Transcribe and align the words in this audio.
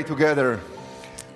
Pray 0.00 0.08
together. 0.08 0.58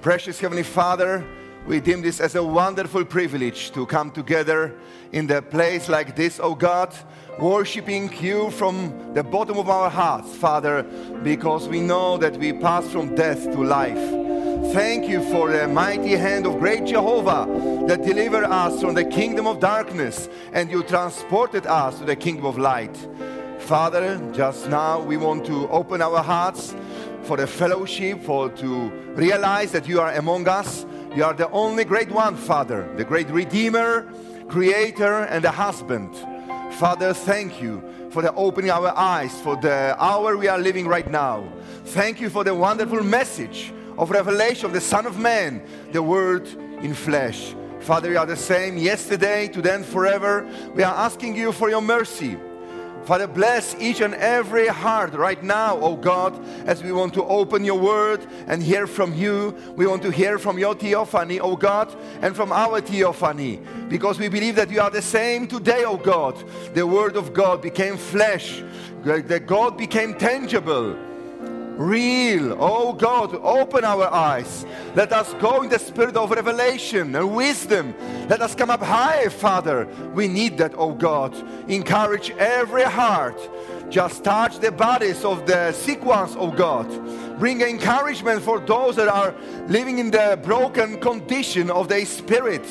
Precious 0.01 0.41
Heavenly 0.41 0.63
Father, 0.63 1.23
we 1.67 1.81
deem 1.81 2.01
this 2.01 2.19
as 2.19 2.35
a 2.35 2.43
wonderful 2.43 3.05
privilege 3.05 3.71
to 3.73 3.85
come 3.85 4.11
together 4.11 4.75
in 5.13 5.31
a 5.31 5.43
place 5.43 5.91
like 5.91 6.17
this, 6.17 6.41
oh 6.43 6.55
God, 6.55 6.95
worshiping 7.39 8.11
you 8.23 8.51
from 8.53 9.13
the 9.13 9.23
bottom 9.23 9.59
of 9.59 9.69
our 9.69 9.91
hearts, 9.91 10.35
Father, 10.35 10.83
because 11.23 11.69
we 11.69 11.83
know 11.83 12.17
that 12.17 12.39
we 12.39 12.55
pass 12.55 12.89
from 12.89 13.15
death 13.15 13.43
to 13.53 13.63
life. 13.63 14.73
Thank 14.73 15.11
you 15.11 15.23
for 15.31 15.53
the 15.53 15.69
mighty 15.69 16.13
hand 16.13 16.47
of 16.47 16.59
great 16.59 16.87
Jehovah 16.87 17.47
that 17.87 18.03
delivered 18.03 18.45
us 18.45 18.81
from 18.81 18.95
the 18.95 19.05
kingdom 19.05 19.47
of 19.47 19.61
darkness 19.61 20.31
and 20.55 20.71
you 20.71 20.83
transported 20.85 21.67
us 21.67 21.99
to 21.99 22.07
the 22.07 22.17
kingdom 22.17 22.47
of 22.47 22.57
light. 22.57 22.97
Father, 23.59 24.19
just 24.33 24.71
now 24.71 25.01
we 25.01 25.19
want 25.19 25.45
to 25.47 25.69
open 25.69 26.01
our 26.01 26.23
hearts 26.23 26.75
for 27.25 27.37
the 27.37 27.47
fellowship, 27.47 28.23
for 28.23 28.51
to 28.51 28.91
realize 29.15 29.73
that 29.73 29.89
you 29.89 30.01
are 30.01 30.13
among 30.13 30.47
us. 30.49 30.87
You 31.15 31.25
are 31.25 31.35
the 31.35 31.51
only 31.51 31.85
great 31.85 32.11
one, 32.11 32.37
Father, 32.37 32.89
the 32.97 33.05
great 33.05 33.29
Redeemer, 33.31 34.09
Creator, 34.49 35.25
and 35.25 35.43
the 35.43 35.51
husband. 35.51 36.15
Father, 36.75 37.15
thank 37.15 37.63
you 37.63 37.83
for 38.11 38.23
the 38.23 38.33
opening 38.35 38.71
our 38.71 38.97
eyes 38.97 39.41
for 39.41 39.57
the 39.57 39.97
hour 39.99 40.37
we 40.37 40.49
are 40.49 40.59
living 40.59 40.87
right 40.87 41.11
now. 41.11 41.45
Thank 41.87 42.21
you 42.21 42.31
for 42.31 42.45
the 42.45 42.55
wonderful 42.55 43.03
message 43.03 43.73
of 43.99 44.11
revelation 44.11 44.67
of 44.67 44.73
the 44.73 44.81
Son 44.81 45.07
of 45.07 45.19
Man, 45.19 45.63
the 45.93 46.03
Word 46.03 46.47
in 46.83 46.95
flesh. 46.95 47.55
Father, 47.81 48.11
you 48.11 48.19
are 48.19 48.27
the 48.27 48.37
same 48.37 48.79
yesterday, 48.79 49.49
today, 49.49 49.75
and 49.75 49.85
forever. 49.85 50.49
We 50.75 50.83
are 50.83 50.95
asking 50.95 51.37
you 51.37 51.53
for 51.53 51.69
your 51.69 51.83
mercy. 51.83 52.39
Father, 53.05 53.27
bless 53.27 53.75
each 53.79 54.01
and 54.01 54.15
every 54.15 54.67
heart 54.67 55.13
right 55.13 55.43
now, 55.43 55.79
oh 55.79 55.95
God, 55.95 56.43
as 56.67 56.83
we 56.83 56.91
want 56.91 57.13
to 57.15 57.25
open 57.25 57.63
your 57.63 57.79
word 57.79 58.27
and 58.47 58.63
hear 58.63 58.87
from 58.87 59.15
you. 59.15 59.55
We 59.77 59.87
want 59.87 60.03
to 60.03 60.11
hear 60.11 60.39
from 60.39 60.59
your 60.59 60.75
theophany, 60.75 61.39
oh 61.39 61.55
God, 61.55 61.95
and 62.23 62.35
from 62.35 62.51
our 62.51 62.81
theophany, 62.81 63.61
because 63.91 64.19
we 64.19 64.29
believe 64.29 64.57
that 64.57 64.71
you 64.71 64.81
are 64.81 64.91
the 64.91 65.03
same 65.03 65.47
today, 65.47 65.85
oh 65.85 65.99
God. 65.99 66.43
The 66.75 66.87
word 66.87 67.17
of 67.17 67.35
God 67.35 67.61
became 67.61 67.99
flesh, 67.99 68.63
the 69.03 69.39
God 69.39 69.77
became 69.77 70.15
tangible 70.15 70.97
real. 71.77 72.57
Oh 72.61 72.93
God, 72.93 73.35
open 73.43 73.85
our 73.85 74.13
eyes. 74.13 74.65
Let 74.95 75.13
us 75.13 75.33
go 75.35 75.63
in 75.63 75.69
the 75.69 75.79
spirit 75.79 76.17
of 76.17 76.31
revelation 76.31 77.15
and 77.15 77.35
wisdom. 77.35 77.95
Let 78.29 78.41
us 78.41 78.55
come 78.55 78.71
up 78.71 78.83
high, 78.83 79.29
Father. 79.29 79.87
We 80.15 80.29
need 80.29 80.59
that, 80.59 80.75
oh 80.77 80.93
God. 80.93 81.35
Encourage 81.69 82.31
every 82.33 82.85
heart. 82.85 83.41
Just 83.91 84.25
touch 84.25 84.59
the 84.59 84.73
bodies 84.73 85.25
of 85.25 85.47
the 85.47 85.73
sick 85.73 86.05
ones, 86.05 86.35
oh 86.39 86.51
God. 86.51 86.89
Bring 87.39 87.61
encouragement 87.61 88.43
for 88.43 88.61
those 88.61 88.97
that 88.97 89.09
are 89.09 89.35
living 89.69 89.99
in 89.99 90.11
the 90.11 90.39
broken 90.43 91.01
condition 91.01 91.71
of 91.71 91.89
their 91.89 92.07
spirit. 92.07 92.65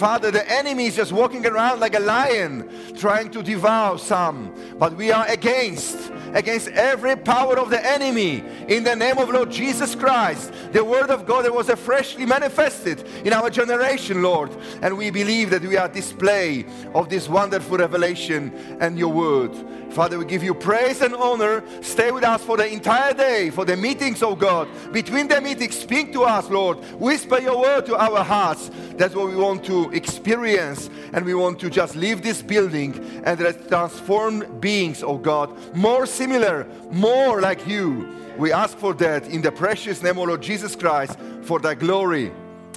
Father, 0.00 0.30
the 0.30 0.50
enemy 0.50 0.86
is 0.86 0.96
just 0.96 1.12
walking 1.12 1.46
around 1.46 1.80
like 1.80 1.94
a 1.94 2.00
lion 2.00 2.68
trying 2.96 3.30
to 3.30 3.42
devour 3.42 3.98
some. 3.98 4.54
But 4.78 4.96
we 4.96 5.12
are 5.12 5.26
against 5.26 6.10
against 6.34 6.68
every 6.68 7.16
power 7.16 7.58
of 7.58 7.70
the 7.70 7.84
enemy 7.84 8.42
in 8.68 8.84
the 8.84 8.94
name 8.94 9.18
of 9.18 9.28
Lord 9.28 9.50
Jesus 9.50 9.94
Christ. 9.94 10.52
The 10.72 10.84
word 10.84 11.10
of 11.10 11.26
God 11.26 11.44
that 11.44 11.54
was 11.54 11.70
freshly 11.70 12.26
manifested 12.26 13.06
in 13.24 13.32
our 13.32 13.50
generation, 13.50 14.22
Lord. 14.22 14.50
And 14.82 14.96
we 14.96 15.10
believe 15.10 15.50
that 15.50 15.62
we 15.62 15.76
are 15.76 15.88
display 15.88 16.64
of 16.94 17.08
this 17.08 17.28
wonderful 17.28 17.78
revelation 17.78 18.52
and 18.80 18.98
your 18.98 19.12
word. 19.12 19.54
Father, 19.90 20.18
we 20.18 20.24
give 20.24 20.44
you 20.44 20.54
praise 20.54 21.02
and 21.02 21.14
honor. 21.14 21.64
Stay 21.82 22.12
with 22.12 22.22
us 22.22 22.42
for 22.44 22.56
the 22.56 22.66
entire 22.66 23.12
day, 23.12 23.50
for 23.50 23.64
the 23.64 23.76
meetings, 23.76 24.22
oh 24.22 24.36
God. 24.36 24.68
Between 24.92 25.26
the 25.26 25.40
meetings, 25.40 25.76
speak 25.76 26.12
to 26.12 26.22
us, 26.22 26.48
Lord. 26.48 26.78
Whisper 27.00 27.40
your 27.40 27.60
word 27.60 27.86
to 27.86 27.96
our 27.96 28.22
hearts. 28.22 28.70
That's 28.96 29.14
what 29.14 29.28
we 29.28 29.36
want 29.36 29.64
to 29.64 29.90
experience. 29.90 30.88
And 31.12 31.24
we 31.24 31.34
want 31.34 31.58
to 31.60 31.70
just 31.70 31.96
leave 31.96 32.22
this 32.22 32.40
building 32.40 33.22
and 33.24 33.40
transform 33.68 34.60
beings, 34.60 35.02
oh 35.02 35.18
God. 35.18 35.74
More 35.74 36.06
similar, 36.20 36.66
more 36.90 37.40
like 37.40 37.66
you. 37.66 38.06
We 38.36 38.52
ask 38.52 38.76
for 38.76 38.92
that 38.92 39.26
in 39.28 39.40
the 39.40 39.50
precious 39.50 40.02
name 40.02 40.18
of 40.18 40.28
Lord 40.28 40.42
Jesus 40.42 40.76
Christ 40.76 41.18
for 41.40 41.58
thy 41.58 41.72
glory. 41.72 42.30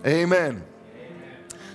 Amen. 0.05 0.63
Amen. 0.63 0.63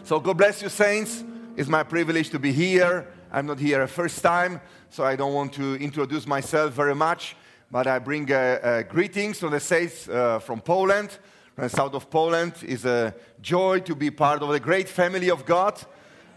So 0.03 0.19
God 0.19 0.39
bless 0.39 0.63
you, 0.63 0.71
saints. 0.71 1.23
It's 1.59 1.69
my 1.69 1.83
privilege 1.83 2.31
to 2.31 2.39
be 2.39 2.53
here. 2.53 3.07
I'm 3.31 3.45
not 3.45 3.59
here 3.59 3.83
a 3.83 3.87
first 3.87 4.23
time 4.23 4.63
so 4.89 5.05
I 5.05 5.15
don't 5.15 5.35
want 5.35 5.53
to 5.55 5.75
introduce 5.75 6.27
myself 6.27 6.73
very 6.73 6.95
much, 6.95 7.37
but 7.71 7.87
I 7.87 7.99
bring 7.99 8.33
uh, 8.33 8.37
uh, 8.37 8.83
greetings 8.85 9.39
from 9.39 9.51
the 9.51 9.61
States, 9.61 10.09
uh, 10.09 10.39
from 10.39 10.63
Poland, 10.63 11.19
from 11.55 11.65
the 11.65 11.69
south 11.69 11.93
of 11.93 12.09
Poland. 12.09 12.55
It's 12.63 12.87
a 12.87 13.15
joy 13.43 13.81
to 13.81 13.95
be 13.95 14.11
part 14.11 14.41
of 14.43 14.49
the 14.49 14.61
great 14.61 14.89
family 14.89 15.31
of 15.31 15.45
God. 15.45 15.75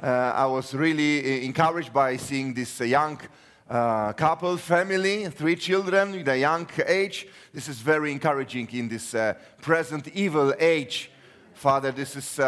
Uh, 0.04 0.08
I 0.36 0.46
was 0.48 0.74
really 0.74 1.22
uh, 1.22 1.46
encouraged 1.46 1.94
by 1.94 2.18
seeing 2.18 2.54
this 2.54 2.82
uh, 3.72 4.12
couple, 4.14 4.58
family, 4.58 5.26
three 5.30 5.56
children 5.56 6.12
with 6.12 6.28
a 6.28 6.38
young 6.38 6.70
age. 6.86 7.26
This 7.54 7.70
is 7.70 7.80
very 7.80 8.12
encouraging 8.12 8.68
in 8.74 8.90
this 8.90 9.16
present 9.62 10.10
evil 10.10 10.54
age. 10.60 11.10
Father, 11.54 11.92
this 11.92 12.16
is 12.16 12.40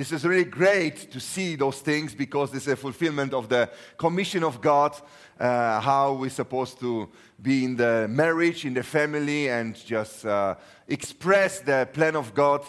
this 0.00 0.12
is 0.12 0.24
really 0.24 0.44
great 0.44 1.10
to 1.10 1.20
see 1.20 1.56
those 1.56 1.80
things 1.80 2.14
because 2.14 2.50
this 2.50 2.66
is 2.66 2.72
a 2.72 2.76
fulfillment 2.76 3.34
of 3.34 3.48
the 3.48 3.68
commission 3.98 4.42
of 4.42 4.60
God, 4.60 4.96
uh, 5.38 5.78
how 5.80 6.14
we're 6.14 6.30
supposed 6.30 6.80
to 6.80 7.08
be 7.42 7.64
in 7.64 7.76
the 7.76 8.06
marriage, 8.08 8.64
in 8.64 8.72
the 8.72 8.82
family, 8.82 9.50
and 9.50 9.74
just 9.74 10.24
uh, 10.24 10.54
express 10.88 11.60
the 11.60 11.86
plan 11.92 12.16
of 12.16 12.32
God, 12.32 12.62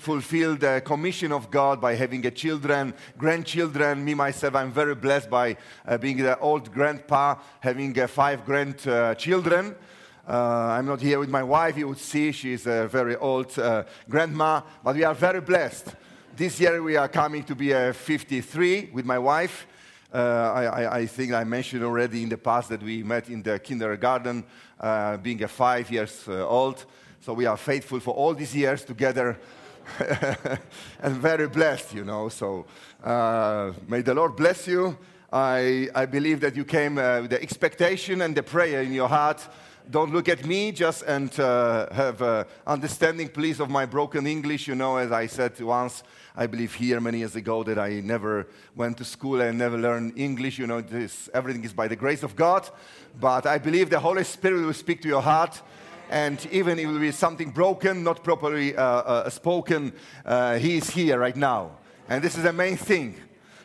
fulfill 0.00 0.56
the 0.56 0.82
commission 0.84 1.32
of 1.32 1.50
God 1.50 1.80
by 1.80 1.94
having 1.94 2.24
a 2.26 2.30
children, 2.30 2.94
grandchildren. 3.18 4.04
Me, 4.04 4.14
myself, 4.14 4.54
I'm 4.54 4.72
very 4.72 4.94
blessed 4.94 5.30
by 5.30 5.56
uh, 5.86 5.98
being 5.98 6.18
the 6.18 6.38
old 6.38 6.72
grandpa, 6.72 7.36
having 7.60 7.98
uh, 7.98 8.06
five 8.06 8.44
grandchildren. 8.44 9.74
Uh, 10.28 10.32
I'm 10.32 10.86
not 10.86 11.00
here 11.00 11.18
with 11.18 11.28
my 11.30 11.42
wife, 11.42 11.76
you 11.76 11.86
would 11.88 11.98
see 11.98 12.32
she's 12.32 12.66
a 12.66 12.88
very 12.88 13.16
old 13.16 13.56
uh, 13.58 13.84
grandma, 14.08 14.60
but 14.82 14.96
we 14.96 15.04
are 15.04 15.14
very 15.14 15.40
blessed 15.40 15.94
this 16.36 16.60
year 16.60 16.82
we 16.82 16.96
are 16.96 17.08
coming 17.08 17.42
to 17.44 17.54
be 17.54 17.72
a 17.72 17.94
53 17.94 18.90
with 18.92 19.06
my 19.06 19.18
wife. 19.18 19.66
Uh, 20.12 20.18
I, 20.18 20.98
I, 20.98 21.06
think 21.06 21.32
I 21.32 21.44
mentioned 21.44 21.82
already 21.82 22.22
in 22.22 22.28
the 22.28 22.36
past 22.36 22.68
that 22.68 22.82
we 22.82 23.02
met 23.02 23.30
in 23.30 23.42
the 23.42 23.58
kindergarten, 23.58 24.44
uh, 24.78 25.16
being 25.16 25.42
a 25.42 25.48
five 25.48 25.90
years 25.90 26.24
uh, 26.28 26.46
old. 26.46 26.84
So 27.22 27.32
we 27.32 27.46
are 27.46 27.56
faithful 27.56 28.00
for 28.00 28.12
all 28.12 28.34
these 28.34 28.54
years 28.54 28.84
together 28.84 29.38
and 31.00 31.16
very 31.16 31.48
blessed, 31.48 31.94
you 31.94 32.04
know. 32.04 32.28
So 32.28 32.66
uh, 33.02 33.72
may 33.88 34.02
the 34.02 34.14
Lord 34.14 34.36
bless 34.36 34.66
you. 34.66 34.96
I, 35.32 35.88
I 35.94 36.06
believe 36.06 36.40
that 36.40 36.56
you 36.56 36.64
came 36.64 36.98
uh, 36.98 37.22
with 37.22 37.30
the 37.30 37.42
expectation 37.42 38.22
and 38.22 38.34
the 38.34 38.42
prayer 38.42 38.82
in 38.82 38.92
your 38.92 39.08
heart 39.08 39.46
don't 39.88 40.12
look 40.12 40.28
at 40.28 40.44
me 40.44 40.72
just 40.72 41.04
and 41.04 41.38
uh, 41.38 41.86
have 41.92 42.20
uh, 42.20 42.42
understanding 42.66 43.28
please 43.28 43.60
of 43.60 43.70
my 43.70 43.86
broken 43.86 44.26
english 44.26 44.66
you 44.66 44.74
know 44.74 44.96
as 44.96 45.12
i 45.12 45.26
said 45.26 45.60
once 45.60 46.02
I 46.38 46.46
believe 46.46 46.74
here 46.74 47.00
many 47.00 47.18
years 47.18 47.34
ago 47.34 47.62
that 47.62 47.78
I 47.78 48.00
never 48.00 48.46
went 48.74 48.98
to 48.98 49.04
school 49.04 49.40
and 49.40 49.56
never 49.56 49.78
learned 49.78 50.18
English. 50.18 50.58
You 50.58 50.66
know, 50.66 50.82
this, 50.82 51.30
everything 51.32 51.64
is 51.64 51.72
by 51.72 51.88
the 51.88 51.96
grace 51.96 52.22
of 52.22 52.36
God. 52.36 52.68
But 53.18 53.46
I 53.46 53.56
believe 53.56 53.88
the 53.88 53.98
Holy 53.98 54.22
Spirit 54.22 54.66
will 54.66 54.74
speak 54.74 55.00
to 55.02 55.08
your 55.08 55.22
heart. 55.22 55.62
And 56.10 56.46
even 56.52 56.78
if 56.78 56.84
it 56.84 56.88
will 56.88 57.00
be 57.00 57.10
something 57.10 57.50
broken, 57.50 58.04
not 58.04 58.22
properly 58.22 58.76
uh, 58.76 58.82
uh, 58.82 59.30
spoken, 59.30 59.92
uh, 60.24 60.58
He 60.58 60.76
is 60.76 60.90
here 60.90 61.18
right 61.18 61.36
now. 61.36 61.78
And 62.08 62.22
this 62.22 62.36
is 62.36 62.44
the 62.44 62.52
main 62.52 62.76
thing. 62.76 63.16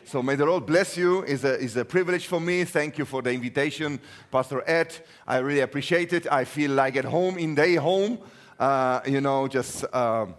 So 0.04 0.22
may 0.22 0.34
the 0.34 0.44
Lord 0.44 0.66
bless 0.66 0.96
you. 0.96 1.22
It's 1.22 1.44
a, 1.44 1.54
it's 1.54 1.76
a 1.76 1.84
privilege 1.84 2.26
for 2.26 2.40
me. 2.40 2.64
Thank 2.64 2.98
you 2.98 3.04
for 3.04 3.22
the 3.22 3.32
invitation, 3.32 4.00
Pastor 4.30 4.62
Ed. 4.68 4.94
I 5.26 5.38
really 5.38 5.60
appreciate 5.60 6.12
it. 6.12 6.30
I 6.30 6.44
feel 6.44 6.72
like 6.72 6.96
at 6.96 7.04
home 7.04 7.38
in 7.38 7.54
their 7.54 7.80
home. 7.80 8.18
Uh, 8.58 9.00
you 9.06 9.20
know, 9.20 9.48
just 9.48 9.84
um, 9.94 10.34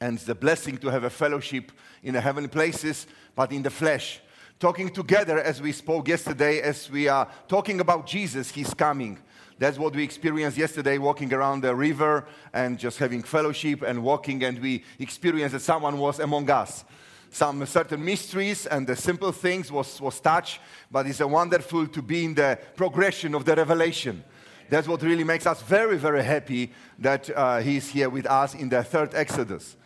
and 0.00 0.16
it's 0.16 0.28
a 0.28 0.34
blessing 0.34 0.78
to 0.78 0.88
have 0.88 1.04
a 1.04 1.10
fellowship 1.10 1.72
in 2.02 2.14
the 2.14 2.20
heavenly 2.20 2.48
places, 2.48 3.06
but 3.34 3.52
in 3.52 3.62
the 3.62 3.70
flesh. 3.70 4.20
Talking 4.58 4.90
together 4.90 5.38
as 5.38 5.60
we 5.60 5.72
spoke 5.72 6.08
yesterday, 6.08 6.60
as 6.60 6.90
we 6.90 7.08
are 7.08 7.28
talking 7.48 7.80
about 7.80 8.06
Jesus, 8.06 8.50
He's 8.50 8.74
coming. 8.74 9.18
That's 9.60 9.78
what 9.78 9.94
we 9.94 10.02
experienced 10.02 10.56
yesterday, 10.56 10.96
walking 10.96 11.34
around 11.34 11.60
the 11.60 11.74
river 11.76 12.24
and 12.54 12.78
just 12.78 12.98
having 12.98 13.22
fellowship 13.22 13.82
and 13.82 14.02
walking, 14.02 14.42
and 14.42 14.58
we 14.58 14.82
experienced 14.98 15.52
that 15.52 15.60
someone 15.60 15.98
was 15.98 16.18
among 16.18 16.48
us. 16.48 16.82
Some 17.28 17.66
certain 17.66 18.02
mysteries 18.02 18.64
and 18.64 18.86
the 18.86 18.96
simple 18.96 19.32
things 19.32 19.70
was, 19.70 20.00
was 20.00 20.18
touched, 20.18 20.60
but 20.90 21.06
it's 21.06 21.20
a 21.20 21.28
wonderful 21.28 21.86
to 21.88 22.00
be 22.00 22.24
in 22.24 22.34
the 22.34 22.58
progression 22.74 23.34
of 23.34 23.44
the 23.44 23.54
revelation. 23.54 24.24
That's 24.70 24.88
what 24.88 25.02
really 25.02 25.24
makes 25.24 25.46
us 25.46 25.60
very, 25.60 25.98
very 25.98 26.24
happy 26.24 26.72
that 26.98 27.28
uh, 27.28 27.60
He's 27.60 27.90
here 27.90 28.08
with 28.08 28.24
us 28.24 28.54
in 28.54 28.70
the 28.70 28.82
third 28.82 29.14
Exodus. 29.14 29.76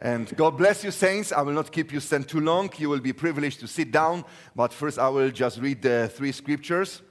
And 0.00 0.34
God 0.34 0.56
bless 0.56 0.82
you, 0.82 0.90
saints. 0.90 1.30
I 1.30 1.42
will 1.42 1.52
not 1.52 1.70
keep 1.70 1.92
you 1.92 2.00
stand 2.00 2.26
too 2.26 2.40
long. 2.40 2.70
You 2.78 2.88
will 2.88 3.00
be 3.00 3.12
privileged 3.12 3.60
to 3.60 3.68
sit 3.68 3.92
down. 3.92 4.24
But 4.56 4.72
first, 4.72 4.98
I 4.98 5.10
will 5.10 5.30
just 5.30 5.60
read 5.60 5.82
the 5.82 6.10
three 6.14 6.32
scriptures. 6.32 7.02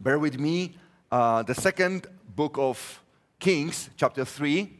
Bear 0.00 0.18
with 0.18 0.40
me. 0.40 0.79
Uh, 1.10 1.42
the 1.42 1.54
second 1.56 2.06
book 2.36 2.56
of 2.56 3.02
Kings, 3.40 3.90
chapter 3.96 4.24
3. 4.24 4.70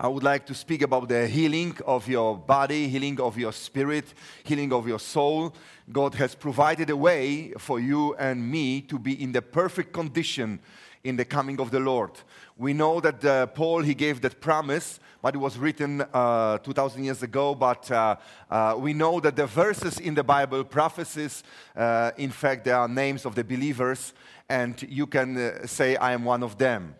I 0.00 0.08
would 0.08 0.22
like 0.22 0.46
to 0.46 0.54
speak 0.54 0.80
about 0.80 1.10
the 1.10 1.26
healing 1.26 1.76
of 1.86 2.08
your 2.08 2.38
body, 2.38 2.88
healing 2.88 3.20
of 3.20 3.36
your 3.36 3.52
spirit, 3.52 4.14
healing 4.44 4.72
of 4.72 4.88
your 4.88 4.98
soul. 4.98 5.54
God 5.92 6.14
has 6.14 6.34
provided 6.34 6.88
a 6.88 6.96
way 6.96 7.52
for 7.58 7.80
you 7.80 8.14
and 8.14 8.50
me 8.50 8.80
to 8.80 8.98
be 8.98 9.22
in 9.22 9.32
the 9.32 9.42
perfect 9.42 9.92
condition 9.92 10.58
in 11.04 11.16
the 11.16 11.24
coming 11.26 11.60
of 11.60 11.70
the 11.70 11.80
Lord. 11.80 12.12
We 12.56 12.72
know 12.72 12.98
that 13.00 13.22
uh, 13.22 13.46
Paul, 13.48 13.82
he 13.82 13.92
gave 13.92 14.22
that 14.22 14.40
promise, 14.40 15.00
but 15.20 15.34
it 15.34 15.38
was 15.38 15.58
written 15.58 16.00
uh, 16.14 16.58
2,000 16.58 17.04
years 17.04 17.22
ago. 17.22 17.54
But 17.54 17.90
uh, 17.90 18.16
uh, 18.50 18.76
we 18.78 18.94
know 18.94 19.20
that 19.20 19.36
the 19.36 19.46
verses 19.46 19.98
in 19.98 20.14
the 20.14 20.24
Bible, 20.24 20.64
prophecies, 20.64 21.44
uh, 21.76 22.12
in 22.16 22.30
fact, 22.30 22.64
they 22.64 22.70
are 22.70 22.88
names 22.88 23.26
of 23.26 23.34
the 23.34 23.44
believers, 23.44 24.14
and 24.52 24.82
you 24.86 25.06
can 25.06 25.36
uh, 25.38 25.66
say, 25.66 25.96
I 25.96 26.12
am 26.12 26.24
one 26.24 26.42
of 26.42 26.58
them. 26.58 26.94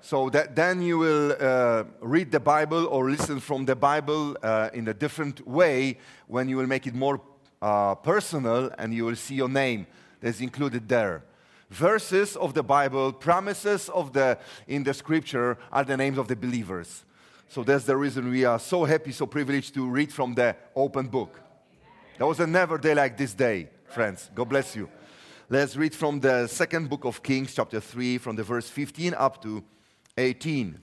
So 0.00 0.30
that 0.30 0.56
then 0.56 0.82
you 0.82 0.98
will 0.98 1.36
uh, 1.38 1.84
read 2.00 2.32
the 2.32 2.40
Bible 2.40 2.86
or 2.86 3.08
listen 3.08 3.38
from 3.38 3.64
the 3.66 3.76
Bible 3.76 4.36
uh, 4.42 4.70
in 4.74 4.88
a 4.88 4.94
different 4.94 5.46
way 5.46 5.98
when 6.26 6.48
you 6.48 6.56
will 6.56 6.66
make 6.66 6.88
it 6.88 6.94
more 6.94 7.20
uh, 7.62 7.94
personal 7.94 8.72
and 8.78 8.92
you 8.92 9.04
will 9.04 9.14
see 9.14 9.36
your 9.36 9.48
name 9.48 9.86
that's 10.20 10.40
included 10.40 10.88
there. 10.88 11.22
Verses 11.70 12.36
of 12.36 12.52
the 12.52 12.64
Bible, 12.64 13.12
promises 13.12 13.88
of 13.90 14.12
the, 14.12 14.36
in 14.66 14.82
the 14.82 14.92
scripture 14.92 15.58
are 15.70 15.84
the 15.84 15.96
names 15.96 16.18
of 16.18 16.26
the 16.26 16.34
believers. 16.34 17.04
So 17.48 17.62
that's 17.62 17.84
the 17.84 17.96
reason 17.96 18.28
we 18.28 18.44
are 18.44 18.58
so 18.58 18.84
happy, 18.84 19.12
so 19.12 19.26
privileged 19.26 19.72
to 19.74 19.88
read 19.88 20.12
from 20.12 20.34
the 20.34 20.56
open 20.74 21.06
book. 21.06 21.38
There 22.18 22.26
was 22.26 22.40
a 22.40 22.46
never 22.46 22.76
day 22.76 22.94
like 22.94 23.16
this 23.16 23.34
day, 23.34 23.68
friends. 23.86 24.30
God 24.34 24.48
bless 24.48 24.74
you. 24.74 24.88
Let's 25.52 25.76
read 25.76 25.94
from 25.94 26.18
the 26.18 26.46
second 26.46 26.88
book 26.88 27.04
of 27.04 27.22
Kings, 27.22 27.54
chapter 27.54 27.78
3, 27.78 28.16
from 28.16 28.36
the 28.36 28.42
verse 28.42 28.70
15 28.70 29.12
up 29.12 29.42
to 29.42 29.62
18. 30.16 30.80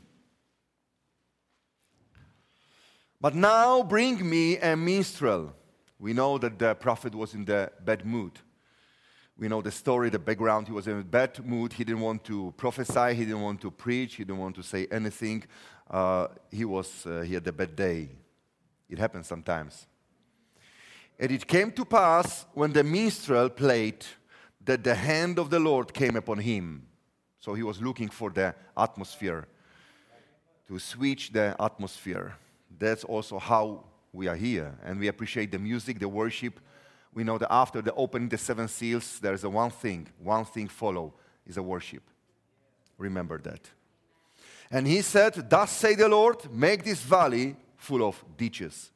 But 3.20 3.34
now 3.34 3.82
bring 3.82 4.30
me 4.30 4.60
a 4.60 4.76
minstrel. 4.76 5.56
We 5.98 6.14
know 6.14 6.38
that 6.38 6.60
the 6.60 6.76
prophet 6.76 7.16
was 7.16 7.34
in 7.34 7.46
the 7.46 7.72
bad 7.84 8.06
mood. 8.06 8.34
We 9.36 9.48
know 9.48 9.64
the 9.64 9.72
story, 9.72 10.12
the 10.12 10.20
background. 10.20 10.68
He 10.68 10.74
was 10.74 10.88
in 10.88 11.00
a 11.00 11.04
bad 11.04 11.44
mood. 11.44 11.74
He 11.74 11.84
didn't 11.84 12.02
want 12.02 12.24
to 12.26 12.54
prophesy. 12.56 13.16
He 13.16 13.26
didn't 13.26 13.42
want 13.42 13.62
to 13.62 13.72
preach. 13.72 14.18
He 14.18 14.24
didn't 14.24 14.38
want 14.38 14.56
to 14.58 14.62
say 14.62 14.86
anything. 14.92 15.46
Uh, 15.90 16.28
he 16.52 16.64
was 16.64 17.08
uh, 17.08 17.22
he 17.22 17.34
had 17.34 17.48
a 17.48 17.52
bad 17.52 17.76
day. 17.76 18.10
It 18.88 19.00
happens 19.00 19.26
sometimes. 19.26 19.88
And 21.18 21.32
it 21.32 21.48
came 21.48 21.72
to 21.72 21.86
pass 21.86 22.46
when 22.54 22.72
the 22.72 22.84
minstrel 22.84 23.50
played 23.50 24.06
that 24.66 24.84
the 24.84 24.96
hand 24.96 25.40
of 25.40 25.50
the 25.50 25.60
Lord 25.60 25.94
came 25.94 26.16
upon 26.16 26.40
him. 26.40 26.86
So 27.40 27.54
he 27.54 27.64
was 27.64 27.82
looking 27.82 28.10
for 28.10 28.30
the 28.30 28.54
atmosphere, 28.76 29.48
to 30.68 30.78
switch 30.78 31.32
the 31.32 31.56
atmosphere. 31.60 32.36
That's 32.78 33.04
also 33.04 33.40
how 33.40 33.86
we 34.14 34.28
are 34.28 34.36
here. 34.36 34.78
And 34.84 35.00
we 35.00 35.08
appreciate 35.08 35.52
the 35.52 35.60
music, 35.60 36.00
the 36.00 36.08
worship. 36.08 36.60
We 37.14 37.24
know 37.24 37.38
that 37.38 37.52
after 37.52 37.82
the 37.82 37.94
opening 37.94 38.30
the 38.30 38.38
seven 38.38 38.68
seals, 38.68 39.20
there 39.20 39.34
is 39.34 39.44
a 39.44 39.50
one 39.50 39.72
thing, 39.72 40.08
one 40.20 40.46
thing 40.46 40.68
follow 40.68 41.14
is 41.48 41.58
a 41.58 41.64
worship. 41.64 42.04
Remember 42.98 43.40
that. 43.40 43.62
And 44.70 44.86
he 44.86 45.02
said, 45.02 45.50
Thus 45.50 45.72
say 45.72 45.96
the 45.96 46.08
Lord, 46.08 46.52
make 46.52 46.84
this 46.84 47.02
valley 47.02 47.56
full 47.78 48.08
of 48.08 48.24
ditches. 48.38 48.92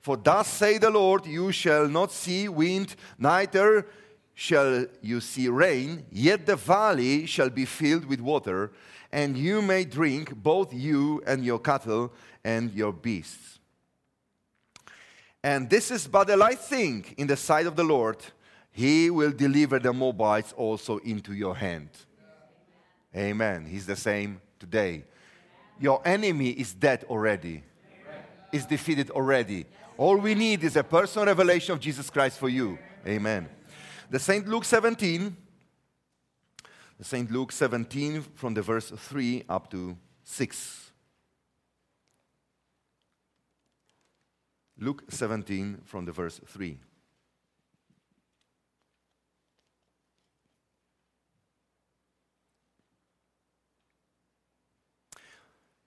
For 0.00 0.18
thus 0.18 0.48
say 0.48 0.76
the 0.76 0.90
Lord, 0.90 1.24
you 1.24 1.50
shall 1.50 1.88
not 1.88 2.12
see 2.12 2.46
wind, 2.48 2.94
neither 3.18 3.86
shall 4.34 4.86
you 5.00 5.20
see 5.20 5.48
rain, 5.48 6.04
yet 6.10 6.46
the 6.46 6.56
valley 6.56 7.26
shall 7.26 7.50
be 7.50 7.64
filled 7.64 8.04
with 8.04 8.20
water, 8.20 8.72
and 9.12 9.38
you 9.38 9.62
may 9.62 9.84
drink, 9.84 10.34
both 10.34 10.74
you 10.74 11.22
and 11.26 11.44
your 11.44 11.60
cattle 11.60 12.12
and 12.44 12.72
your 12.72 12.92
beasts. 12.92 13.60
And 15.42 15.70
this 15.70 15.90
is 15.90 16.06
but 16.06 16.30
a 16.30 16.36
light 16.36 16.58
thing 16.58 17.04
in 17.16 17.26
the 17.26 17.36
sight 17.36 17.66
of 17.66 17.76
the 17.76 17.84
Lord. 17.84 18.16
He 18.72 19.10
will 19.10 19.30
deliver 19.30 19.78
the 19.78 19.92
Moabites 19.92 20.52
also 20.56 20.98
into 20.98 21.32
your 21.32 21.54
hand. 21.54 21.90
Amen. 23.14 23.66
He's 23.66 23.86
the 23.86 23.94
same 23.94 24.40
today. 24.58 25.04
Your 25.78 26.00
enemy 26.04 26.50
is 26.50 26.72
dead 26.72 27.04
already, 27.04 27.62
is 28.52 28.66
defeated 28.66 29.10
already. 29.10 29.66
All 29.96 30.16
we 30.16 30.34
need 30.34 30.64
is 30.64 30.74
a 30.74 30.82
personal 30.82 31.26
revelation 31.26 31.72
of 31.74 31.80
Jesus 31.80 32.10
Christ 32.10 32.38
for 32.38 32.48
you. 32.48 32.78
Amen. 33.06 33.48
The 34.14 34.20
St. 34.20 34.46
Luke 34.46 34.64
17, 34.64 35.36
the 36.98 37.04
St. 37.04 37.32
Luke 37.32 37.50
17 37.50 38.22
from 38.36 38.54
the 38.54 38.62
verse 38.62 38.88
3 38.88 39.42
up 39.48 39.68
to 39.72 39.98
6. 40.22 40.92
Luke 44.78 45.02
17 45.08 45.80
from 45.84 46.04
the 46.04 46.12
verse 46.12 46.40
3. 46.46 46.78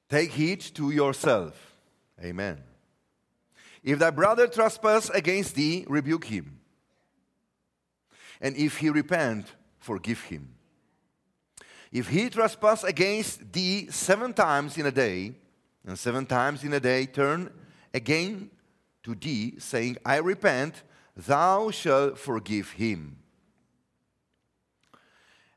Take 0.09 0.31
heed 0.31 0.59
to 0.75 0.91
yourself. 0.91 1.77
Amen. 2.21 2.61
If 3.81 3.99
thy 3.99 4.09
brother 4.09 4.47
trespass 4.47 5.09
against 5.11 5.55
thee, 5.55 5.85
rebuke 5.87 6.25
him. 6.25 6.56
And 8.41 8.55
if 8.55 8.77
he 8.77 8.89
repent, 8.89 9.47
forgive 9.79 10.21
him. 10.23 10.53
If 11.91 12.09
he 12.09 12.29
trespass 12.29 12.83
against 12.83 13.51
thee 13.51 13.87
seven 13.89 14.33
times 14.33 14.77
in 14.77 14.85
a 14.85 14.91
day, 14.91 15.35
and 15.85 15.97
seven 15.97 16.25
times 16.25 16.63
in 16.63 16.73
a 16.73 16.79
day 16.79 17.05
turn 17.05 17.51
again 17.93 18.51
to 19.03 19.15
thee, 19.15 19.55
saying, 19.57 19.97
I 20.05 20.17
repent, 20.17 20.83
thou 21.15 21.71
shalt 21.71 22.17
forgive 22.17 22.71
him. 22.71 23.17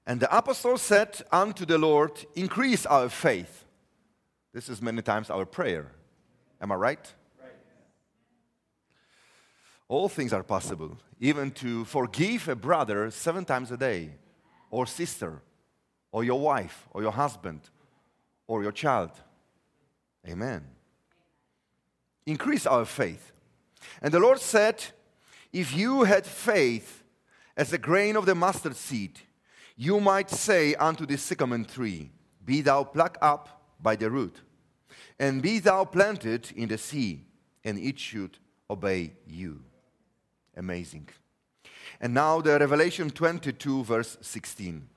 And 0.07 0.21
the 0.21 0.37
apostle 0.37 0.79
said 0.79 1.21
unto 1.31 1.67
the 1.67 1.79
Lord, 1.79 2.13
Increase 2.35 2.87
our 2.87 3.09
faith. 3.09 3.65
This 4.53 4.69
is 4.69 4.81
many 4.81 5.03
times 5.03 5.31
our 5.31 5.45
prayer. 5.45 5.93
Am 6.61 6.73
I 6.73 6.75
right? 6.75 7.15
All 9.91 10.09
things 10.09 10.33
are 10.33 10.45
possible, 10.45 10.97
even 11.19 11.51
to 11.51 11.85
forgive 11.85 12.49
a 12.49 12.55
brother 12.55 13.11
seven 13.11 13.45
times 13.45 13.73
a 13.73 13.77
day, 13.77 14.11
or 14.71 14.87
sister, 14.87 15.43
or 16.13 16.23
your 16.23 16.39
wife, 16.39 16.87
or 16.93 17.03
your 17.03 17.11
husband, 17.11 17.61
or 18.47 18.63
your 18.63 18.71
child. 18.71 19.11
Amen. 20.29 20.65
Increase 22.25 22.67
our 22.67 22.85
faith. 22.85 23.33
And 24.01 24.15
the 24.15 24.21
Lord 24.21 24.39
said, 24.39 24.81
If 25.53 25.77
you 25.77 26.05
had 26.05 26.25
faith 26.25 27.03
as 27.57 27.73
a 27.73 27.79
grain 27.79 28.15
of 28.15 28.27
the 28.27 28.37
mustard 28.37 28.77
seed, 28.77 29.19
you 29.77 29.99
might 29.99 30.31
say 30.31 30.77
unto 30.77 31.05
this 31.05 31.23
sycamore 31.23 31.65
tree, 31.65 32.13
Be 32.45 32.61
thou 32.61 32.85
plucked 32.85 33.19
up 33.21 33.61
by 33.83 33.97
the 33.97 34.09
root, 34.09 34.41
and 35.19 35.43
be 35.43 35.59
thou 35.59 35.85
planted 35.85 36.53
in 36.55 36.69
the 36.69 36.79
sea, 36.79 37.27
and 37.65 37.77
it 37.77 37.99
should 37.99 38.39
obey 38.71 39.15
you. 39.27 39.65
Amazing. 40.57 41.09
And 42.01 42.15
now 42.15 42.41
the 42.41 42.59
Revelation 42.59 43.11
22, 43.11 43.85
verse 43.85 44.17
16. 44.21 44.89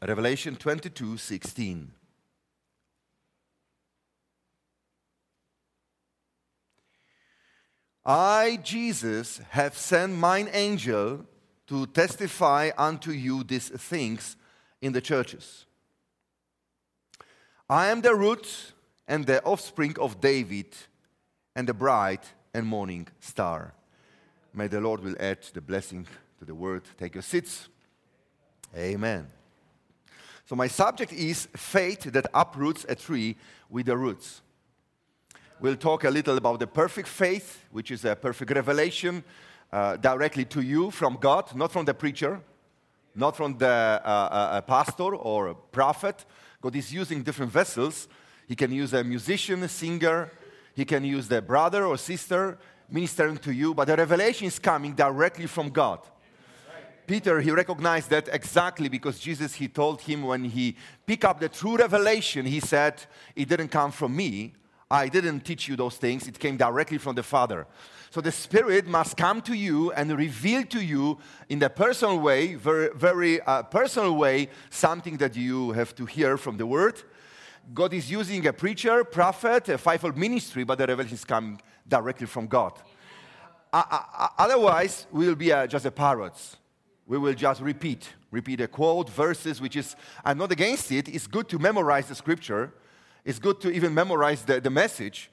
Revelation 0.00 0.54
22, 0.56 1.16
16. 1.16 1.92
I, 8.06 8.58
Jesus, 8.62 9.40
have 9.50 9.76
sent 9.76 10.16
mine 10.16 10.48
angel 10.52 11.26
to 11.66 11.86
testify 11.88 12.70
unto 12.78 13.10
you 13.10 13.44
these 13.44 13.68
things 13.68 14.36
in 14.80 14.92
the 14.92 15.00
churches. 15.02 15.66
I 17.68 17.88
am 17.88 18.00
the 18.00 18.14
root 18.14 18.72
and 19.08 19.26
the 19.26 19.42
offspring 19.42 19.96
of 19.98 20.20
David 20.20 20.66
and 21.56 21.66
the 21.66 21.74
bright 21.74 22.24
and 22.54 22.66
morning 22.66 23.08
star. 23.18 23.72
May 24.52 24.68
the 24.68 24.80
Lord 24.80 25.02
will 25.02 25.16
add 25.18 25.38
the 25.54 25.60
blessing 25.60 26.06
to 26.38 26.44
the 26.44 26.54
word. 26.54 26.82
Take 26.98 27.14
your 27.14 27.22
seats. 27.22 27.68
Amen. 28.76 29.26
So 30.44 30.54
my 30.54 30.68
subject 30.68 31.12
is 31.12 31.48
faith 31.56 32.02
that 32.12 32.26
uproots 32.34 32.84
a 32.88 32.94
tree 32.94 33.36
with 33.70 33.86
the 33.86 33.96
roots. 33.96 34.42
We'll 35.60 35.76
talk 35.76 36.04
a 36.04 36.10
little 36.10 36.36
about 36.36 36.60
the 36.60 36.66
perfect 36.66 37.08
faith, 37.08 37.64
which 37.72 37.90
is 37.90 38.04
a 38.04 38.14
perfect 38.14 38.50
revelation 38.50 39.24
uh, 39.72 39.96
directly 39.96 40.44
to 40.46 40.60
you 40.60 40.90
from 40.90 41.18
God, 41.20 41.54
not 41.56 41.72
from 41.72 41.84
the 41.84 41.94
preacher, 41.94 42.40
not 43.14 43.36
from 43.36 43.58
the 43.58 43.66
uh, 43.66 44.08
uh, 44.08 44.60
pastor 44.62 45.14
or 45.16 45.54
prophet. 45.54 46.24
God 46.60 46.76
is 46.76 46.92
using 46.92 47.22
different 47.22 47.52
vessels 47.52 48.08
he 48.48 48.56
can 48.56 48.72
use 48.72 48.94
a 48.94 49.04
musician, 49.04 49.62
a 49.62 49.68
singer. 49.68 50.32
He 50.74 50.84
can 50.86 51.04
use 51.04 51.28
the 51.28 51.42
brother 51.42 51.84
or 51.84 51.98
sister 51.98 52.58
ministering 52.90 53.36
to 53.38 53.52
you. 53.52 53.74
But 53.74 53.88
the 53.88 53.96
revelation 53.96 54.46
is 54.46 54.58
coming 54.58 54.94
directly 54.94 55.46
from 55.46 55.68
God. 55.68 56.00
Peter, 57.06 57.40
he 57.40 57.50
recognized 57.50 58.10
that 58.10 58.28
exactly 58.32 58.88
because 58.88 59.18
Jesus, 59.18 59.54
he 59.54 59.68
told 59.68 60.00
him 60.00 60.22
when 60.22 60.44
he 60.44 60.76
picked 61.06 61.24
up 61.24 61.40
the 61.40 61.48
true 61.48 61.76
revelation, 61.76 62.44
he 62.46 62.60
said, 62.60 63.02
It 63.36 63.48
didn't 63.48 63.68
come 63.68 63.92
from 63.92 64.16
me. 64.16 64.54
I 64.90 65.08
didn't 65.08 65.40
teach 65.40 65.68
you 65.68 65.76
those 65.76 65.96
things. 65.96 66.26
It 66.26 66.38
came 66.38 66.56
directly 66.56 66.98
from 66.98 67.14
the 67.14 67.22
Father. 67.22 67.66
So 68.10 68.22
the 68.22 68.32
Spirit 68.32 68.86
must 68.86 69.16
come 69.16 69.42
to 69.42 69.54
you 69.54 69.92
and 69.92 70.16
reveal 70.16 70.64
to 70.64 70.82
you 70.82 71.18
in 71.50 71.62
a 71.62 71.68
personal 71.68 72.18
way, 72.18 72.54
very, 72.54 72.88
very 72.94 73.40
uh, 73.42 73.64
personal 73.64 74.16
way, 74.16 74.48
something 74.70 75.18
that 75.18 75.36
you 75.36 75.72
have 75.72 75.94
to 75.96 76.06
hear 76.06 76.38
from 76.38 76.56
the 76.56 76.66
Word. 76.66 77.02
God 77.72 77.92
is 77.92 78.10
using 78.10 78.46
a 78.46 78.52
preacher, 78.52 79.04
prophet, 79.04 79.68
a 79.68 79.78
fivefold 79.78 80.16
ministry, 80.16 80.64
but 80.64 80.78
the 80.78 80.86
revelation 80.86 81.14
is 81.14 81.24
coming 81.24 81.60
directly 81.86 82.26
from 82.26 82.46
God. 82.46 82.72
Uh, 83.72 83.82
uh, 83.90 84.28
otherwise, 84.38 85.06
we 85.12 85.26
will 85.26 85.34
be 85.34 85.52
uh, 85.52 85.66
just 85.66 85.84
a 85.84 85.90
parrots. 85.90 86.56
We 87.06 87.18
will 87.18 87.34
just 87.34 87.60
repeat, 87.60 88.08
repeat 88.30 88.60
a 88.60 88.68
quote, 88.68 89.10
verses, 89.10 89.60
which 89.60 89.76
is, 89.76 89.96
I'm 90.24 90.38
not 90.38 90.52
against 90.52 90.90
it. 90.92 91.08
It's 91.08 91.26
good 91.26 91.48
to 91.50 91.58
memorize 91.58 92.08
the 92.08 92.14
scripture. 92.14 92.72
It's 93.24 93.38
good 93.38 93.60
to 93.60 93.70
even 93.70 93.92
memorize 93.92 94.42
the, 94.42 94.60
the 94.60 94.70
message. 94.70 95.30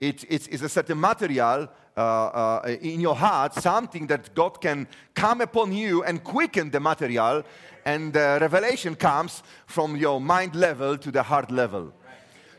It, 0.00 0.24
it's, 0.28 0.46
it's 0.46 0.62
a 0.62 0.68
certain 0.68 1.00
material 1.00 1.68
uh, 1.96 2.00
uh, 2.00 2.76
in 2.80 3.00
your 3.00 3.16
heart, 3.16 3.54
something 3.54 4.06
that 4.06 4.32
God 4.32 4.60
can 4.60 4.86
come 5.14 5.40
upon 5.40 5.72
you 5.72 6.04
and 6.04 6.22
quicken 6.22 6.70
the 6.70 6.78
material, 6.78 7.42
and 7.84 8.12
the 8.12 8.38
revelation 8.40 8.94
comes 8.94 9.42
from 9.66 9.96
your 9.96 10.20
mind 10.20 10.54
level 10.54 10.96
to 10.96 11.10
the 11.10 11.24
heart 11.24 11.50
level. 11.50 11.92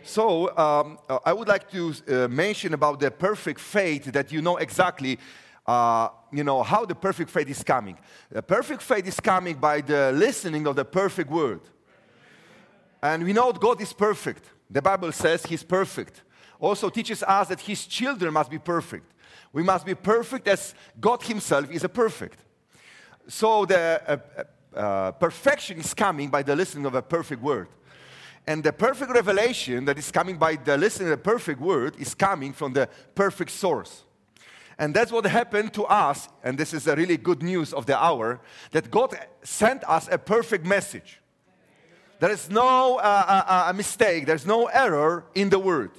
So 0.03 0.57
um, 0.57 0.97
uh, 1.07 1.19
I 1.25 1.31
would 1.31 1.47
like 1.47 1.71
to 1.71 1.93
uh, 2.09 2.27
mention 2.27 2.73
about 2.73 2.99
the 2.99 3.11
perfect 3.11 3.61
faith 3.61 4.11
that 4.11 4.31
you 4.31 4.41
know 4.41 4.57
exactly, 4.57 5.17
uh, 5.65 6.09
you 6.33 6.43
know 6.43 6.61
how 6.61 6.83
the 6.83 6.95
perfect 6.95 7.29
faith 7.29 7.49
is 7.49 7.63
coming. 7.63 7.97
The 8.29 8.41
perfect 8.41 8.81
faith 8.81 9.07
is 9.07 9.19
coming 9.21 9.55
by 9.55 9.79
the 9.79 10.11
listening 10.11 10.67
of 10.67 10.75
the 10.75 10.83
perfect 10.83 11.29
word, 11.29 11.61
and 13.01 13.23
we 13.23 13.31
know 13.31 13.53
God 13.53 13.79
is 13.79 13.93
perfect. 13.93 14.43
The 14.69 14.81
Bible 14.81 15.13
says 15.13 15.45
He's 15.45 15.63
perfect. 15.63 16.23
Also 16.59 16.89
teaches 16.89 17.23
us 17.23 17.47
that 17.47 17.61
His 17.61 17.85
children 17.85 18.33
must 18.33 18.51
be 18.51 18.59
perfect. 18.59 19.11
We 19.51 19.63
must 19.63 19.85
be 19.85 19.95
perfect 19.95 20.47
as 20.47 20.75
God 20.99 21.23
Himself 21.23 21.71
is 21.71 21.83
a 21.83 21.89
perfect. 21.89 22.39
So 23.27 23.65
the 23.65 24.21
uh, 24.75 24.77
uh, 24.77 25.11
perfection 25.13 25.79
is 25.79 25.93
coming 25.93 26.29
by 26.29 26.43
the 26.43 26.55
listening 26.55 26.85
of 26.85 26.95
a 26.95 27.01
perfect 27.01 27.41
word. 27.41 27.69
And 28.45 28.63
the 28.63 28.73
perfect 28.73 29.11
revelation 29.11 29.85
that 29.85 29.97
is 29.97 30.11
coming 30.11 30.37
by 30.37 30.55
the 30.55 30.77
listening 30.77 31.11
of 31.11 31.19
the 31.19 31.23
perfect 31.23 31.61
word 31.61 31.95
is 31.99 32.15
coming 32.15 32.53
from 32.53 32.73
the 32.73 32.89
perfect 33.13 33.51
source. 33.51 34.03
And 34.79 34.95
that's 34.95 35.11
what 35.11 35.25
happened 35.25 35.73
to 35.73 35.83
us, 35.85 36.29
and 36.43 36.57
this 36.57 36.73
is 36.73 36.87
a 36.87 36.95
really 36.95 37.17
good 37.17 37.43
news 37.43 37.73
of 37.73 37.85
the 37.85 38.01
hour, 38.01 38.39
that 38.71 38.89
God 38.89 39.13
sent 39.43 39.83
us 39.87 40.07
a 40.09 40.17
perfect 40.17 40.65
message. 40.65 41.19
There 42.19 42.31
is 42.31 42.49
no 42.49 42.97
uh, 42.97 43.01
uh, 43.01 43.69
uh 43.69 43.73
mistake, 43.73 44.25
there's 44.25 44.45
no 44.45 44.67
error 44.67 45.25
in 45.35 45.49
the 45.49 45.59
word. 45.59 45.91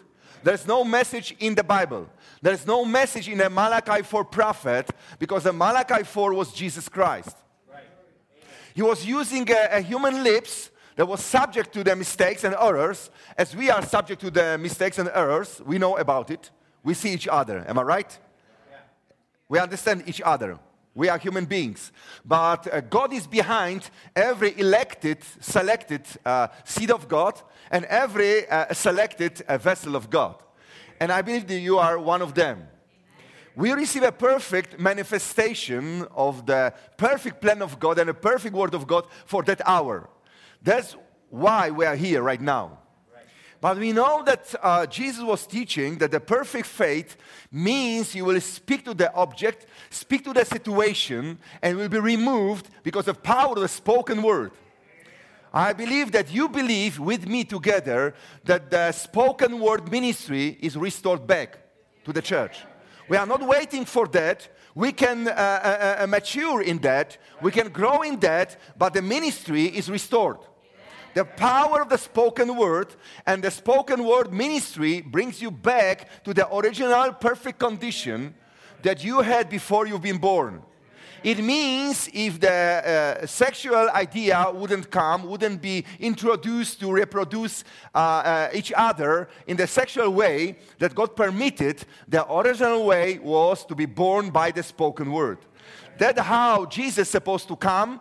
There's 0.43 0.67
no 0.67 0.85
message 0.85 1.35
in 1.39 1.55
the 1.55 1.65
Bible. 1.65 2.09
There's 2.43 2.67
no 2.67 2.85
message 2.85 3.29
in 3.29 3.39
the 3.39 3.51
Malachi 3.51 4.03
4 4.03 4.25
prophet 4.25 4.91
because 5.19 5.45
the 5.45 5.53
Malachi 5.53 6.05
4 6.05 6.35
was 6.35 6.53
Jesus 6.53 6.89
Christ. 6.89 7.37
He 8.75 8.83
was 8.83 9.05
using 9.05 9.49
a, 9.51 9.79
a 9.79 9.81
human 9.81 10.23
lips 10.23 10.71
that 10.97 11.07
was 11.07 11.21
subject 11.23 11.73
to 11.73 11.85
the 11.85 11.97
mistakes 11.97 12.45
and 12.45 12.55
errors, 12.55 13.11
as 13.37 13.55
we 13.55 13.71
are 13.71 13.83
subject 13.83 14.21
to 14.21 14.31
the 14.31 14.59
mistakes 14.59 14.99
and 14.99 15.11
errors. 15.15 15.61
We 15.65 15.79
know 15.79 15.97
about 15.97 16.31
it. 16.31 16.51
We 16.83 16.95
see 16.95 17.13
each 17.13 17.29
other. 17.29 17.65
Am 17.67 17.79
I 17.79 17.83
right? 17.83 18.19
Yeah. 18.71 18.77
We 19.49 19.59
understand 19.59 20.05
each 20.07 20.21
other. 20.21 20.59
We 21.01 21.09
are 21.09 21.17
human 21.17 21.47
beings. 21.47 21.93
But 22.27 22.71
uh, 22.71 22.83
God 22.83 23.15
is 23.15 23.27
behind 23.27 23.89
every 24.15 24.53
elected, 24.61 25.25
selected 25.41 26.03
uh, 26.27 26.49
seed 26.65 26.91
of 26.91 27.09
God 27.09 27.41
and 27.71 27.87
every 27.87 28.47
uh, 28.47 28.75
selected 28.75 29.41
uh, 29.49 29.57
vessel 29.57 29.97
of 29.97 30.11
God. 30.11 30.35
And 31.01 31.11
I 31.11 31.23
believe 31.23 31.47
that 31.47 31.59
you 31.59 31.79
are 31.79 31.99
one 31.99 32.21
of 32.21 32.35
them. 32.35 32.69
We 33.57 33.73
receive 33.73 34.03
a 34.03 34.13
perfect 34.13 34.79
manifestation 34.79 36.07
of 36.15 36.45
the 36.45 36.75
perfect 36.99 37.41
plan 37.41 37.63
of 37.63 37.81
God 37.81 37.99
and 37.99 38.11
a 38.11 38.15
perfect 38.15 38.55
word 38.55 38.75
of 38.75 38.87
God 38.87 39.07
for 39.25 39.43
that 39.45 39.63
hour. 39.67 40.11
That's 40.63 40.97
why 41.31 41.71
we 41.71 41.87
are 41.87 41.97
here 41.97 42.23
right 42.23 42.43
now. 42.43 42.79
But 43.61 43.77
we 43.77 43.93
know 43.93 44.23
that 44.25 44.55
uh, 44.63 44.87
Jesus 44.87 45.23
was 45.23 45.47
teaching 45.47 45.99
that 45.99 46.11
the 46.11 46.21
perfect 46.21 46.67
faith 46.67 47.17
means 47.53 48.15
you 48.15 48.25
will 48.25 48.41
speak 48.41 48.87
to 48.87 48.95
the 48.95 49.13
object, 49.13 49.67
speak 49.91 50.25
to 50.25 50.33
the 50.33 50.47
situation, 50.47 51.39
and 51.61 51.77
will 51.77 51.91
be 51.91 51.99
removed 51.99 52.71
because 52.83 53.07
of 53.07 53.23
power 53.23 53.53
of 53.53 53.61
the 53.61 53.69
spoken 53.69 54.23
word. 54.23 54.53
I 55.53 55.73
believe 55.75 56.13
that 56.13 56.33
you 56.33 56.49
believe 56.49 56.99
with 56.99 57.27
me 57.27 57.45
together 57.45 58.15
that 58.45 58.71
the 58.71 58.93
spoken 58.93 59.61
word 59.61 59.91
ministry 59.91 60.57
is 60.61 60.77
restored 60.77 61.27
back 61.27 61.59
to 62.05 62.13
the 62.13 62.23
church. 62.23 62.65
We 63.09 63.17
are 63.17 63.27
not 63.27 63.43
waiting 63.47 63.85
for 63.85 64.07
that. 64.09 64.49
We 64.75 64.93
can 64.93 65.29
uh, 65.29 65.33
uh, 65.33 65.97
uh 66.05 66.07
mature 66.07 66.63
in 66.63 66.79
that. 66.79 67.19
We 67.43 67.51
can 67.51 67.71
grow 67.71 68.03
in 68.03 68.21
that, 68.21 68.57
but 68.79 68.95
the 68.95 69.03
ministry 69.03 69.65
is 69.65 69.91
restored. 69.91 70.39
The 71.15 71.25
power 71.25 71.83
of 71.83 71.89
the 71.89 71.99
spoken 71.99 72.57
word 72.57 72.95
and 73.27 73.43
the 73.43 73.51
spoken 73.51 74.05
word 74.05 74.33
ministry 74.33 75.01
brings 75.01 75.43
you 75.43 75.51
back 75.51 76.25
to 76.25 76.33
the 76.33 76.53
original 76.55 77.13
perfect 77.13 77.59
condition 77.59 78.35
that 78.83 79.03
you 79.03 79.21
had 79.21 79.49
before 79.49 79.87
you've 79.87 80.03
been 80.03 80.19
born. 80.19 80.63
It 81.23 81.39
means 81.39 82.09
if 82.15 82.41
the 82.41 82.51
uh, 83.23 83.27
sexual 83.27 83.91
idea 83.91 84.51
wouldn't 84.55 84.91
come, 84.91 85.25
wouldn't 85.25 85.61
be 85.61 85.85
introduced 85.99 86.81
to 86.81 86.91
reproduce 86.91 87.63
uh, 87.95 87.99
uh, 87.99 88.49
each 88.55 88.73
other 88.75 89.29
in 89.47 89.57
the 89.59 89.67
sexual 89.67 90.11
way 90.11 90.57
that 90.79 90.95
God 90.95 91.15
permitted, 91.15 91.85
the 92.09 92.27
original 92.33 92.87
way 92.87 93.19
was 93.19 93.67
to 93.67 93.75
be 93.75 93.85
born 93.85 94.31
by 94.31 94.51
the 94.51 94.63
spoken 94.63 95.13
word. 95.13 95.39
That's 95.99 96.21
how 96.21 96.65
Jesus 96.65 97.09
is 97.09 97.09
supposed 97.11 97.49
to 97.49 97.57
come 97.57 98.01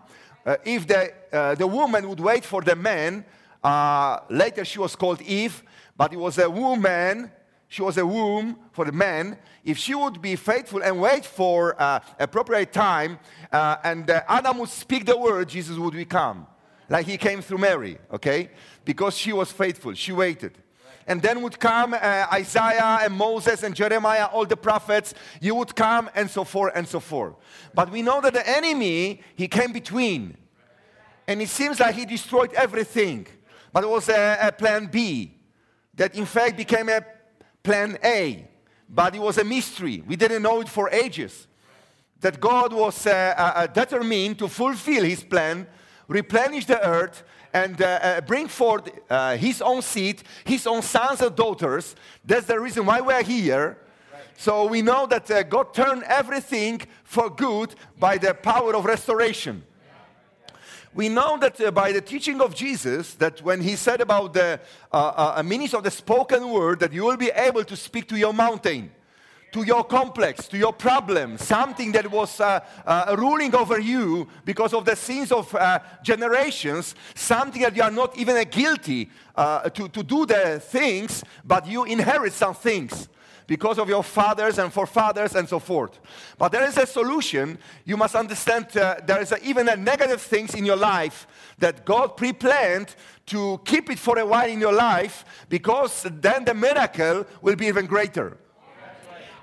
uh, 0.49 0.57
if 0.65 0.87
the, 0.87 1.13
uh, 1.31 1.53
the 1.53 1.67
woman 1.67 2.09
would 2.09 2.19
wait 2.19 2.43
for 2.43 2.63
the 2.63 2.75
man, 2.75 3.23
uh, 3.63 4.19
later 4.31 4.65
she 4.65 4.79
was 4.79 4.95
called 4.95 5.21
Eve, 5.21 5.61
but 5.95 6.11
it 6.11 6.17
was 6.17 6.39
a 6.39 6.49
woman, 6.49 7.29
she 7.67 7.83
was 7.83 7.99
a 7.99 8.05
womb 8.05 8.57
for 8.71 8.83
the 8.83 8.91
man. 8.91 9.37
If 9.63 9.77
she 9.77 9.93
would 9.93 10.19
be 10.23 10.35
faithful 10.35 10.81
and 10.81 10.99
wait 10.99 11.23
for 11.23 11.79
uh, 11.79 11.99
appropriate 12.19 12.73
time, 12.73 13.19
uh, 13.51 13.75
and 13.83 14.09
uh, 14.09 14.23
Adam 14.27 14.57
would 14.57 14.69
speak 14.69 15.05
the 15.05 15.15
word, 15.15 15.49
Jesus 15.49 15.77
would 15.77 15.93
become. 15.93 16.47
Like 16.89 17.05
he 17.05 17.17
came 17.17 17.43
through 17.43 17.59
Mary, 17.59 17.99
okay? 18.11 18.49
Because 18.85 19.15
she 19.15 19.31
was 19.31 19.51
faithful, 19.51 19.93
she 19.93 20.13
waited 20.13 20.57
and 21.05 21.23
then 21.23 21.41
would 21.41 21.59
come 21.59 21.95
uh, 21.95 22.27
Isaiah 22.31 22.99
and 23.01 23.13
Moses 23.13 23.63
and 23.63 23.75
Jeremiah, 23.75 24.25
all 24.25 24.45
the 24.45 24.55
prophets. 24.55 25.15
You 25.41 25.55
would 25.55 25.75
come 25.75 26.07
and 26.13 26.29
so 26.29 26.43
forth 26.43 26.73
and 26.75 26.87
so 26.87 26.99
forth. 26.99 27.33
But 27.73 27.91
we 27.91 28.03
know 28.03 28.21
that 28.21 28.33
the 28.33 28.47
enemy, 28.47 29.21
he 29.35 29.47
came 29.47 29.73
between. 29.73 30.37
And 31.29 31.43
it 31.43 31.49
seems 31.49 31.79
like 31.79 31.93
he 31.93 32.05
destroyed 32.07 32.53
everything. 32.53 33.27
But 33.71 33.83
it 33.83 33.89
was 33.89 34.09
a, 34.09 34.39
a 34.41 34.51
plan 34.51 34.87
B 34.87 35.35
that 35.93 36.15
in 36.15 36.25
fact 36.25 36.57
became 36.57 36.89
a 36.89 37.05
plan 37.61 37.99
A. 38.03 38.47
But 38.89 39.13
it 39.13 39.21
was 39.21 39.37
a 39.37 39.43
mystery. 39.43 40.03
We 40.07 40.15
didn't 40.15 40.41
know 40.41 40.59
it 40.61 40.67
for 40.67 40.89
ages. 40.89 41.47
That 42.21 42.39
God 42.39 42.73
was 42.73 43.05
uh, 43.05 43.35
uh, 43.37 43.67
determined 43.67 44.39
to 44.39 44.47
fulfill 44.47 45.03
his 45.03 45.23
plan, 45.23 45.67
replenish 46.07 46.65
the 46.65 46.83
earth, 46.83 47.21
and 47.53 47.79
uh, 47.79 47.85
uh, 47.85 48.21
bring 48.21 48.47
forth 48.47 48.89
uh, 49.07 49.37
his 49.37 49.61
own 49.61 49.83
seed, 49.83 50.23
his 50.43 50.65
own 50.65 50.81
sons 50.81 51.21
and 51.21 51.35
daughters. 51.35 51.95
That's 52.25 52.47
the 52.47 52.59
reason 52.59 52.87
why 52.87 53.01
we're 53.01 53.21
here. 53.21 53.77
So 54.35 54.65
we 54.65 54.81
know 54.81 55.05
that 55.05 55.29
uh, 55.29 55.43
God 55.43 55.75
turned 55.75 56.01
everything 56.05 56.81
for 57.03 57.29
good 57.29 57.75
by 57.99 58.17
the 58.17 58.33
power 58.33 58.75
of 58.75 58.85
restoration. 58.85 59.63
We 60.93 61.07
know 61.07 61.37
that 61.37 61.61
uh, 61.61 61.71
by 61.71 61.91
the 61.91 62.01
teaching 62.01 62.41
of 62.41 62.55
Jesus, 62.55 63.13
that 63.15 63.41
when 63.41 63.61
he 63.61 63.75
said 63.75 64.01
about 64.01 64.33
the 64.33 64.59
uh, 64.91 64.95
uh, 65.37 65.43
of 65.73 65.83
the 65.83 65.91
spoken 65.91 66.49
word, 66.49 66.79
that 66.79 66.93
you 66.93 67.05
will 67.05 67.17
be 67.17 67.29
able 67.29 67.63
to 67.63 67.75
speak 67.75 68.07
to 68.09 68.17
your 68.17 68.33
mountain 68.33 68.91
to 69.51 69.63
your 69.63 69.83
complex, 69.83 70.47
to 70.47 70.57
your 70.57 70.73
problem, 70.73 71.37
something 71.37 71.91
that 71.91 72.09
was 72.09 72.39
uh, 72.39 72.59
uh, 72.85 73.15
ruling 73.17 73.55
over 73.55 73.79
you 73.79 74.27
because 74.45 74.73
of 74.73 74.85
the 74.85 74.95
sins 74.95 75.31
of 75.31 75.53
uh, 75.55 75.79
generations, 76.03 76.95
something 77.15 77.61
that 77.61 77.75
you 77.75 77.81
are 77.81 77.91
not 77.91 78.15
even 78.17 78.47
guilty 78.49 79.09
to, 79.35 79.89
to 79.89 80.03
do 80.03 80.25
the 80.25 80.59
things, 80.59 81.23
but 81.45 81.65
you 81.65 81.85
inherit 81.85 82.33
some 82.33 82.53
things 82.53 83.09
because 83.49 83.79
of 83.79 83.89
your 83.89 84.03
fathers 84.03 84.59
and 84.59 84.71
forefathers 84.71 85.33
and 85.33 85.49
so 85.49 85.57
forth. 85.57 85.99
But 86.37 86.51
there 86.51 86.63
is 86.65 86.77
a 86.77 86.85
solution. 86.85 87.57
You 87.83 87.97
must 87.97 88.13
understand 88.13 88.77
uh, 88.77 88.97
there 89.07 89.19
is 89.19 89.31
a, 89.31 89.43
even 89.43 89.67
a 89.67 89.75
negative 89.75 90.21
things 90.21 90.53
in 90.53 90.65
your 90.65 90.75
life 90.75 91.25
that 91.57 91.83
God 91.83 92.15
pre-planned 92.15 92.95
to 93.25 93.59
keep 93.65 93.89
it 93.89 93.97
for 93.97 94.19
a 94.19 94.25
while 94.25 94.47
in 94.47 94.59
your 94.59 94.73
life 94.73 95.25
because 95.49 96.05
then 96.21 96.45
the 96.45 96.53
miracle 96.53 97.25
will 97.41 97.55
be 97.55 97.65
even 97.65 97.87
greater. 97.87 98.37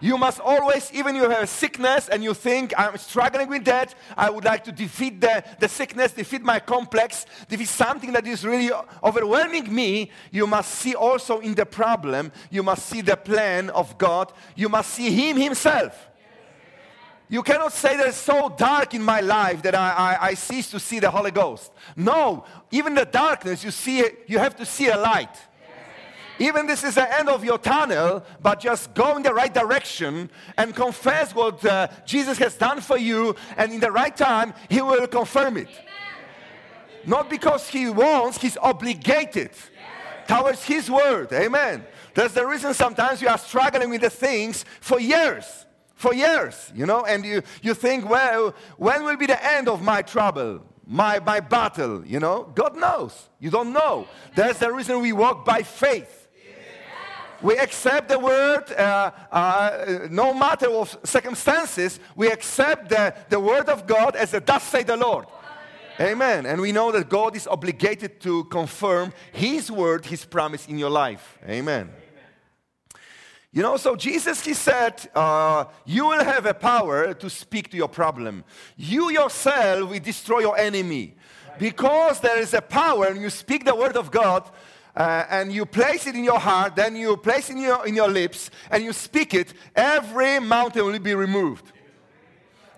You 0.00 0.18
must 0.18 0.40
always, 0.40 0.90
even 0.92 1.16
if 1.16 1.22
you 1.22 1.30
have 1.30 1.42
a 1.42 1.46
sickness 1.46 2.08
and 2.08 2.22
you 2.22 2.34
think, 2.34 2.74
I'm 2.76 2.96
struggling 2.98 3.48
with 3.48 3.64
that, 3.64 3.94
I 4.16 4.28
would 4.28 4.44
like 4.44 4.64
to 4.64 4.72
defeat 4.72 5.20
the, 5.20 5.42
the 5.58 5.68
sickness, 5.68 6.12
defeat 6.12 6.42
my 6.42 6.60
complex, 6.60 7.24
defeat 7.48 7.68
something 7.68 8.12
that 8.12 8.26
is 8.26 8.44
really 8.44 8.70
overwhelming 9.02 9.74
me, 9.74 10.10
you 10.30 10.46
must 10.46 10.72
see 10.74 10.94
also 10.94 11.40
in 11.40 11.54
the 11.54 11.64
problem, 11.64 12.30
you 12.50 12.62
must 12.62 12.86
see 12.86 13.00
the 13.00 13.16
plan 13.16 13.70
of 13.70 13.96
God, 13.96 14.32
you 14.54 14.68
must 14.68 14.90
see 14.90 15.10
Him 15.10 15.38
Himself. 15.38 16.10
You 17.28 17.42
cannot 17.42 17.72
say 17.72 17.96
that 17.96 18.06
it's 18.06 18.16
so 18.16 18.54
dark 18.56 18.94
in 18.94 19.02
my 19.02 19.20
life 19.20 19.62
that 19.62 19.74
I, 19.74 19.90
I, 19.90 20.26
I, 20.28 20.34
cease 20.34 20.70
to 20.70 20.78
see 20.78 21.00
the 21.00 21.10
Holy 21.10 21.32
Ghost. 21.32 21.72
No, 21.96 22.44
even 22.70 22.94
the 22.94 23.04
darkness, 23.04 23.64
you 23.64 23.72
see, 23.72 24.04
you 24.28 24.38
have 24.38 24.54
to 24.56 24.64
see 24.64 24.88
a 24.88 24.96
light. 24.96 25.36
Even 26.38 26.66
this 26.66 26.84
is 26.84 26.94
the 26.96 27.18
end 27.18 27.28
of 27.28 27.44
your 27.44 27.58
tunnel, 27.58 28.24
but 28.42 28.60
just 28.60 28.92
go 28.94 29.16
in 29.16 29.22
the 29.22 29.32
right 29.32 29.52
direction 29.52 30.30
and 30.56 30.74
confess 30.74 31.34
what 31.34 31.64
uh, 31.64 31.88
Jesus 32.04 32.38
has 32.38 32.56
done 32.56 32.80
for 32.80 32.98
you, 32.98 33.34
and 33.56 33.72
in 33.72 33.80
the 33.80 33.90
right 33.90 34.14
time, 34.14 34.52
He 34.68 34.82
will 34.82 35.06
confirm 35.06 35.56
it. 35.56 35.68
Not 37.06 37.30
because 37.30 37.68
He 37.68 37.88
wants, 37.88 38.38
He's 38.38 38.56
obligated 38.58 39.50
towards 40.28 40.64
His 40.64 40.90
word. 40.90 41.32
Amen. 41.32 41.84
That's 42.14 42.34
the 42.34 42.46
reason 42.46 42.74
sometimes 42.74 43.22
you 43.22 43.28
are 43.28 43.38
struggling 43.38 43.90
with 43.90 44.00
the 44.02 44.10
things 44.10 44.64
for 44.80 45.00
years 45.00 45.66
for 45.96 46.12
years, 46.14 46.70
you 46.74 46.86
know, 46.86 47.04
and 47.04 47.24
you, 47.24 47.42
you 47.62 47.74
think, 47.74 48.08
well, 48.08 48.54
when 48.76 49.02
will 49.04 49.16
be 49.16 49.26
the 49.26 49.44
end 49.44 49.66
of 49.66 49.82
my 49.82 50.02
trouble, 50.02 50.62
my, 50.86 51.18
my 51.20 51.40
battle, 51.40 52.04
you 52.06 52.20
know? 52.20 52.52
God 52.54 52.76
knows. 52.76 53.28
You 53.40 53.50
don't 53.50 53.72
know. 53.72 54.06
That's 54.34 54.58
the 54.58 54.70
reason 54.72 55.00
we 55.00 55.12
walk 55.12 55.44
by 55.44 55.62
faith. 55.62 56.25
We 57.42 57.58
accept 57.58 58.08
the 58.08 58.18
word 58.18 58.72
uh, 58.72 59.10
uh, 59.30 60.08
no 60.10 60.32
matter 60.32 60.70
of 60.70 60.96
circumstances. 61.04 62.00
We 62.14 62.28
accept 62.28 62.88
the, 62.88 63.14
the 63.28 63.40
word 63.40 63.68
of 63.68 63.86
God 63.86 64.16
as 64.16 64.34
a 64.34 64.40
thus 64.40 64.62
say 64.62 64.82
the 64.82 64.96
Lord. 64.96 65.26
Amen. 66.00 66.44
And 66.46 66.60
we 66.60 66.72
know 66.72 66.92
that 66.92 67.08
God 67.08 67.36
is 67.36 67.46
obligated 67.46 68.20
to 68.20 68.44
confirm 68.44 69.12
His 69.32 69.70
word, 69.70 70.06
His 70.06 70.24
promise 70.24 70.66
in 70.66 70.78
your 70.78 70.90
life. 70.90 71.38
Amen. 71.48 71.90
You 73.52 73.62
know, 73.62 73.78
so 73.78 73.96
Jesus, 73.96 74.44
he 74.44 74.52
said, 74.52 75.08
uh, 75.14 75.64
you 75.86 76.06
will 76.06 76.22
have 76.22 76.44
a 76.44 76.52
power 76.52 77.14
to 77.14 77.30
speak 77.30 77.70
to 77.70 77.76
your 77.78 77.88
problem. 77.88 78.44
You 78.76 79.10
yourself 79.10 79.88
will 79.88 79.98
destroy 79.98 80.40
your 80.40 80.58
enemy. 80.58 81.14
Because 81.58 82.20
there 82.20 82.38
is 82.38 82.52
a 82.52 82.60
power, 82.60 83.06
and 83.06 83.18
you 83.18 83.30
speak 83.30 83.64
the 83.64 83.74
word 83.74 83.96
of 83.96 84.10
God, 84.10 84.50
uh, 84.96 85.24
and 85.28 85.52
you 85.52 85.66
place 85.66 86.06
it 86.06 86.14
in 86.14 86.24
your 86.24 86.38
heart, 86.38 86.74
then 86.74 86.96
you 86.96 87.16
place 87.16 87.50
it 87.50 87.56
in 87.56 87.62
your, 87.62 87.86
in 87.86 87.94
your 87.94 88.08
lips, 88.08 88.50
and 88.70 88.82
you 88.82 88.92
speak 88.92 89.34
it, 89.34 89.52
every 89.74 90.40
mountain 90.40 90.86
will 90.86 90.98
be 90.98 91.14
removed. 91.14 91.72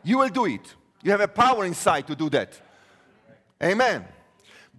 You 0.02 0.18
will 0.18 0.28
do 0.28 0.46
it. 0.46 0.74
You 1.02 1.12
have 1.12 1.20
a 1.20 1.28
power 1.28 1.64
inside 1.64 2.06
to 2.08 2.16
do 2.16 2.28
that. 2.30 2.60
Amen. 3.62 4.04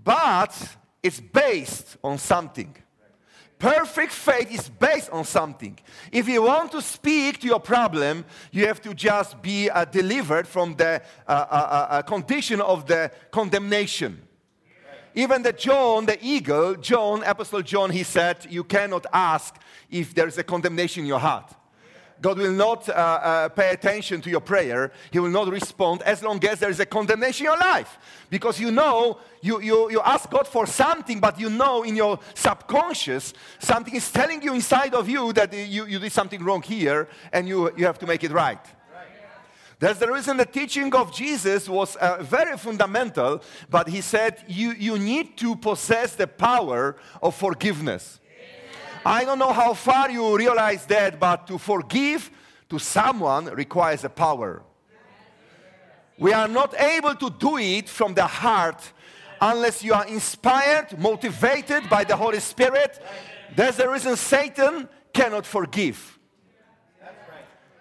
But 0.03 0.55
it's 1.01 1.19
based 1.19 1.97
on 2.03 2.17
something. 2.17 2.75
Perfect 3.57 4.13
faith 4.13 4.51
is 4.51 4.69
based 4.69 5.09
on 5.09 5.25
something. 5.25 5.77
If 6.13 6.29
you 6.29 6.43
want 6.43 6.71
to 6.71 6.81
speak 6.81 7.41
to 7.41 7.47
your 7.47 7.59
problem, 7.59 8.23
you 8.51 8.65
have 8.67 8.81
to 8.81 8.93
just 8.93 9.41
be 9.41 9.69
uh, 9.69 9.83
delivered 9.83 10.47
from 10.47 10.75
the 10.75 11.01
uh, 11.27 11.31
uh, 11.31 11.33
uh, 11.51 11.87
uh 11.89 12.01
condition 12.03 12.61
of 12.61 12.85
the 12.85 13.11
condemnation. 13.31 14.21
Even 15.15 15.41
the 15.41 15.53
John, 15.53 16.05
the 16.05 16.17
eagle, 16.21 16.75
John, 16.75 17.23
Apostle 17.23 17.61
John, 17.61 17.89
he 17.89 18.03
said, 18.03 18.47
You 18.49 18.63
cannot 18.63 19.05
ask 19.11 19.55
if 19.89 20.13
there 20.13 20.27
is 20.27 20.37
a 20.37 20.43
condemnation 20.43 21.03
in 21.03 21.07
your 21.07 21.19
heart. 21.19 21.55
God 22.21 22.37
will 22.37 22.51
not 22.51 22.89
uh, 22.89 22.91
uh, 22.91 23.49
pay 23.49 23.71
attention 23.71 24.21
to 24.21 24.29
your 24.29 24.41
prayer. 24.41 24.91
He 25.11 25.19
will 25.19 25.29
not 25.29 25.47
respond 25.47 26.01
as 26.01 26.21
long 26.21 26.43
as 26.45 26.59
there 26.59 26.69
is 26.69 26.79
a 26.79 26.85
condemnation 26.85 27.45
in 27.45 27.51
your 27.51 27.59
life. 27.59 27.97
Because 28.29 28.59
you 28.59 28.71
know, 28.71 29.19
you, 29.41 29.61
you, 29.61 29.89
you 29.89 30.01
ask 30.01 30.29
God 30.29 30.47
for 30.47 30.67
something, 30.67 31.19
but 31.19 31.39
you 31.39 31.49
know 31.49 31.83
in 31.83 31.95
your 31.95 32.19
subconscious, 32.33 33.33
something 33.59 33.95
is 33.95 34.11
telling 34.11 34.41
you 34.41 34.53
inside 34.53 34.93
of 34.93 35.07
you 35.07 35.31
that 35.33 35.53
you, 35.53 35.85
you 35.85 35.99
did 35.99 36.11
something 36.11 36.43
wrong 36.43 36.61
here 36.61 37.07
and 37.31 37.47
you, 37.47 37.73
you 37.77 37.85
have 37.85 37.99
to 37.99 38.07
make 38.07 38.23
it 38.23 38.31
right. 38.31 38.59
That's 39.79 39.99
the 39.99 40.11
reason 40.11 40.35
the 40.35 40.45
teaching 40.45 40.93
of 40.93 41.13
Jesus 41.13 41.69
was 41.69 41.95
uh, 41.95 42.21
very 42.21 42.57
fundamental, 42.57 43.41
but 43.69 43.87
he 43.87 44.01
said 44.01 44.43
you, 44.47 44.73
you 44.73 44.99
need 44.99 45.37
to 45.37 45.55
possess 45.55 46.15
the 46.15 46.27
power 46.27 46.97
of 47.23 47.33
forgiveness. 47.35 48.19
I 49.05 49.23
don't 49.23 49.39
know 49.39 49.53
how 49.53 49.73
far 49.73 50.11
you 50.11 50.37
realize 50.37 50.85
that, 50.87 51.17
but 51.17 51.47
to 51.47 51.57
forgive 51.57 52.29
to 52.69 52.77
someone 52.77 53.45
requires 53.45 54.03
a 54.03 54.09
power. 54.09 54.63
We 56.17 56.33
are 56.33 56.49
not 56.49 56.77
able 56.77 57.15
to 57.15 57.29
do 57.29 57.57
it 57.57 57.87
from 57.87 58.13
the 58.13 58.27
heart 58.27 58.91
unless 59.39 59.81
you 59.81 59.93
are 59.93 60.05
inspired, 60.05 60.99
motivated 60.99 61.89
by 61.89 62.03
the 62.03 62.17
Holy 62.17 62.41
Spirit. 62.41 63.01
That's 63.55 63.77
the 63.77 63.89
reason 63.89 64.17
Satan 64.17 64.89
cannot 65.13 65.45
forgive. 65.45 66.19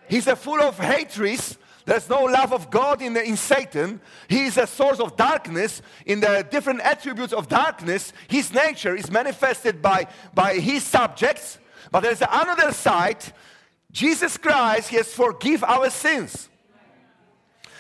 He's 0.09 0.29
a 0.29 0.37
full 0.37 0.63
of 0.63 0.79
hatred 0.79 1.41
there's 1.89 2.11
no 2.11 2.25
love 2.25 2.53
of 2.53 2.71
God 2.71 3.01
in, 3.01 3.15
the, 3.15 3.27
in 3.27 3.39
Satan. 3.39 4.03
He 4.29 4.45
is 4.45 4.59
a 4.59 4.67
source 4.67 5.01
of 5.01 5.17
darkness 5.17 5.81
in 6.05 6.21
the 6.21 6.47
different 6.51 6.83
attributes 6.83 7.33
of 7.33 7.49
darkness. 7.49 8.13
His 8.29 8.53
nature 8.53 8.95
is 8.95 9.11
manifested 9.11 9.81
by, 9.81 10.07
by 10.35 10.57
his 10.57 10.83
subjects. 10.83 11.59
But 11.91 12.01
there's 12.01 12.21
another 12.21 12.73
side. 12.73 13.25
Jesus 13.91 14.37
Christ, 14.37 14.91
He 14.91 14.97
has 14.97 15.15
forgive 15.15 15.65
our 15.65 15.89
sins. 15.89 16.51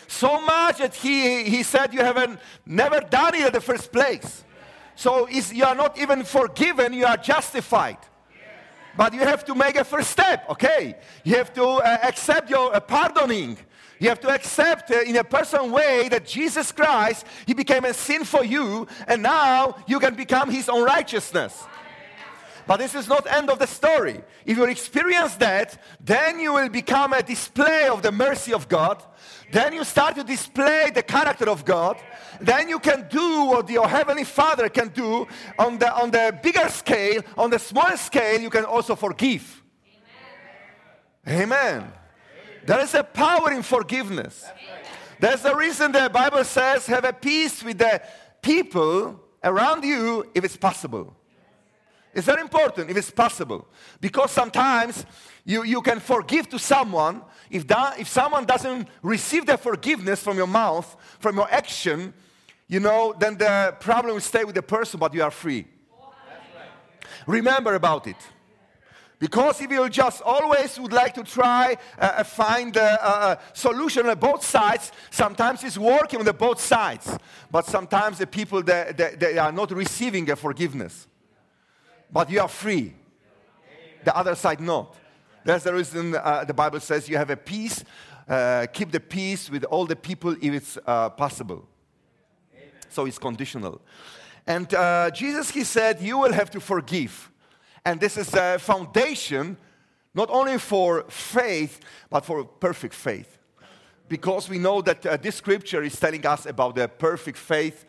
So 0.07 0.41
much 0.41 0.79
that 0.79 0.95
He, 0.95 1.45
he 1.45 1.63
said 1.63 1.93
you 1.93 2.01
haven't 2.01 2.41
never 2.65 3.01
done 3.01 3.35
it 3.35 3.47
in 3.49 3.53
the 3.53 3.61
first 3.61 3.93
place. 3.93 4.43
So 4.95 5.29
you 5.29 5.65
are 5.65 5.75
not 5.75 5.99
even 5.99 6.25
forgiven, 6.25 6.95
you 6.95 7.05
are 7.05 7.19
justified. 7.19 7.99
But 8.97 9.13
you 9.13 9.21
have 9.21 9.45
to 9.45 9.55
make 9.55 9.77
a 9.77 9.85
first 9.85 10.11
step, 10.11 10.49
okay? 10.49 10.97
You 11.25 11.37
have 11.37 11.53
to 11.53 11.63
uh, 11.65 11.99
accept 12.03 12.49
your 12.49 12.75
uh, 12.75 12.81
pardoning. 12.81 13.59
You 14.01 14.09
have 14.09 14.21
to 14.21 14.31
accept 14.31 14.91
in 14.91 15.17
a 15.17 15.25
personal 15.25 15.71
way 15.71 16.09
that 16.09 16.25
Jesus 16.25 16.71
Christ, 16.73 17.27
He 17.47 17.55
became 17.55 17.85
a 17.85 17.95
sin 17.95 18.25
for 18.25 18.45
you, 18.45 18.87
and 19.07 19.23
now 19.23 19.77
you 19.87 19.99
can 19.99 20.15
become 20.15 20.51
His 20.51 20.69
own 20.69 20.85
righteousness. 20.85 21.65
But 22.69 22.77
this 22.77 22.95
is 22.95 23.09
not 23.09 23.27
end 23.27 23.49
of 23.49 23.59
the 23.59 23.67
story. 23.67 24.21
If 24.45 24.59
you 24.59 24.65
experience 24.65 25.37
that, 25.37 25.81
then 26.05 26.39
you 26.39 26.53
will 26.53 26.69
become 26.69 27.15
a 27.15 27.23
display 27.23 27.89
of 27.89 28.03
the 28.03 28.13
mercy 28.13 28.53
of 28.53 28.69
God. 28.69 29.03
Then 29.51 29.73
you 29.73 29.85
start 29.85 30.17
to 30.17 30.23
display 30.23 30.91
the 30.95 31.03
character 31.03 31.49
of 31.49 31.65
God. 31.65 31.97
Then 32.43 32.69
you 32.69 32.79
can 32.79 33.09
do 33.09 33.45
what 33.45 33.71
your 33.71 33.89
heavenly 33.89 34.25
Father 34.25 34.69
can 34.69 34.89
do 34.89 35.27
on 35.59 35.79
the 35.79 35.91
on 35.95 36.11
the 36.11 36.39
bigger 36.43 36.69
scale. 36.69 37.23
On 37.39 37.49
the 37.49 37.59
small 37.59 37.97
scale, 37.97 38.39
you 38.39 38.51
can 38.51 38.67
also 38.67 38.95
forgive. 38.95 39.63
Amen. 41.27 41.43
Amen. 41.43 41.93
There 42.69 42.81
is 42.81 42.93
a 42.93 43.03
power 43.03 43.51
in 43.51 43.63
forgiveness. 43.63 44.45
That's 45.19 45.43
the 45.43 45.57
reason 45.57 45.91
the 45.91 46.11
Bible 46.13 46.45
says 46.45 46.85
have 46.89 47.07
a 47.07 47.15
peace 47.15 47.65
with 47.65 47.79
the 47.79 48.03
people 48.43 49.19
around 49.43 49.85
you 49.85 50.31
if 50.35 50.45
it's 50.45 50.59
possible. 50.59 51.17
It's 52.13 52.27
very 52.27 52.43
important 52.43 52.91
if 52.91 52.97
it's 52.99 53.11
possible. 53.11 53.67
Because 54.03 54.33
sometimes 54.33 55.07
you, 55.47 55.65
you 55.65 55.81
can 55.81 55.99
forgive 55.99 56.51
to 56.51 56.59
someone. 56.59 57.23
If, 57.49 57.67
that, 57.69 58.01
if 58.01 58.09
someone 58.09 58.45
doesn't 58.45 58.87
receive 59.01 59.47
the 59.47 59.57
forgiveness 59.57 60.23
from 60.23 60.37
your 60.37 60.47
mouth, 60.47 60.95
from 61.21 61.37
your 61.37 61.51
action, 61.51 62.13
you 62.67 62.81
know, 62.81 63.15
then 63.19 63.39
the 63.39 63.77
problem 63.81 64.13
will 64.13 64.21
stay 64.21 64.45
with 64.45 64.55
the 64.55 64.63
person, 64.63 65.01
but 65.01 65.15
you 65.15 65.23
are 65.23 65.31
free. 65.31 65.67
Remember 67.27 67.75
about 67.77 68.07
it. 68.07 68.17
Because 69.19 69.61
if 69.61 69.71
you 69.71 69.89
just 69.89 70.23
always 70.23 70.79
would 70.79 70.93
like 70.93 71.15
to 71.15 71.25
try 71.25 71.77
uh, 71.99 72.05
uh 72.19 72.25
find 72.25 72.77
a, 72.77 73.05
a, 73.05 73.39
solution 73.53 74.07
on 74.07 74.19
both 74.19 74.45
sides, 74.45 74.93
sometimes 75.11 75.65
it's 75.65 75.77
working 75.77 76.21
on 76.21 76.25
the 76.25 76.33
both 76.33 76.61
sides. 76.61 77.19
But 77.51 77.67
sometimes 77.67 78.19
the 78.19 78.27
people, 78.27 78.63
they, 78.63 78.93
they, 79.19 79.39
are 79.39 79.51
not 79.51 79.73
receiving 79.73 80.31
a 80.31 80.37
forgiveness. 80.37 81.09
But 82.13 82.31
you 82.31 82.41
are 82.41 82.49
free. 82.49 82.95
The 84.05 84.17
other 84.17 84.37
side 84.37 84.61
not. 84.61 84.95
That's 85.45 85.65
the 85.65 85.75
reason 85.75 86.15
uh, 86.15 86.45
the 86.45 86.55
Bible 86.55 86.81
says 86.81 87.09
you 87.09 87.17
have 87.17 87.31
a 87.31 87.37
peace, 87.37 87.83
uh, 88.29 88.67
keep 88.73 88.93
the 88.93 89.01
peace 89.01 89.51
with 89.51 89.65
all 89.65 89.87
the 89.87 89.97
people 89.97 90.33
if 90.33 90.53
it's 90.55 90.79
uh, 90.87 91.11
possible. 91.11 91.67
So 92.89 93.07
it's 93.07 93.19
conditional. 93.19 93.81
And 94.47 94.73
uh, 94.73 95.11
Jesus, 95.11 95.51
he 95.51 95.65
said, 95.65 96.01
you 96.01 96.19
will 96.19 96.33
have 96.33 96.51
to 96.53 96.61
forgive. 96.61 97.28
And 97.89 97.99
this 97.99 98.19
is 98.19 98.35
a 98.35 98.59
foundation 98.59 99.57
not 100.13 100.29
only 100.29 100.59
for 100.59 101.05
faith, 101.09 101.81
but 102.11 102.23
for 102.23 102.45
perfect 102.45 102.93
faith. 102.93 103.39
Because 104.09 104.47
we 104.47 104.59
know 104.59 104.83
that 104.83 105.07
uh, 105.07 105.17
this 105.17 105.37
scripture 105.37 105.83
is 105.83 105.99
telling 105.99 106.27
us 106.27 106.45
about 106.45 106.75
the 106.75 106.87
perfect 106.87 107.39
faith 107.39 107.87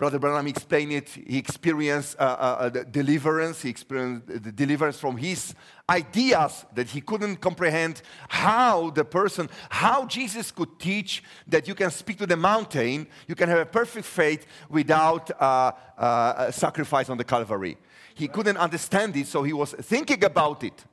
Brother 0.00 0.18
Branham 0.18 0.46
explained 0.46 0.92
it. 0.92 1.10
He 1.10 1.36
experienced 1.36 2.16
uh, 2.18 2.22
uh, 2.22 2.24
uh, 2.24 2.68
the 2.70 2.84
deliverance. 2.86 3.60
He 3.60 3.68
experienced 3.68 4.28
the 4.28 4.50
deliverance 4.50 4.98
from 4.98 5.18
his 5.18 5.54
ideas 5.90 6.64
that 6.74 6.88
he 6.88 7.02
couldn't 7.02 7.36
comprehend 7.36 8.00
how 8.26 8.88
the 8.88 9.04
person, 9.04 9.50
how 9.68 10.06
Jesus 10.06 10.52
could 10.52 10.78
teach 10.78 11.22
that 11.48 11.68
you 11.68 11.74
can 11.74 11.90
speak 11.90 12.16
to 12.16 12.26
the 12.26 12.38
mountain, 12.38 13.08
you 13.28 13.34
can 13.34 13.50
have 13.50 13.58
a 13.58 13.66
perfect 13.66 14.06
faith 14.06 14.46
without 14.70 15.30
uh, 15.38 15.72
uh, 15.98 16.50
sacrifice 16.50 17.10
on 17.10 17.18
the 17.18 17.24
Calvary. 17.24 17.76
He 18.20 18.28
couldn't 18.28 18.58
understand 18.58 19.16
it, 19.16 19.26
so 19.26 19.42
he 19.42 19.54
was 19.54 19.72
thinking 19.72 20.22
about 20.24 20.62
it. 20.62 20.84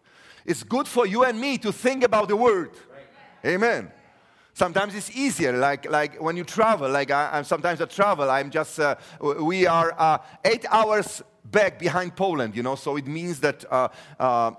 It's 0.45 0.63
good 0.63 0.87
for 0.87 1.05
you 1.05 1.25
and 1.25 1.37
me 1.37 1.57
to 1.57 1.73
think 1.73 2.05
about 2.05 2.29
the 2.29 2.37
word. 2.37 2.71
Amen. 3.45 3.91
Sometimes 4.53 4.95
it's 4.95 5.11
easier, 5.11 5.51
like, 5.51 5.91
like 5.91 6.21
when 6.21 6.37
you 6.37 6.45
travel, 6.45 6.89
like 6.89 7.11
I, 7.11 7.37
am 7.37 7.43
sometimes 7.43 7.81
I 7.81 7.85
travel, 7.85 8.31
I'm 8.31 8.49
just, 8.49 8.79
uh, 8.79 8.95
we 9.41 9.67
are 9.67 9.93
uh, 9.97 10.19
eight 10.45 10.65
hours 10.69 11.21
back 11.43 11.77
behind 11.77 12.15
Poland, 12.15 12.55
you 12.55 12.63
know, 12.63 12.75
so 12.75 12.95
it 12.95 13.05
means 13.05 13.41
that 13.41 13.65
uh, 13.69 13.89
uh 14.17 14.51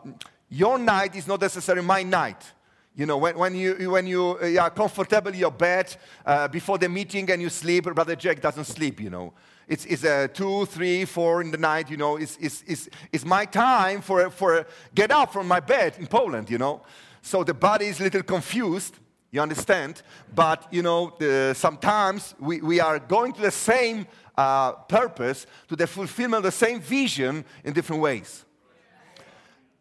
your 0.51 0.79
night 0.79 1.17
is 1.17 1.27
not 1.27 1.41
necessarily 1.41 1.87
my 1.87 2.03
night. 2.03 2.53
You 2.95 3.07
know, 3.07 3.17
when, 3.17 3.39
when, 3.39 3.55
you, 3.55 3.91
when 3.91 4.07
you 4.07 4.39
uh, 4.43 4.63
are 4.63 4.71
comfortable 4.71 5.33
in 5.33 5.39
your 5.39 5.53
bed 5.53 5.97
uh, 6.27 6.49
before 6.49 6.77
the 6.77 6.89
meeting 6.89 7.31
and 7.31 7.41
you 7.41 7.49
sleep, 7.49 7.85
Brother 7.85 8.17
Jack 8.17 8.41
doesn't 8.43 8.65
sleep, 8.65 9.01
you 9.01 9.11
know. 9.11 9.33
It's, 9.69 9.85
it's 9.85 10.05
uh, 10.05 10.29
two, 10.33 10.67
three, 10.67 11.05
four 11.05 11.41
in 11.43 11.51
the 11.51 11.59
night, 11.59 11.91
you 11.91 11.97
know. 11.97 12.17
It's, 12.17 12.37
it's, 12.41 12.65
it's, 12.67 12.89
it's 13.13 13.25
my 13.25 13.45
time 13.45 14.01
for, 14.01 14.31
for 14.31 14.67
get 14.95 15.11
up 15.11 15.33
from 15.33 15.47
my 15.47 15.61
bed 15.61 15.95
in 15.99 16.07
Poland, 16.07 16.51
you 16.51 16.59
know. 16.59 16.83
So 17.23 17.45
the 17.45 17.55
body 17.55 17.87
is 17.87 18.01
a 18.01 18.05
little 18.05 18.23
confused 18.23 18.95
you 19.31 19.43
understand? 19.43 20.03
But, 20.35 20.67
you 20.73 20.83
know, 20.83 21.15
the, 21.19 21.55
sometimes 21.55 22.35
we, 22.39 22.61
we 22.61 22.81
are 22.81 22.99
going 22.99 23.33
to 23.35 23.43
the 23.43 23.51
same 23.51 24.07
uh, 24.37 24.73
purpose, 24.73 25.47
to 25.69 25.77
the 25.77 25.87
fulfillment 25.87 26.39
of 26.39 26.45
the 26.45 26.67
same 26.67 26.81
vision 26.81 27.45
in 27.65 27.73
different 27.73 28.01
ways. 28.01 28.45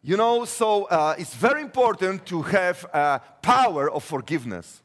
You 0.02 0.16
know, 0.16 0.44
so 0.44 0.84
uh, 0.84 1.14
it's 1.18 1.34
very 1.34 1.62
important 1.62 2.26
to 2.26 2.42
have 2.42 2.84
a 2.92 3.20
power 3.42 3.90
of 3.90 4.04
forgiveness. 4.04 4.82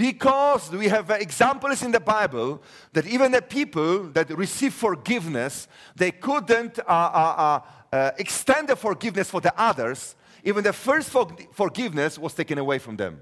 Because 0.00 0.70
we 0.70 0.88
have 0.88 1.10
examples 1.10 1.82
in 1.82 1.92
the 1.92 2.00
Bible 2.00 2.62
that 2.94 3.06
even 3.06 3.32
the 3.32 3.42
people 3.42 4.04
that 4.14 4.30
receive 4.30 4.72
forgiveness, 4.72 5.68
they 5.94 6.10
couldn't 6.10 6.78
uh, 6.78 6.82
uh, 6.86 7.60
uh, 7.92 7.94
uh 7.94 8.10
extend 8.16 8.70
the 8.70 8.76
forgiveness 8.76 9.28
for 9.28 9.42
the 9.42 9.52
others. 9.60 10.16
Even 10.42 10.64
the 10.64 10.72
first 10.72 11.10
for- 11.10 11.36
forgiveness 11.52 12.18
was 12.18 12.32
taken 12.32 12.56
away 12.56 12.78
from 12.78 12.96
them. 12.96 13.20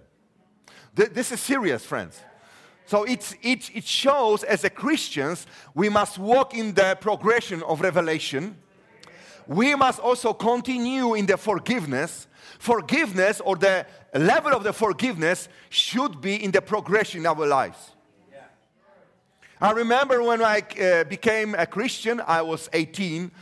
Th- 0.94 1.10
this 1.10 1.32
is 1.32 1.40
serious, 1.40 1.84
friends. 1.84 2.20
So 2.86 3.02
it, 3.02 3.36
it, 3.42 3.70
it 3.74 3.84
shows 3.84 4.44
as 4.44 4.62
a 4.62 4.70
Christians, 4.70 5.48
we 5.74 5.88
must 5.88 6.16
walk 6.16 6.54
in 6.54 6.74
the 6.74 6.96
progression 7.00 7.60
of 7.64 7.80
revelation. 7.80 8.56
We 9.48 9.74
must 9.74 9.98
also 9.98 10.34
continue 10.34 11.14
in 11.14 11.24
the 11.24 11.38
forgiveness. 11.38 12.26
Forgiveness 12.58 13.40
or 13.40 13.56
the 13.56 13.86
level 14.14 14.52
of 14.52 14.62
the 14.62 14.74
forgiveness 14.74 15.48
should 15.70 16.20
be 16.20 16.44
in 16.44 16.50
the 16.50 16.60
progression 16.60 17.20
in 17.20 17.26
our 17.26 17.46
lives. 17.46 17.92
I 19.60 19.72
remember 19.72 20.22
when 20.22 20.40
I 20.42 20.62
uh, 20.80 21.04
became 21.04 21.56
a 21.56 21.66
Christian, 21.66 22.20
I 22.24 22.42
was 22.42 22.68
18. 22.72 23.32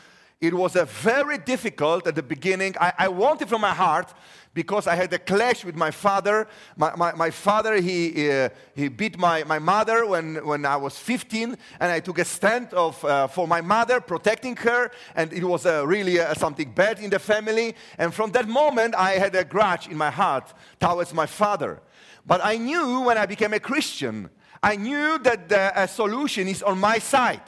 It 0.41 0.55
was 0.55 0.77
a 0.77 0.85
very 0.87 1.39
difficult 1.39 2.07
at 2.07 2.15
the 2.15 2.23
beginning. 2.23 2.75
I, 2.81 2.93
I 2.99 3.09
wanted 3.09 3.49
from 3.49 3.61
my 3.61 3.75
heart 3.75 4.15
because 4.57 4.87
I 4.87 4.95
had 4.95 5.13
a 5.13 5.19
clash 5.19 5.67
with 5.67 5.77
my 5.77 5.91
father. 5.91 6.49
My, 6.79 6.97
my, 6.97 7.13
my 7.13 7.31
father, 7.31 7.75
he, 7.79 8.31
uh, 8.31 8.49
he 8.75 8.89
beat 8.89 9.19
my, 9.19 9.45
my 9.45 9.59
mother 9.59 10.07
when, 10.07 10.37
when 10.47 10.65
I 10.65 10.77
was 10.77 10.97
15, 10.97 11.55
and 11.79 11.93
I 11.93 12.01
took 12.01 12.19
a 12.19 12.25
stand 12.25 12.73
of, 12.73 13.05
uh, 13.05 13.27
for 13.27 13.47
my 13.47 13.61
mother, 13.61 14.01
protecting 14.01 14.57
her, 14.57 14.91
and 15.15 15.31
it 15.35 15.45
was 15.45 15.67
uh, 15.67 15.87
really 15.87 16.17
something 16.37 16.73
bad 16.73 17.01
in 17.01 17.11
the 17.11 17.19
family. 17.19 17.77
And 17.99 18.15
from 18.15 18.33
that 18.33 18.49
moment, 18.49 18.95
I 18.95 19.19
had 19.19 19.35
a 19.35 19.45
grudge 19.45 19.89
in 19.89 19.99
my 19.99 20.11
heart 20.11 20.55
towards 20.81 21.13
my 21.13 21.27
father. 21.27 21.83
But 22.25 22.41
I 22.43 22.57
knew 22.57 23.03
when 23.03 23.19
I 23.19 23.27
became 23.27 23.53
a 23.53 23.61
Christian, 23.61 24.31
I 24.63 24.77
knew 24.77 25.19
that 25.19 25.51
the 25.51 25.87
solution 25.87 26.49
is 26.49 26.63
on 26.63 26.79
my 26.79 26.99
side 26.99 27.43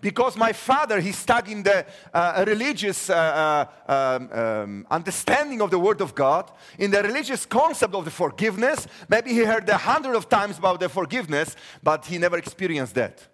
because 0.00 0.36
my 0.36 0.52
father, 0.52 1.00
he's 1.00 1.18
stuck 1.18 1.50
in 1.50 1.62
the 1.62 1.86
uh, 2.12 2.44
religious 2.46 3.10
uh, 3.10 3.66
uh, 3.86 3.92
um, 3.92 4.32
um, 4.32 4.86
understanding 4.90 5.60
of 5.60 5.70
the 5.70 5.78
Word 5.78 6.00
of 6.00 6.14
God, 6.14 6.50
in 6.78 6.90
the 6.90 7.02
religious 7.02 7.46
concept 7.46 7.94
of 7.94 8.04
the 8.04 8.10
forgiveness. 8.10 8.86
Maybe 9.08 9.30
he 9.30 9.44
heard 9.44 9.68
a 9.68 9.76
hundred 9.76 10.16
of 10.16 10.28
times 10.28 10.58
about 10.58 10.80
the 10.80 10.88
forgiveness, 10.88 11.56
but 11.82 12.06
he 12.06 12.18
never 12.18 12.38
experienced 12.38 12.94
that. 12.94 13.26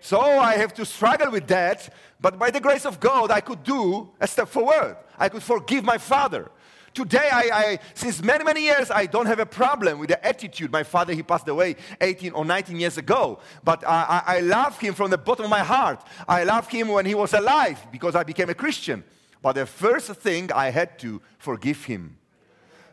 So 0.00 0.20
I 0.20 0.56
have 0.56 0.72
to 0.74 0.84
struggle 0.84 1.30
with 1.32 1.48
that, 1.48 1.92
but 2.20 2.38
by 2.38 2.50
the 2.50 2.60
grace 2.60 2.86
of 2.86 3.00
God, 3.00 3.30
I 3.30 3.40
could 3.40 3.64
do 3.64 4.10
a 4.20 4.26
step 4.26 4.48
forward. 4.48 4.96
I 5.18 5.28
could 5.28 5.42
forgive 5.42 5.84
my 5.84 5.98
father. 5.98 6.50
Today, 6.94 7.28
I, 7.30 7.50
I, 7.52 7.78
since 7.94 8.22
many, 8.22 8.44
many 8.44 8.62
years, 8.62 8.90
I 8.90 9.06
don't 9.06 9.26
have 9.26 9.38
a 9.38 9.46
problem 9.46 9.98
with 9.98 10.08
the 10.08 10.26
attitude. 10.26 10.72
My 10.72 10.82
father, 10.82 11.12
he 11.12 11.22
passed 11.22 11.46
away 11.48 11.76
18 12.00 12.32
or 12.32 12.44
19 12.44 12.78
years 12.80 12.98
ago. 12.98 13.40
But 13.62 13.86
I, 13.86 14.22
I, 14.26 14.40
love 14.40 14.78
him 14.78 14.94
from 14.94 15.10
the 15.10 15.18
bottom 15.18 15.44
of 15.44 15.50
my 15.50 15.62
heart. 15.62 16.04
I 16.26 16.44
love 16.44 16.68
him 16.68 16.88
when 16.88 17.06
he 17.06 17.14
was 17.14 17.34
alive 17.34 17.86
because 17.92 18.14
I 18.14 18.24
became 18.24 18.48
a 18.48 18.54
Christian. 18.54 19.04
But 19.42 19.54
the 19.54 19.66
first 19.66 20.10
thing, 20.14 20.50
I 20.52 20.70
had 20.70 20.98
to 21.00 21.20
forgive 21.38 21.84
him. 21.84 22.16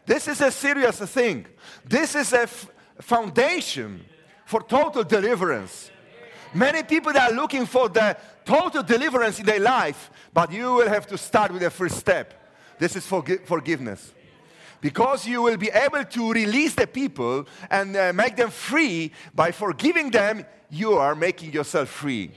This 0.05 0.27
is 0.27 0.41
a 0.41 0.51
serious 0.51 0.99
thing. 0.99 1.47
This 1.83 2.15
is 2.15 2.33
a 2.33 2.43
f- 2.43 2.69
foundation 3.01 4.05
for 4.45 4.61
total 4.61 5.03
deliverance. 5.03 5.89
Many 6.53 6.83
people 6.83 7.17
are 7.17 7.31
looking 7.31 7.65
for 7.65 7.89
the 7.89 8.15
total 8.45 8.83
deliverance 8.83 9.39
in 9.39 9.45
their 9.45 9.59
life, 9.59 10.11
but 10.33 10.51
you 10.51 10.73
will 10.73 10.87
have 10.87 11.07
to 11.07 11.17
start 11.17 11.51
with 11.51 11.61
the 11.61 11.71
first 11.71 11.97
step. 11.97 12.44
This 12.77 12.95
is 12.95 13.05
forgi- 13.05 13.45
forgiveness. 13.45 14.13
Because 14.81 15.25
you 15.25 15.41
will 15.41 15.57
be 15.57 15.69
able 15.69 16.03
to 16.03 16.31
release 16.31 16.75
the 16.75 16.85
people 16.85 17.47
and 17.69 17.95
uh, 17.95 18.13
make 18.13 18.35
them 18.35 18.51
free 18.51 19.11
by 19.33 19.51
forgiving 19.51 20.11
them, 20.11 20.45
you 20.69 20.93
are 20.93 21.15
making 21.15 21.53
yourself 21.53 21.89
free. 21.89 22.31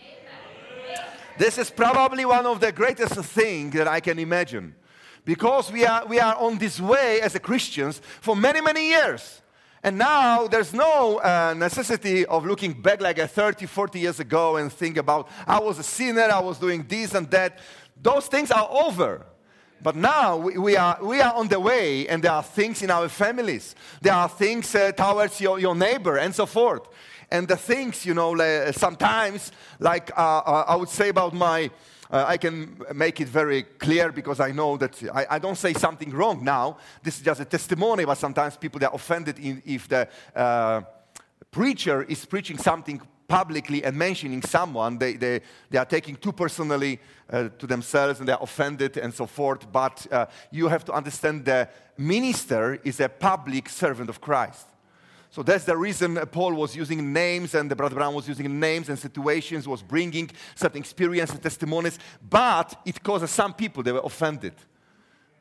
This 1.36 1.58
is 1.58 1.70
probably 1.70 2.24
one 2.24 2.46
of 2.46 2.60
the 2.60 2.72
greatest 2.72 3.14
things 3.14 3.74
that 3.74 3.86
I 3.86 4.00
can 4.00 4.18
imagine. 4.18 4.74
Because 5.24 5.70
we 5.70 5.84
are, 5.84 6.06
we 6.06 6.18
are 6.18 6.34
on 6.36 6.58
this 6.58 6.80
way 6.80 7.20
as 7.20 7.38
Christians 7.38 8.00
for 8.20 8.34
many, 8.34 8.60
many 8.60 8.88
years. 8.88 9.42
And 9.82 9.98
now 9.98 10.48
there's 10.48 10.72
no 10.72 11.18
uh, 11.18 11.54
necessity 11.56 12.26
of 12.26 12.44
looking 12.44 12.72
back 12.72 13.00
like 13.00 13.18
a 13.18 13.28
30, 13.28 13.66
40 13.66 14.00
years 14.00 14.20
ago 14.20 14.56
and 14.56 14.72
think 14.72 14.96
about, 14.96 15.28
I 15.46 15.60
was 15.60 15.78
a 15.78 15.82
sinner, 15.82 16.22
I 16.22 16.40
was 16.40 16.58
doing 16.58 16.84
this 16.88 17.14
and 17.14 17.30
that. 17.30 17.58
Those 18.00 18.26
things 18.26 18.50
are 18.50 18.68
over. 18.70 19.26
But 19.80 19.94
now 19.96 20.36
we, 20.36 20.76
are, 20.76 20.98
we 21.02 21.20
are 21.20 21.34
on 21.34 21.48
the 21.48 21.60
way, 21.60 22.08
and 22.08 22.22
there 22.22 22.32
are 22.32 22.42
things 22.42 22.82
in 22.82 22.90
our 22.90 23.08
families. 23.08 23.74
There 24.02 24.12
are 24.12 24.28
things 24.28 24.74
uh, 24.74 24.92
towards 24.92 25.40
your, 25.40 25.60
your 25.60 25.74
neighbor, 25.74 26.16
and 26.16 26.34
so 26.34 26.46
forth. 26.46 26.82
And 27.30 27.46
the 27.46 27.56
things, 27.56 28.04
you 28.04 28.14
know, 28.14 28.30
like, 28.30 28.74
sometimes, 28.74 29.52
like 29.78 30.10
uh, 30.16 30.38
uh, 30.38 30.64
I 30.68 30.76
would 30.76 30.88
say 30.88 31.10
about 31.10 31.34
my, 31.34 31.70
uh, 32.10 32.24
I 32.26 32.38
can 32.38 32.82
make 32.94 33.20
it 33.20 33.28
very 33.28 33.62
clear 33.62 34.10
because 34.10 34.40
I 34.40 34.50
know 34.50 34.76
that 34.78 35.00
I, 35.14 35.26
I, 35.30 35.38
don't 35.38 35.58
say 35.58 35.74
something 35.74 36.10
wrong 36.10 36.42
now. 36.42 36.78
This 37.02 37.18
is 37.18 37.22
just 37.22 37.40
a 37.40 37.44
testimony, 37.44 38.06
but 38.06 38.16
sometimes 38.16 38.56
people 38.56 38.82
are 38.82 38.94
offended 38.94 39.38
in, 39.38 39.62
if 39.66 39.88
the 39.88 40.08
uh, 40.34 40.80
preacher 41.50 42.02
is 42.02 42.24
preaching 42.24 42.56
something 42.56 43.00
publicly 43.28 43.84
and 43.84 43.96
mentioning 43.96 44.40
someone, 44.42 44.96
they, 44.98 45.12
they, 45.12 45.40
they 45.70 45.78
are 45.78 45.84
taking 45.84 46.16
too 46.16 46.32
personally 46.32 46.98
uh, 47.30 47.50
to 47.58 47.66
themselves 47.66 48.18
and 48.18 48.28
they're 48.28 48.38
offended 48.40 48.96
and 48.96 49.12
so 49.12 49.26
forth. 49.26 49.70
But 49.70 50.06
uh, 50.10 50.26
you 50.50 50.66
have 50.68 50.84
to 50.86 50.92
understand 50.92 51.44
the 51.44 51.68
minister 51.98 52.80
is 52.82 53.00
a 53.00 53.08
public 53.08 53.68
servant 53.68 54.08
of 54.08 54.20
Christ. 54.20 54.66
So 55.30 55.42
that's 55.42 55.64
the 55.64 55.76
reason 55.76 56.16
Paul 56.32 56.54
was 56.54 56.74
using 56.74 57.12
names 57.12 57.54
and 57.54 57.70
the 57.70 57.76
Brother 57.76 57.94
Branham 57.94 58.14
was 58.14 58.26
using 58.26 58.58
names 58.58 58.88
and 58.88 58.98
situations, 58.98 59.68
was 59.68 59.82
bringing 59.82 60.30
certain 60.54 60.78
experience 60.78 61.30
and 61.30 61.42
testimonies, 61.42 61.98
but 62.28 62.80
it 62.86 63.02
caused 63.02 63.28
some 63.28 63.52
people, 63.52 63.82
they 63.82 63.92
were 63.92 64.00
offended. 64.02 64.54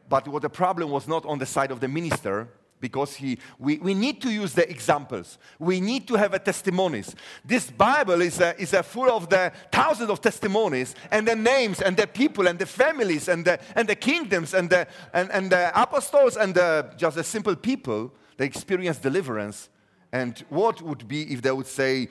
But 0.10 0.28
what 0.28 0.42
the 0.42 0.50
problem 0.50 0.90
was 0.90 1.08
not 1.08 1.26
on 1.26 1.40
the 1.40 1.46
side 1.46 1.72
of 1.72 1.80
the 1.80 1.88
minister, 1.88 2.50
because 2.80 3.16
he, 3.16 3.38
we, 3.58 3.78
we 3.78 3.94
need 3.94 4.22
to 4.22 4.32
use 4.32 4.54
the 4.54 4.70
examples. 4.70 5.38
We 5.60 5.82
need 5.82 6.08
to 6.08 6.16
have 6.16 6.34
a 6.34 6.40
testimonies. 6.40 7.16
This 7.44 7.72
Bible 7.72 8.22
is, 8.22 8.40
a, 8.40 8.60
is 8.62 8.74
a 8.74 8.84
full 8.84 9.10
of 9.10 9.30
the 9.30 9.52
thousands 9.72 10.10
of 10.10 10.22
testimonies 10.22 10.96
and 11.12 11.28
the 11.28 11.36
names 11.36 11.82
and 11.82 11.98
the 11.98 12.08
people 12.08 12.48
and 12.48 12.60
the 12.60 12.66
families 12.66 13.28
and 13.28 13.46
the, 13.46 13.60
and 13.76 13.88
the 13.88 13.96
kingdoms 13.96 14.54
and 14.54 14.70
the, 14.70 14.88
and, 15.14 15.32
and 15.32 15.52
the 15.52 15.72
apostles 15.80 16.38
and 16.38 16.54
the, 16.54 16.94
just 16.98 17.16
the 17.16 17.24
simple 17.24 17.56
people 17.56 18.14
that 18.38 18.46
experience 18.46 18.98
deliverance. 18.98 19.70
And 20.12 20.38
what 20.50 20.82
would 20.82 21.08
be 21.08 21.34
if 21.34 21.42
they 21.42 21.52
would 21.52 21.68
say, 21.68 22.10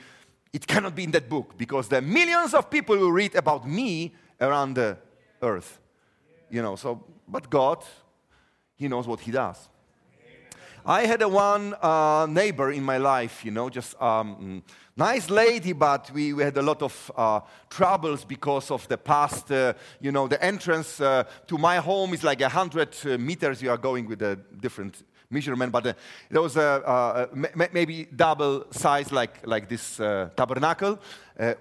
it 0.53 0.67
cannot 0.67 0.95
be 0.95 1.05
in 1.05 1.11
that 1.13 1.29
book 1.29 1.57
because 1.57 1.93
are 1.93 2.01
millions 2.01 2.55
of 2.55 2.71
people 2.71 2.97
who 2.97 3.11
read 3.11 3.35
about 3.35 3.69
me 3.69 4.15
around 4.41 4.75
the 4.75 4.97
earth. 5.43 5.79
You 6.51 6.63
know, 6.63 6.77
so, 6.77 7.05
but 7.29 7.51
God, 7.51 7.85
He 8.77 8.89
knows 8.89 9.07
what 9.07 9.21
He 9.21 9.31
does. 9.31 9.69
I 10.89 11.05
had 11.07 11.21
a 11.21 11.29
one 11.29 11.75
uh, 11.83 12.29
neighbor 12.31 12.71
in 12.71 12.85
my 12.85 12.99
life, 12.99 13.45
you 13.45 13.51
know, 13.51 13.69
just 13.69 14.01
um, 14.01 14.63
nice 14.97 15.29
lady, 15.29 15.73
but 15.73 16.09
we, 16.15 16.33
we 16.33 16.45
had 16.45 16.57
a 16.57 16.63
lot 16.63 16.81
of 16.81 17.11
uh, 17.17 17.41
troubles 17.69 18.25
because 18.25 18.71
of 18.71 18.87
the 18.87 18.97
past. 18.97 19.51
Uh, 19.51 19.73
you 20.01 20.13
know, 20.13 20.29
the 20.29 20.41
entrance 20.41 21.01
uh, 21.01 21.25
to 21.49 21.59
my 21.59 21.79
home 21.79 22.15
is 22.15 22.23
like 22.23 22.39
100 22.39 22.95
uh, 23.05 23.19
meters. 23.19 23.61
You 23.61 23.71
are 23.71 23.77
going 23.77 24.07
with 24.07 24.23
a 24.23 24.37
different 24.37 25.03
measurement, 25.29 25.73
but 25.73 25.89
uh, 25.89 25.93
there 26.31 26.41
was 26.41 26.57
a, 26.57 27.31
maybe 27.73 28.05
double 28.05 28.67
size 28.71 29.11
like, 29.11 29.45
like 29.45 29.69
this 29.69 29.97
tabernacle 30.37 31.01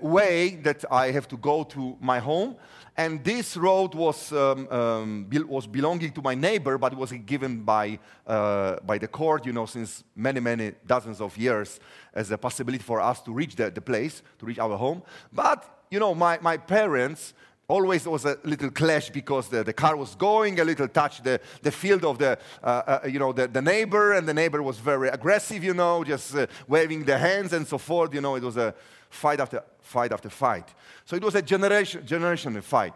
way 0.02 0.60
that 0.62 0.86
I 0.92 1.10
have 1.10 1.28
to 1.30 1.38
go 1.38 1.64
to 1.64 1.98
my 2.00 2.20
home. 2.20 2.58
And 2.98 3.22
this 3.24 3.58
road 3.58 3.94
was, 3.94 4.32
um, 4.32 4.72
um, 4.72 5.26
be- 5.26 5.44
was 5.44 5.68
belonging 5.68 6.12
to 6.14 6.22
my 6.22 6.34
neighbor, 6.34 6.78
but 6.78 6.96
was 6.96 7.12
given 7.12 7.62
by, 7.62 8.00
uh, 8.26 8.78
by 8.86 8.98
the 8.98 9.08
court, 9.08 9.46
you 9.46 9.52
know, 9.52 9.66
since 9.66 10.04
many, 10.16 10.40
many 10.40 10.72
dozens 10.88 11.20
of 11.20 11.38
years 11.38 11.80
as 12.14 12.32
a 12.32 12.38
possibility 12.38 12.84
for 12.84 13.02
us 13.02 13.22
to 13.24 13.34
reach 13.34 13.56
the, 13.58 13.70
the 13.70 13.82
place, 13.82 14.24
to 14.40 14.46
reach 14.46 14.60
our 14.60 14.78
home. 14.78 15.04
But, 15.34 15.86
you 15.92 16.00
know, 16.00 16.16
my, 16.16 16.40
my 16.42 16.56
parents, 16.56 17.34
always 17.68 18.08
was 18.08 18.26
a 18.26 18.38
little 18.44 18.70
clash 18.70 19.10
because 19.10 19.50
the, 19.50 19.64
the 19.64 19.74
car 19.74 19.96
was 19.96 20.16
going 20.16 20.60
a 20.60 20.64
little 20.64 20.88
touch 20.88 21.24
the, 21.24 21.40
the 21.62 21.72
field 21.72 22.06
of 22.06 22.18
the 22.18 22.38
uh, 22.64 22.68
uh, 22.68 23.00
you 23.08 23.20
know 23.20 23.34
the, 23.34 23.48
the 23.48 23.62
neighbor 23.62 24.14
and 24.14 24.28
the 24.28 24.34
neighbor 24.34 24.62
was 24.62 24.78
very 24.78 25.10
aggressive 25.10 25.64
you 25.64 25.74
know 25.74 26.04
just 26.04 26.36
uh, 26.36 26.46
waving 26.68 27.04
the 27.04 27.18
hands 27.18 27.54
and 27.54 27.68
so 27.68 27.78
forth 27.78 28.14
you 28.14 28.22
know 28.22 28.36
it 28.36 28.44
was 28.44 28.58
a 28.58 28.74
fight 29.10 29.40
after 29.40 29.64
fight 29.86 30.12
after 30.12 30.30
fight. 30.30 30.74
So 31.06 31.16
it 31.16 31.24
was 31.24 31.36
a 31.36 31.42
generation, 31.42 32.04
generational 32.04 32.64
fight. 32.64 32.94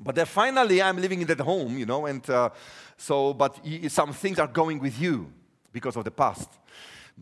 But 0.00 0.14
then 0.14 0.26
finally, 0.26 0.80
I'm 0.80 0.96
living 1.00 1.20
in 1.20 1.26
that 1.26 1.40
home, 1.40 1.76
you 1.76 1.84
know, 1.84 2.06
and 2.06 2.28
uh, 2.30 2.50
so, 2.96 3.34
but 3.34 3.60
some 3.88 4.12
things 4.12 4.38
are 4.38 4.46
going 4.46 4.78
with 4.78 4.98
you 5.00 5.32
because 5.72 5.96
of 5.96 6.04
the 6.04 6.10
past. 6.10 6.48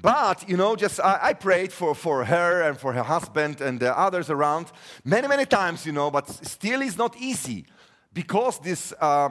But, 0.01 0.49
you 0.49 0.57
know, 0.57 0.77
just 0.77 1.01
I, 1.01 1.19
I, 1.23 1.33
prayed 1.33 1.73
for, 1.73 1.93
for 1.95 2.25
her 2.25 2.63
and 2.63 2.79
for 2.79 2.93
her 2.93 3.03
husband 3.03 3.61
and 3.61 3.81
the 3.81 3.99
others 3.99 4.31
around 4.31 4.71
many, 5.05 5.27
many 5.27 5.45
times, 5.45 5.85
you 5.85 5.93
know, 5.93 6.09
but 6.09 6.29
still 6.29 6.83
it's 6.83 6.97
not 6.97 7.17
easy 7.17 7.67
because 8.15 8.61
this 8.61 8.95
uh, 9.01 9.31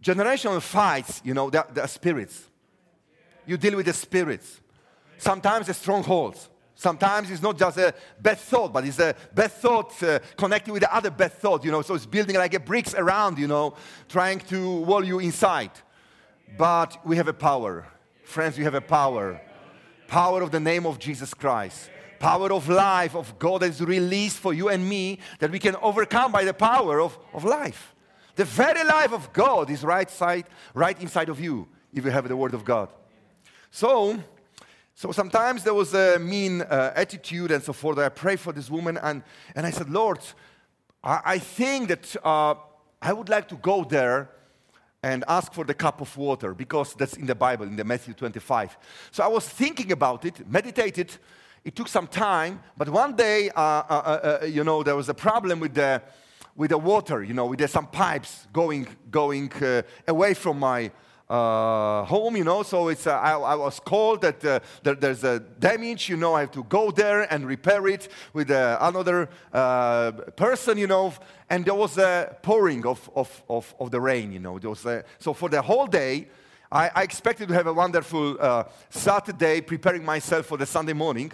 generational 0.00 0.62
fights, 0.62 1.20
you 1.24 1.34
know, 1.34 1.50
the, 1.50 1.86
spirits. 1.88 2.44
You 3.46 3.56
deal 3.56 3.76
with 3.76 3.86
the 3.86 3.92
spirits. 3.92 4.60
Sometimes 5.18 5.66
the 5.66 5.74
strongholds. 5.74 6.50
Sometimes 6.76 7.30
it's 7.30 7.42
not 7.42 7.58
just 7.58 7.78
a 7.78 7.92
bad 8.20 8.38
thought, 8.38 8.72
but 8.72 8.84
it's 8.84 9.00
a 9.00 9.14
bad 9.34 9.50
thought 9.50 10.00
uh, 10.02 10.20
connected 10.36 10.70
with 10.72 10.82
the 10.82 10.94
other 10.94 11.10
bad 11.10 11.32
thought, 11.32 11.64
you 11.64 11.72
know. 11.72 11.82
So 11.82 11.94
it's 11.94 12.06
building 12.06 12.36
like 12.36 12.54
a 12.54 12.60
bricks 12.60 12.94
around, 12.94 13.38
you 13.38 13.48
know, 13.48 13.74
trying 14.08 14.40
to 14.40 14.80
wall 14.82 15.02
you 15.02 15.18
inside. 15.18 15.70
But 16.56 16.98
we 17.04 17.16
have 17.16 17.28
a 17.28 17.32
power. 17.32 17.86
Friends, 18.24 18.58
we 18.58 18.64
have 18.64 18.74
a 18.74 18.80
power. 18.80 19.40
Power 20.08 20.42
of 20.42 20.50
the 20.50 20.60
name 20.60 20.86
of 20.86 20.98
Jesus 20.98 21.34
Christ. 21.34 21.90
Power 22.18 22.52
of 22.52 22.68
life 22.68 23.14
of 23.14 23.38
God 23.38 23.62
is 23.62 23.80
released 23.80 24.38
for 24.38 24.54
you 24.54 24.68
and 24.68 24.88
me 24.88 25.18
that 25.38 25.50
we 25.50 25.58
can 25.58 25.76
overcome 25.76 26.32
by 26.32 26.44
the 26.44 26.54
power 26.54 27.00
of, 27.00 27.18
of 27.34 27.44
life. 27.44 27.94
The 28.36 28.44
very 28.44 28.84
life 28.84 29.12
of 29.12 29.32
God 29.32 29.70
is 29.70 29.82
right 29.82 30.10
side, 30.10 30.46
right 30.74 30.98
inside 31.00 31.28
of 31.28 31.40
you 31.40 31.68
if 31.92 32.04
you 32.04 32.10
have 32.10 32.28
the 32.28 32.36
word 32.36 32.54
of 32.54 32.64
God. 32.64 32.88
So 33.70 34.18
so 34.98 35.12
sometimes 35.12 35.62
there 35.62 35.74
was 35.74 35.92
a 35.92 36.18
mean 36.18 36.62
uh, 36.62 36.90
attitude 36.96 37.50
and 37.50 37.62
so 37.62 37.74
forth. 37.74 37.98
I 37.98 38.08
prayed 38.08 38.40
for 38.40 38.54
this 38.54 38.70
woman 38.70 38.96
and, 38.96 39.22
and 39.54 39.66
I 39.66 39.70
said, 39.70 39.90
Lord, 39.90 40.20
I, 41.04 41.20
I 41.22 41.38
think 41.38 41.88
that 41.88 42.16
uh, 42.24 42.54
I 43.02 43.12
would 43.12 43.28
like 43.28 43.46
to 43.48 43.56
go 43.56 43.84
there 43.84 44.30
and 45.06 45.22
ask 45.28 45.52
for 45.52 45.64
the 45.64 45.74
cup 45.74 46.00
of 46.00 46.16
water 46.16 46.52
because 46.52 46.94
that's 46.94 47.16
in 47.16 47.26
the 47.26 47.34
Bible, 47.34 47.64
in 47.64 47.76
the 47.76 47.84
Matthew 47.84 48.12
25. 48.12 48.76
So 49.12 49.22
I 49.22 49.28
was 49.28 49.48
thinking 49.48 49.92
about 49.92 50.24
it, 50.24 50.48
meditated. 50.50 51.16
It 51.64 51.76
took 51.76 51.86
some 51.86 52.08
time, 52.08 52.58
but 52.76 52.88
one 52.88 53.14
day, 53.14 53.50
uh, 53.50 53.60
uh, 53.60 53.84
uh, 53.88 54.38
uh 54.42 54.46
you 54.46 54.64
know, 54.64 54.82
there 54.82 54.96
was 54.96 55.08
a 55.08 55.14
problem 55.14 55.60
with 55.60 55.74
the, 55.74 56.02
with 56.56 56.70
the 56.70 56.78
water, 56.78 57.22
you 57.22 57.34
know, 57.34 57.46
with 57.46 57.60
the, 57.60 57.68
some 57.68 57.86
pipes 57.86 58.48
going, 58.52 58.88
going 59.12 59.52
away 60.08 60.34
from 60.34 60.58
my 60.58 60.90
uh, 61.28 62.04
home, 62.04 62.36
you 62.36 62.44
know. 62.44 62.62
So 62.62 62.88
it's, 62.88 63.06
uh, 63.06 63.16
I, 63.16 63.32
I, 63.32 63.54
was 63.54 63.80
called 63.80 64.20
that 64.22 64.44
uh, 64.44 64.60
there, 64.82 64.94
there's 64.94 65.24
a 65.24 65.40
damage, 65.40 66.08
you 66.08 66.16
know. 66.16 66.34
I 66.34 66.40
have 66.40 66.52
to 66.52 66.64
go 66.64 66.90
there 66.90 67.22
and 67.32 67.46
repair 67.46 67.86
it 67.88 68.08
with 68.32 68.50
uh, 68.50 68.78
another 68.80 69.28
uh, 69.52 70.12
person, 70.36 70.78
you 70.78 70.86
know. 70.86 71.12
And 71.50 71.64
there 71.64 71.74
was 71.74 71.98
a 71.98 72.36
pouring 72.42 72.86
of, 72.86 73.10
of, 73.14 73.42
of, 73.48 73.74
of 73.80 73.90
the 73.90 74.00
rain, 74.00 74.32
you 74.32 74.38
know. 74.38 74.58
There 74.58 74.70
was 74.70 74.84
a, 74.86 75.04
so 75.18 75.32
for 75.32 75.48
the 75.48 75.62
whole 75.62 75.86
day, 75.86 76.28
I, 76.70 76.90
I 76.94 77.02
expected 77.02 77.48
to 77.48 77.54
have 77.54 77.66
a 77.66 77.72
wonderful 77.72 78.36
uh, 78.40 78.64
Saturday 78.90 79.60
preparing 79.60 80.04
myself 80.04 80.46
for 80.46 80.58
the 80.58 80.66
Sunday 80.66 80.92
morning. 80.92 81.32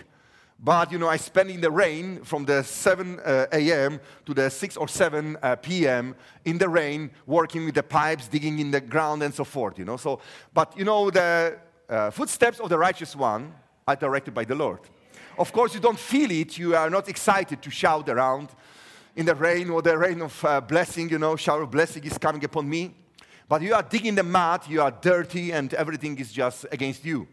But 0.65 0.93
you 0.93 0.99
know, 0.99 1.09
I 1.09 1.17
spend 1.17 1.51
in 1.51 1.61
the 1.61 1.73
rain 1.73 2.23
from 2.23 2.45
the 2.45 2.63
7 2.63 3.19
uh, 3.19 3.47
a.m. 3.53 4.01
to 4.27 4.33
the 4.33 4.49
6 4.49 4.77
or 4.77 4.87
7 4.87 5.37
uh, 5.43 5.57
p.m. 5.57 6.15
in 6.45 6.57
the 6.57 6.69
rain, 6.69 7.11
working 7.27 7.65
with 7.65 7.75
the 7.75 7.83
pipes, 7.83 8.29
digging 8.29 8.61
in 8.61 8.71
the 8.71 8.81
ground, 8.81 9.25
and 9.25 9.35
so 9.35 9.43
forth. 9.43 9.77
You 9.77 9.85
know, 9.85 9.97
so 9.97 10.21
but 10.55 10.79
you 10.79 10.85
know, 10.85 11.11
the 11.11 11.59
uh, 11.89 12.11
footsteps 12.11 12.61
of 12.61 12.69
the 12.69 12.79
righteous 12.79 13.17
one 13.17 13.53
are 13.89 13.97
directed 13.97 14.35
by 14.35 14.45
the 14.45 14.55
Lord. 14.55 14.79
Of 15.37 15.53
course, 15.53 15.75
you 15.75 15.81
don't 15.81 15.99
feel 15.99 16.31
it. 16.31 16.57
You 16.57 16.77
are 16.77 16.91
not 16.91 17.09
excited 17.09 17.61
to 17.61 17.71
shout 17.71 18.09
around 18.09 18.51
in 19.17 19.27
the 19.27 19.35
rain 19.35 19.69
or 19.69 19.83
the 19.83 19.99
rain 19.99 20.23
of 20.23 20.45
uh, 20.45 20.61
blessing. 20.61 21.11
You 21.11 21.19
know, 21.19 21.35
shower 21.35 21.63
of 21.63 21.73
blessing 21.73 22.05
is 22.05 22.19
coming 22.19 22.45
upon 22.45 22.69
me. 22.69 22.95
But 23.49 23.63
you 23.63 23.75
are 23.75 23.83
digging 23.83 24.15
the 24.15 24.23
mud. 24.23 24.69
You 24.69 24.83
are 24.83 24.93
dirty, 24.93 25.51
and 25.51 25.75
everything 25.75 26.17
is 26.21 26.31
just 26.31 26.67
against 26.71 27.05
you. 27.05 27.27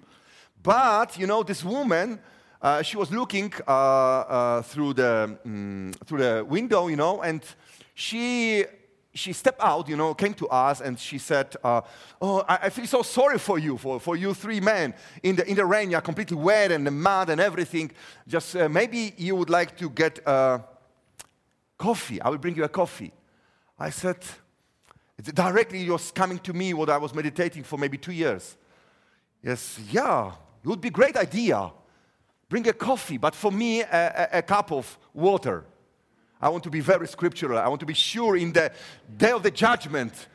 But 0.63 1.15
you 1.19 1.27
know, 1.27 1.43
this 1.43 1.63
woman 1.63 2.19
uh, 2.61 2.81
she 2.81 2.97
was 2.97 3.11
looking 3.11 3.53
uh, 3.67 3.71
uh, 3.71 4.61
through, 4.61 4.93
the, 4.93 5.37
um, 5.45 5.93
through 6.05 6.17
the 6.17 6.45
window, 6.45 6.87
you 6.87 6.97
know, 6.97 7.21
and 7.21 7.41
she, 7.93 8.65
she 9.13 9.31
stepped 9.31 9.61
out, 9.61 9.87
you 9.87 9.95
know, 9.95 10.13
came 10.13 10.33
to 10.33 10.47
us, 10.49 10.81
and 10.81 10.99
she 10.99 11.17
said, 11.17 11.55
uh, 11.63 11.81
Oh, 12.21 12.43
I, 12.47 12.59
I, 12.63 12.69
feel 12.69 12.85
so 12.85 13.01
sorry 13.01 13.39
for 13.39 13.59
you, 13.59 13.77
for, 13.77 13.99
for 13.99 14.17
you 14.17 14.33
three 14.33 14.59
men 14.59 14.93
in 15.23 15.37
the, 15.37 15.49
in 15.49 15.55
the 15.55 15.65
rain. 15.65 15.89
You're 15.89 16.01
completely 16.01 16.35
wet 16.35 16.71
and 16.71 16.85
the 16.85 16.91
mud 16.91 17.29
and 17.29 17.39
everything. 17.39 17.91
Just 18.27 18.55
uh, 18.57 18.67
maybe 18.67 19.13
you 19.17 19.37
would 19.37 19.49
like 19.49 19.77
to 19.77 19.89
get 19.89 20.23
coffee. 21.77 22.21
I 22.21 22.29
will 22.29 22.37
bring 22.37 22.55
you 22.55 22.65
a 22.65 22.69
coffee. 22.69 23.13
I 23.79 23.89
said, 23.89 24.17
directly 25.33 25.79
you're 25.79 25.99
coming 26.13 26.39
to 26.39 26.51
me 26.51 26.73
what 26.73 26.89
I 26.89 26.97
was 26.97 27.13
meditating 27.13 27.63
for 27.63 27.77
maybe 27.77 27.97
two 27.97 28.11
years. 28.11 28.57
Yes, 29.41 29.79
yeah, 29.89 30.33
it 30.61 30.67
would 30.67 30.81
be 30.81 30.89
a 30.89 30.91
great 30.91 31.15
idea. 31.15 31.71
Bring 32.49 32.67
a 32.67 32.73
coffee, 32.73 33.17
but 33.17 33.35
for 33.35 33.51
me, 33.51 33.81
a, 33.81 34.29
a, 34.33 34.37
a 34.39 34.41
cup 34.41 34.71
of 34.71 34.97
water. 35.13 35.63
I 36.41 36.49
want 36.49 36.63
to 36.63 36.69
be 36.69 36.79
very 36.79 37.07
scriptural. 37.07 37.59
I 37.59 37.67
want 37.67 37.79
to 37.81 37.85
be 37.85 37.93
sure 37.93 38.35
in 38.35 38.51
the 38.51 38.71
day 39.17 39.31
of 39.31 39.43
the 39.43 39.51
judgment, 39.51 40.27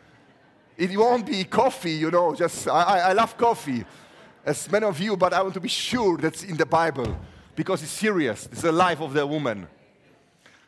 it 0.77 0.97
won't 0.97 1.27
be 1.27 1.45
coffee, 1.45 1.93
you 1.93 2.11
know, 2.11 2.35
just, 2.35 2.69
I, 2.69 3.01
I 3.01 3.13
love 3.13 3.37
coffee, 3.37 3.85
as 4.45 4.71
many 4.71 4.87
of 4.87 5.01
you, 5.01 5.17
but 5.17 5.33
I 5.33 5.43
want 5.43 5.55
to 5.55 5.61
be 5.61 5.69
sure 5.69 6.17
that's 6.17 6.45
in 6.45 6.57
the 6.57 6.67
Bible 6.67 7.19
because 7.57 7.83
it's 7.83 7.93
serious. 7.93 8.47
It's 8.53 8.63
the 8.63 8.73
life 8.73 9.01
of 9.01 9.13
the 9.13 9.27
woman. 9.27 9.67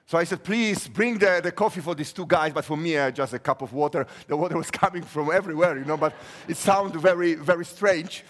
So 0.07 0.17
I 0.17 0.25
said, 0.25 0.45
please 0.45 0.87
bring 0.87 1.19
the, 1.19 1.41
the 1.43 1.51
coffee 1.51 1.81
for 1.81 1.95
these 1.95 2.13
two 2.13 2.27
guys, 2.27 2.53
but 2.53 2.65
for 2.65 2.77
me, 2.77 2.97
uh, 2.97 3.11
just 3.11 3.35
a 3.35 3.41
cup 3.41 3.61
of 3.61 3.73
water. 3.73 4.07
The 4.29 4.37
water 4.37 4.57
was 4.57 4.71
coming 4.83 5.03
from 5.03 5.33
everywhere, 5.33 5.77
you 5.77 5.85
know, 5.85 5.97
but 5.97 6.15
it 6.47 6.57
sounded 6.57 7.01
very, 7.01 7.35
very 7.35 7.65
strange. 7.65 8.25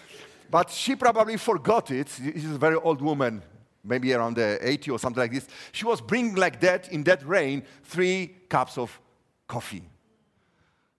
But 0.49 0.69
she 0.69 0.95
probably 0.95 1.37
forgot 1.37 1.91
it. 1.91 2.09
She's 2.09 2.51
a 2.51 2.57
very 2.57 2.75
old 2.75 3.01
woman, 3.01 3.41
maybe 3.83 4.13
around 4.13 4.35
the 4.35 4.57
80 4.61 4.91
or 4.91 4.99
something 4.99 5.21
like 5.21 5.33
this. 5.33 5.47
She 5.71 5.85
was 5.85 6.01
bringing 6.01 6.35
like 6.35 6.59
that, 6.61 6.91
in 6.91 7.03
that 7.03 7.25
rain, 7.27 7.63
three 7.83 8.35
cups 8.49 8.77
of 8.77 8.99
coffee. 9.47 9.83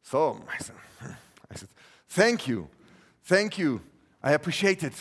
So 0.02 0.42
I 0.52 0.58
said, 0.58 0.76
I 1.50 1.54
said, 1.54 1.68
thank 2.08 2.48
you, 2.48 2.68
thank 3.24 3.58
you. 3.58 3.80
I 4.22 4.32
appreciate 4.32 4.82
it, 4.82 4.94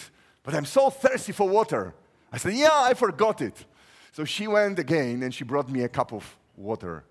but 0.43 0.53
I'm 0.53 0.65
so 0.65 0.89
thirsty 0.89 1.31
for 1.31 1.47
water. 1.47 1.93
I 2.31 2.37
said, 2.37 2.53
yeah, 2.53 2.69
I 2.73 2.93
forgot 2.93 3.41
it. 3.41 3.65
So 4.11 4.25
she 4.25 4.47
went 4.47 4.79
again 4.79 5.23
and 5.23 5.33
she 5.33 5.43
brought 5.43 5.69
me 5.69 5.83
a 5.83 5.89
cup 5.89 6.11
of 6.11 6.37
water. 6.55 7.03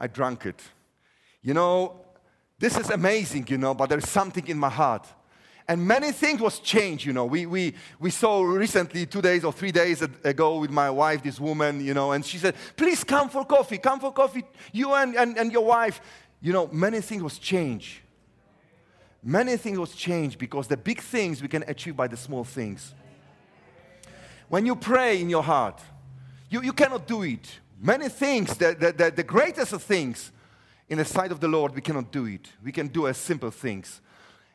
I 0.00 0.06
drank 0.06 0.46
it. 0.46 0.60
You 1.42 1.54
know, 1.54 2.00
this 2.58 2.76
is 2.76 2.90
amazing, 2.90 3.46
you 3.48 3.58
know, 3.58 3.74
but 3.74 3.88
there's 3.88 4.08
something 4.08 4.46
in 4.48 4.58
my 4.58 4.70
heart 4.70 5.06
and 5.68 5.86
many 5.86 6.12
things 6.12 6.40
was 6.40 6.58
changed 6.58 7.04
you 7.04 7.12
know. 7.12 7.26
We, 7.26 7.46
we, 7.46 7.74
we 8.00 8.10
saw 8.10 8.42
recently 8.42 9.04
two 9.04 9.20
days 9.20 9.44
or 9.44 9.52
three 9.52 9.70
days 9.70 10.02
ago 10.02 10.58
with 10.58 10.70
my 10.70 10.90
wife 10.90 11.22
this 11.22 11.38
woman 11.38 11.84
you 11.84 11.94
know 11.94 12.12
and 12.12 12.24
she 12.24 12.38
said 12.38 12.56
please 12.74 13.04
come 13.04 13.28
for 13.28 13.44
coffee 13.44 13.78
come 13.78 14.00
for 14.00 14.12
coffee 14.12 14.44
you 14.72 14.94
and, 14.94 15.14
and, 15.14 15.36
and 15.36 15.52
your 15.52 15.64
wife. 15.64 16.00
You 16.40 16.52
know 16.52 16.68
many 16.72 17.00
things 17.00 17.22
was 17.22 17.38
changed. 17.38 18.00
Many 19.22 19.56
things 19.56 19.78
was 19.78 19.94
changed 19.94 20.38
because 20.38 20.68
the 20.68 20.76
big 20.76 21.00
things 21.00 21.42
we 21.42 21.48
can 21.48 21.64
achieve 21.66 21.96
by 21.96 22.06
the 22.06 22.16
small 22.16 22.44
things. 22.44 22.94
When 24.48 24.64
you 24.64 24.74
pray 24.74 25.20
in 25.20 25.28
your 25.28 25.42
heart 25.42 25.80
you, 26.50 26.62
you 26.62 26.72
cannot 26.72 27.06
do 27.06 27.22
it. 27.24 27.46
Many 27.78 28.08
things 28.08 28.56
the, 28.56 28.74
the, 28.74 28.92
the, 28.92 29.10
the 29.10 29.22
greatest 29.22 29.74
of 29.74 29.82
things 29.82 30.32
in 30.88 30.96
the 30.96 31.04
sight 31.04 31.30
of 31.30 31.40
the 31.40 31.48
lord 31.48 31.74
we 31.74 31.82
cannot 31.82 32.10
do 32.10 32.24
it. 32.24 32.48
We 32.64 32.72
can 32.72 32.86
do 32.88 33.06
as 33.06 33.18
simple 33.18 33.50
things 33.50 34.00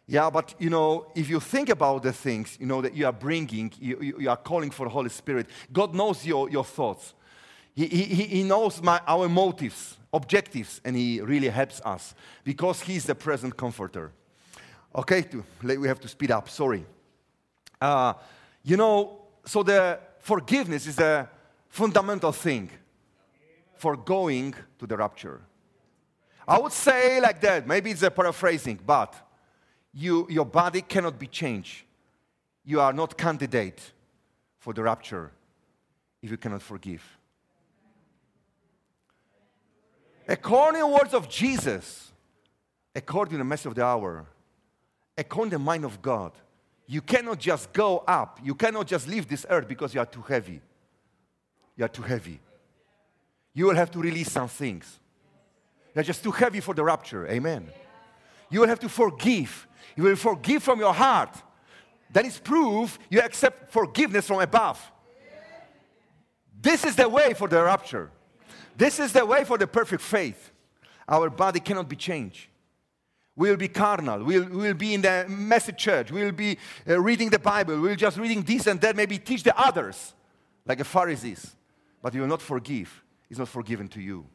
Yeah, 0.06 0.30
but 0.30 0.54
you 0.60 0.70
know, 0.70 1.08
if 1.16 1.30
you 1.30 1.40
think 1.40 1.70
about 1.70 2.04
the 2.04 2.12
things, 2.12 2.58
you 2.60 2.66
know, 2.66 2.82
that 2.82 2.94
you 2.94 3.06
are 3.06 3.14
bringing, 3.14 3.72
you, 3.80 3.98
you, 4.02 4.20
you 4.20 4.30
are 4.30 4.38
calling 4.38 4.70
for 4.70 4.86
the 4.86 4.90
Holy 4.90 5.10
Spirit, 5.10 5.48
God 5.72 5.96
knows 5.96 6.26
your, 6.26 6.50
your 6.50 6.66
thoughts. 6.66 7.14
He, 7.74 7.88
he, 7.88 8.24
he 8.26 8.44
knows 8.44 8.82
my, 8.82 9.02
our 9.08 9.30
motives, 9.30 9.98
objectives, 10.14 10.82
and 10.84 10.96
He 10.96 11.22
really 11.22 11.48
helps 11.50 11.82
us 11.82 12.14
because 12.44 12.82
He's 12.82 13.06
the 13.06 13.16
present 13.16 13.56
comforter. 13.56 14.12
Okay, 14.96 15.22
to, 15.24 15.44
we 15.64 15.88
have 15.88 16.00
to 16.02 16.08
speed 16.08 16.32
up, 16.32 16.50
sorry. 16.50 16.86
Uh, 17.82 18.14
you 18.64 18.78
know, 18.78 19.22
so 19.46 19.64
the 19.64 20.00
forgiveness 20.20 20.86
is 20.86 21.00
a 21.00 21.30
fundamental 21.70 22.32
thing 22.32 22.70
for 23.76 23.96
going 23.98 24.54
to 24.78 24.86
the 24.86 24.96
rapture. 24.96 25.42
I 26.48 26.60
would 26.60 26.74
say 26.74 27.20
like 27.20 27.42
that, 27.42 27.66
maybe 27.66 27.92
it's 27.92 28.04
a 28.04 28.12
paraphrasing, 28.12 28.80
but 28.86 29.16
you, 29.94 30.28
your 30.30 30.46
body 30.46 30.82
cannot 30.82 31.20
be 31.20 31.28
changed. 31.28 31.84
You 32.66 32.80
are 32.80 32.94
not 32.94 33.18
candidate 33.18 33.80
for 34.60 34.74
the 34.74 34.84
rapture 34.84 35.32
if 36.22 36.32
you 36.32 36.38
cannot 36.38 36.62
forgive. 36.62 37.04
According 40.28 40.82
to 40.82 40.88
the 40.88 40.94
words 40.94 41.14
of 41.14 41.30
Jesus, 41.30 42.12
according 42.96 43.34
to 43.34 43.38
the 43.40 43.44
message 43.44 43.68
of 43.68 43.76
the 43.76 43.84
hour, 43.84 44.26
according 45.18 45.52
to 45.52 45.58
the 45.58 45.64
mind 45.64 45.84
of 45.84 46.02
God, 46.02 46.32
you 46.88 47.02
cannot 47.02 47.40
just 47.40 47.72
go 47.74 48.04
up. 48.08 48.40
You 48.44 48.56
cannot 48.56 48.88
just 48.88 49.08
leave 49.08 49.28
this 49.28 49.46
earth 49.50 49.68
because 49.68 49.94
you 49.94 50.00
are 50.00 50.06
too 50.06 50.22
heavy. 50.22 50.62
You 51.76 51.86
are 51.86 51.90
too 51.90 52.04
heavy. 52.04 52.40
You 53.54 53.66
will 53.66 53.76
have 53.76 53.92
to 53.92 54.00
release 54.00 54.32
some 54.32 54.48
things. 54.48 55.00
You're 55.94 56.04
just 56.04 56.24
too 56.24 56.32
heavy 56.32 56.60
for 56.60 56.74
the 56.74 56.84
rapture. 56.84 57.28
Amen. 57.28 57.70
You 58.50 58.62
will 58.62 58.68
have 58.68 58.80
to 58.80 58.90
forgive. 58.90 59.68
You 59.96 60.04
will 60.04 60.16
forgive 60.16 60.64
from 60.64 60.80
your 60.80 60.94
heart. 60.94 61.42
That 62.12 62.26
is 62.26 62.40
proof 62.40 63.00
you 63.10 63.20
accept 63.20 63.72
forgiveness 63.72 64.28
from 64.28 64.40
above. 64.40 64.80
This 66.62 66.86
is 66.86 66.96
the 66.96 67.10
way 67.10 67.34
for 67.34 67.48
the 67.48 67.62
rapture. 67.62 68.12
This 68.78 69.00
is 69.00 69.12
the 69.12 69.26
way 69.26 69.44
for 69.44 69.58
the 69.58 69.68
perfect 69.68 70.02
faith. 70.02 70.52
Our 71.08 71.30
body 71.30 71.60
cannot 71.60 71.90
be 71.90 71.96
changed. 71.96 72.48
We 73.36 73.50
will 73.50 73.58
be 73.58 73.68
carnal. 73.68 74.24
We'll, 74.24 74.46
we'll 74.46 74.74
be 74.76 74.94
in 74.94 75.02
the 75.02 75.26
message 75.28 75.78
church. 75.78 76.12
We'll 76.12 76.32
be 76.32 76.58
uh, 76.88 77.00
reading 77.00 77.30
the 77.30 77.40
Bible. 77.40 77.80
We'll 77.82 77.96
just 77.96 78.18
reading 78.18 78.44
this 78.44 78.68
and 78.68 78.80
that, 78.82 78.96
maybe 78.96 79.18
teach 79.18 79.44
the 79.44 79.60
others, 79.60 80.14
like 80.66 80.78
the 80.78 80.84
Pharisees. 80.84 81.56
But 82.02 82.14
you 82.14 82.22
will 82.22 82.28
not 82.28 82.42
forgive. 82.42 83.04
It's 83.30 83.40
not 83.40 83.48
forgiven 83.48 83.88
to 83.90 84.02
you. 84.02 84.26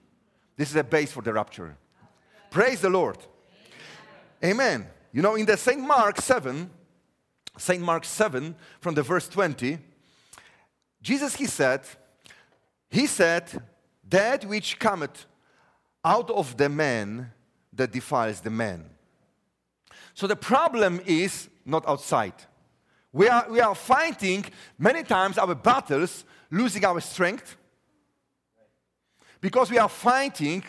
This 0.57 0.71
is 0.71 0.77
a 0.77 0.85
base 0.85 1.13
for 1.13 1.23
the 1.23 1.33
rapture. 1.33 1.77
Praise 2.51 2.81
the 2.81 2.91
Lord. 2.91 3.19
Amen. 4.45 4.87
You 5.13 5.23
know, 5.23 5.35
in 5.35 5.47
the 5.47 5.57
St. 5.57 5.81
Mark 5.81 6.21
7, 6.21 6.71
St. 7.57 7.83
Mark 7.83 8.05
7, 8.05 8.55
from 8.81 8.95
the 8.95 9.03
verse 9.03 9.29
20, 9.29 9.79
Jesus, 11.01 11.35
he 11.35 11.47
said, 11.47 11.81
he 12.91 13.07
said, 13.07 13.63
that 14.09 14.45
which 14.45 14.79
cometh 14.79 15.27
out 16.05 16.31
of 16.31 16.57
the 16.57 16.69
man 16.69 17.31
that 17.73 17.93
defiles 17.93 18.41
the 18.41 18.51
man. 18.51 18.85
So 20.15 20.27
the 20.27 20.37
problem 20.37 21.01
is 21.07 21.49
not 21.65 21.87
outside. 21.87 22.35
We 23.13 23.29
are, 23.29 23.47
we 23.51 23.61
are 23.61 23.75
fighting 23.75 24.45
many 24.79 25.03
times 25.03 25.39
our 25.39 25.55
battles, 25.55 26.25
losing 26.51 26.85
our 26.85 27.01
strength, 27.01 27.57
because 29.41 29.71
we 29.71 29.79
are 29.79 29.89
fighting 29.89 30.65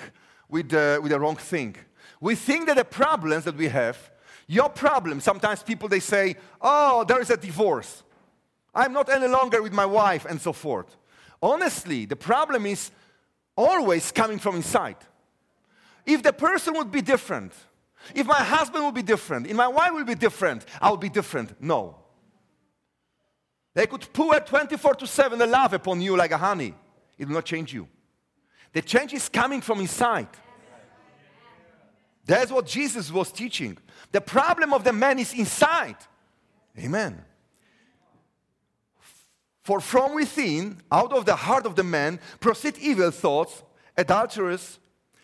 with 0.48 0.70
the, 0.70 1.00
with 1.02 1.12
the 1.12 1.20
wrong 1.20 1.36
thing. 1.36 1.76
We 2.22 2.36
think 2.36 2.68
that 2.68 2.78
the 2.78 2.86
problems 2.86 3.46
that 3.46 3.56
we 3.56 3.68
have, 3.70 4.12
your 4.50 4.68
problem, 4.68 5.22
sometimes 5.22 5.62
people 5.62 5.88
they 5.88 6.00
say, 6.00 6.36
oh, 6.60 7.04
there 7.04 7.22
is 7.22 7.30
a 7.30 7.38
divorce. 7.38 8.02
I'm 8.74 8.94
not 8.94 9.08
any 9.08 9.28
longer 9.28 9.62
with 9.62 9.74
my 9.74 9.86
wife, 9.86 10.26
and 10.26 10.42
so 10.42 10.54
forth. 10.54 10.98
Honestly, 11.40 12.06
the 12.06 12.16
problem 12.16 12.66
is 12.66 12.90
always 13.56 14.12
coming 14.12 14.40
from 14.40 14.56
inside. 14.56 14.98
If 16.04 16.24
the 16.24 16.34
person 16.34 16.74
would 16.74 16.92
be 16.92 17.04
different, 17.04 17.54
if 18.16 18.26
my 18.26 18.44
husband 18.44 18.84
would 18.86 18.96
be 18.96 19.04
different, 19.04 19.46
if 19.46 19.56
my 19.56 19.68
wife 19.68 19.94
would 19.94 20.08
be 20.08 20.16
different, 20.16 20.66
I 20.82 20.90
would 20.90 21.00
be 21.00 21.10
different. 21.10 21.62
No. 21.62 21.98
They 23.76 23.86
could 23.86 24.12
pour 24.12 24.40
24 24.40 24.96
to 24.96 25.06
7 25.06 25.38
the 25.38 25.46
love 25.46 25.74
upon 25.74 26.02
you 26.02 26.18
like 26.18 26.32
a 26.32 26.40
honey. 26.40 26.74
It 27.20 27.28
will 27.28 27.36
not 27.36 27.46
change 27.46 27.72
you. 27.72 27.88
The 28.74 28.82
change 28.82 29.14
is 29.14 29.30
coming 29.30 29.62
from 29.62 29.80
inside. 29.80 30.30
That's 32.30 32.52
what 32.52 32.68
Jesus 32.68 33.12
was 33.12 33.32
teaching. 33.32 33.76
The 34.12 34.22
problem 34.22 34.72
of 34.72 34.84
the 34.84 34.94
man 34.94 35.18
is 35.18 35.34
inside. 35.34 35.96
Amen. 36.78 37.26
For 39.64 39.80
from 39.80 40.14
within, 40.14 40.78
out 40.92 41.12
of 41.12 41.26
the 41.26 41.36
heart 41.36 41.66
of 41.66 41.76
the 41.76 41.84
man, 41.84 42.20
proceed 42.40 42.78
evil 42.78 43.10
thoughts, 43.10 43.64
adulterers, 43.98 44.78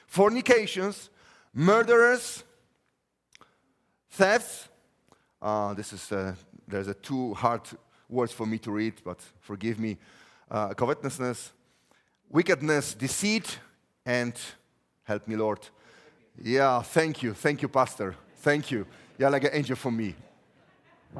fornications, 0.07 1.11
murderers, 1.53 2.43
thefts. 4.09 4.67
Uh, 5.39 5.75
this 5.75 5.93
is 5.93 6.11
uh, 6.11 6.33
there's 6.67 6.87
a 6.87 6.95
two 6.95 7.35
hard 7.35 7.61
words 8.09 8.31
for 8.31 8.47
me 8.47 8.57
to 8.57 8.71
read, 8.71 8.95
but 9.03 9.19
forgive 9.41 9.79
me. 9.79 9.97
Uh, 10.49 10.73
covetousness, 10.73 11.51
wickedness, 12.31 12.95
deceit, 12.95 13.59
and 14.07 14.33
help 15.03 15.27
me, 15.27 15.35
Lord. 15.35 15.59
Yeah, 16.41 16.81
thank 16.81 17.23
you, 17.23 17.33
thank 17.33 17.61
you, 17.61 17.67
Pastor. 17.67 18.15
Thank 18.37 18.71
you. 18.71 18.85
You're 19.17 19.29
like 19.29 19.45
an 19.45 19.51
angel 19.53 19.75
for 19.75 19.91
me. 19.91 20.15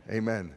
Amen. 0.10 0.54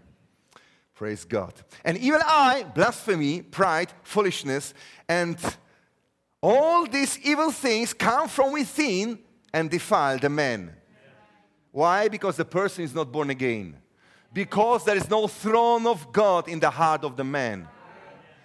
Praise 0.94 1.24
God. 1.24 1.54
And 1.84 1.96
evil 1.98 2.20
eye, 2.24 2.64
blasphemy, 2.74 3.42
pride, 3.42 3.92
foolishness, 4.02 4.74
and 5.08 5.38
all 6.42 6.86
these 6.86 7.18
evil 7.20 7.52
things 7.52 7.94
come 7.94 8.28
from 8.28 8.52
within 8.52 9.18
and 9.52 9.70
defile 9.70 10.18
the 10.18 10.28
man. 10.28 10.74
Why? 11.70 12.08
Because 12.08 12.36
the 12.36 12.44
person 12.44 12.84
is 12.84 12.94
not 12.94 13.12
born 13.12 13.30
again. 13.30 13.76
Because 14.32 14.84
there 14.84 14.96
is 14.96 15.08
no 15.08 15.28
throne 15.28 15.86
of 15.86 16.12
God 16.12 16.48
in 16.48 16.58
the 16.58 16.70
heart 16.70 17.04
of 17.04 17.16
the 17.16 17.24
man. 17.24 17.68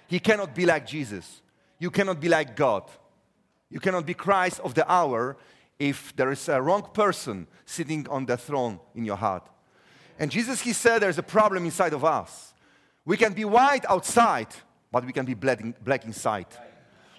He 0.08 0.20
cannot 0.20 0.54
be 0.54 0.66
like 0.66 0.86
Jesus. 0.86 1.42
You 1.80 1.90
cannot 1.90 2.20
be 2.20 2.30
like 2.30 2.56
God. 2.56 2.84
You 3.70 3.80
cannot 3.80 4.06
be 4.06 4.14
Christ 4.14 4.60
of 4.60 4.76
the 4.76 4.90
hour 4.90 5.36
if 5.80 6.16
there 6.16 6.32
is 6.32 6.48
a 6.50 6.62
wrong 6.62 6.84
person 6.94 7.48
sitting 7.66 8.08
on 8.10 8.26
the 8.26 8.38
throne 8.38 8.80
in 8.96 9.06
your 9.06 9.18
heart. 9.18 9.48
And 10.20 10.30
Jesus, 10.32 10.62
he 10.62 10.74
said, 10.74 11.00
there's 11.00 11.18
a 11.18 11.24
problem 11.24 11.66
inside 11.66 11.94
of 11.94 12.06
us. 12.06 12.54
We 13.06 13.18
can 13.18 13.34
be 13.34 13.46
white 13.46 13.86
outside, 13.90 14.48
but 14.92 15.06
we 15.06 15.12
can 15.12 15.26
be 15.26 15.34
black 15.34 16.06
inside. 16.06 16.48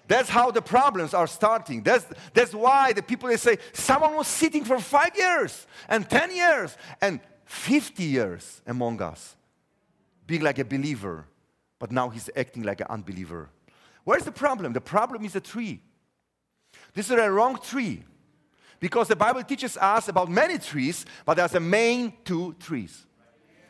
That's 0.07 0.29
how 0.29 0.51
the 0.51 0.63
problems 0.63 1.15
are 1.15 1.27
starting. 1.27 1.83
That's, 1.83 2.07
that's 2.33 2.55
why 2.55 2.93
the 2.93 3.03
people 3.03 3.29
they 3.29 3.37
say 3.37 3.59
someone 3.73 4.15
was 4.15 4.27
sitting 4.27 4.65
for 4.65 4.79
five 4.79 5.17
years 5.17 5.67
and 5.89 6.09
10 6.09 6.35
years 6.35 6.77
and 7.01 7.21
50 7.45 8.03
years 8.03 8.63
among 8.67 9.01
us, 9.03 9.37
being 10.27 10.43
like 10.43 10.59
a 10.59 10.65
believer, 10.65 11.27
but 11.79 11.91
now 11.91 12.09
he's 12.09 12.31
acting 12.37 12.63
like 12.63 12.81
an 12.81 12.87
unbeliever. 12.91 13.51
Where's 14.05 14.25
the 14.25 14.33
problem? 14.33 14.73
The 14.73 14.81
problem 14.81 15.25
is 15.25 15.35
a 15.37 15.41
tree. 15.41 15.81
This 16.93 17.11
is 17.11 17.19
a 17.19 17.31
wrong 17.31 17.59
tree 17.59 18.05
because 18.81 19.09
the 19.09 19.17
Bible 19.17 19.43
teaches 19.43 19.77
us 19.77 20.09
about 20.09 20.31
many 20.31 20.59
trees, 20.59 21.07
but 21.25 21.35
there's 21.35 21.55
a 21.55 21.61
main 21.61 22.13
two 22.25 22.55
trees. 22.61 23.07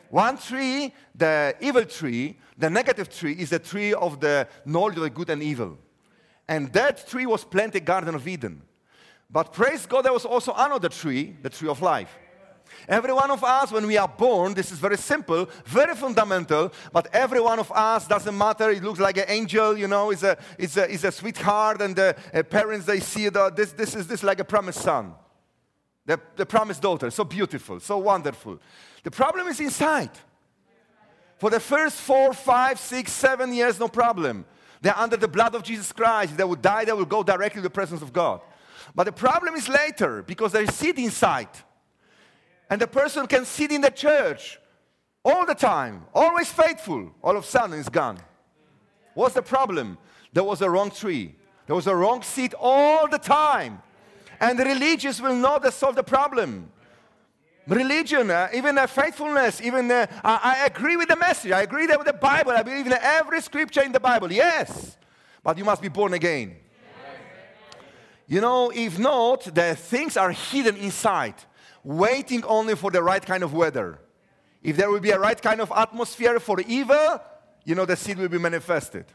One 0.09 0.37
tree, 0.37 0.93
the 1.13 1.55
evil 1.59 1.85
tree, 1.85 2.37
the 2.57 2.69
negative 2.69 3.09
tree, 3.09 3.33
is 3.33 3.49
the 3.49 3.59
tree 3.59 3.93
of 3.93 4.19
the 4.19 4.47
knowledge 4.65 4.97
of 4.97 5.13
good 5.13 5.29
and 5.29 5.43
evil. 5.43 5.77
And 6.47 6.71
that 6.73 7.07
tree 7.07 7.25
was 7.25 7.43
planted 7.43 7.77
in 7.77 7.83
the 7.83 7.87
Garden 7.87 8.15
of 8.15 8.27
Eden. 8.27 8.61
But 9.29 9.51
praise 9.51 9.85
God, 9.85 10.03
there 10.03 10.13
was 10.13 10.25
also 10.25 10.53
another 10.55 10.89
tree, 10.89 11.35
the 11.41 11.49
tree 11.49 11.67
of 11.67 11.81
life. 11.81 12.15
Every 12.87 13.13
one 13.13 13.31
of 13.31 13.43
us, 13.43 13.71
when 13.71 13.87
we 13.87 13.97
are 13.97 14.07
born, 14.07 14.53
this 14.53 14.71
is 14.71 14.79
very 14.79 14.97
simple, 14.97 15.49
very 15.65 15.95
fundamental, 15.95 16.71
but 16.91 17.07
every 17.13 17.39
one 17.39 17.59
of 17.59 17.71
us 17.71 18.07
doesn't 18.07 18.37
matter. 18.37 18.69
It 18.69 18.83
looks 18.83 18.99
like 18.99 19.17
an 19.17 19.25
angel, 19.27 19.77
you 19.77 19.87
know, 19.87 20.11
is 20.11 20.23
a, 20.23 20.37
it's 20.57 20.77
a, 20.77 20.91
it's 20.91 21.03
a 21.03 21.11
sweetheart, 21.11 21.81
and 21.81 21.95
the 21.95 22.15
uh, 22.33 22.43
parents, 22.43 22.85
they 22.85 22.99
see 22.99 23.29
that 23.29 23.55
this, 23.55 23.71
this 23.71 23.95
is 23.95 24.07
this 24.07 24.23
like 24.23 24.39
a 24.39 24.45
promised 24.45 24.81
son, 24.81 25.13
the, 26.05 26.19
the 26.35 26.45
promised 26.45 26.81
daughter. 26.81 27.09
So 27.09 27.23
beautiful, 27.23 27.79
so 27.79 27.97
wonderful. 27.97 28.59
The 29.03 29.11
problem 29.11 29.47
is 29.47 29.59
inside. 29.59 30.11
For 31.37 31.49
the 31.49 31.59
first 31.59 31.99
four, 31.99 32.33
five, 32.33 32.79
six, 32.79 33.11
seven 33.11 33.53
years, 33.53 33.79
no 33.79 33.87
problem. 33.87 34.45
They're 34.81 34.97
under 34.97 35.17
the 35.17 35.27
blood 35.27 35.55
of 35.55 35.63
Jesus 35.63 35.91
Christ. 35.91 36.37
They 36.37 36.43
would 36.43 36.61
die, 36.61 36.85
they 36.85 36.93
will 36.93 37.05
go 37.05 37.23
directly 37.23 37.59
to 37.59 37.63
the 37.63 37.69
presence 37.69 38.01
of 38.01 38.13
God. 38.13 38.41
But 38.93 39.05
the 39.05 39.11
problem 39.11 39.55
is 39.55 39.67
later 39.67 40.21
because 40.21 40.51
they 40.51 40.65
sit 40.67 40.97
inside. 40.97 41.49
And 42.69 42.81
the 42.81 42.87
person 42.87 43.27
can 43.27 43.45
sit 43.45 43.71
in 43.71 43.81
the 43.81 43.91
church 43.91 44.59
all 45.23 45.45
the 45.45 45.55
time, 45.55 46.05
always 46.13 46.51
faithful. 46.51 47.11
All 47.23 47.37
of 47.37 47.43
a 47.43 47.47
sudden, 47.47 47.79
it's 47.79 47.89
gone. 47.89 48.19
What's 49.13 49.35
the 49.35 49.41
problem? 49.41 49.97
There 50.33 50.43
was 50.43 50.61
a 50.61 50.69
wrong 50.69 50.91
tree. 50.91 51.35
There 51.67 51.75
was 51.75 51.87
a 51.87 51.95
wrong 51.95 52.21
seat 52.21 52.53
all 52.59 53.07
the 53.07 53.17
time. 53.17 53.81
And 54.39 54.59
the 54.59 54.65
religious 54.65 55.21
will 55.21 55.35
not 55.35 55.73
solve 55.73 55.95
the 55.95 56.03
problem. 56.03 56.71
religion, 57.67 58.29
uh, 58.29 58.49
even 58.53 58.77
uh, 58.77 58.85
faithfulness, 58.87 59.61
even 59.61 59.89
uh, 59.89 60.05
I, 60.23 60.57
I 60.61 60.65
agree 60.65 60.97
with 60.97 61.07
the 61.07 61.15
message. 61.15 61.51
I 61.51 61.61
agree 61.61 61.87
with 61.87 62.05
the 62.05 62.13
Bible. 62.13 62.51
I 62.51 62.63
believe 62.63 62.85
in 62.85 62.93
every 62.93 63.41
scripture 63.41 63.81
in 63.81 63.91
the 63.91 63.99
Bible. 63.99 64.31
Yes, 64.31 64.97
but 65.43 65.57
you 65.57 65.63
must 65.63 65.81
be 65.81 65.87
born 65.87 66.13
again. 66.13 66.55
You 68.27 68.41
know, 68.41 68.71
if 68.73 68.97
not, 68.97 69.43
the 69.43 69.75
things 69.75 70.17
are 70.17 70.31
hidden 70.31 70.75
inside, 70.77 71.35
waiting 71.85 72.43
only 72.45 72.75
for 72.75 72.91
the 72.91 73.01
right 73.01 73.23
kind 73.23 73.43
of 73.43 73.53
weather. 73.53 73.99
If 74.63 74.75
there 74.75 74.89
will 74.89 74.99
be 74.99 75.11
a 75.11 75.19
right 75.19 75.39
kind 75.39 75.61
of 75.61 75.71
atmosphere 75.73 76.39
for 76.39 76.59
evil, 76.61 77.21
you 77.63 77.75
know, 77.75 77.85
the 77.85 77.95
seed 77.95 78.17
will 78.17 78.27
be 78.27 78.39
manifested. 78.39 79.05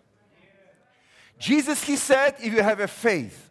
Jesus, 1.39 1.83
he 1.83 1.97
said, 1.97 2.37
if 2.39 2.53
you 2.53 2.63
have 2.63 2.81
a 2.81 2.87
faith, 2.87 3.51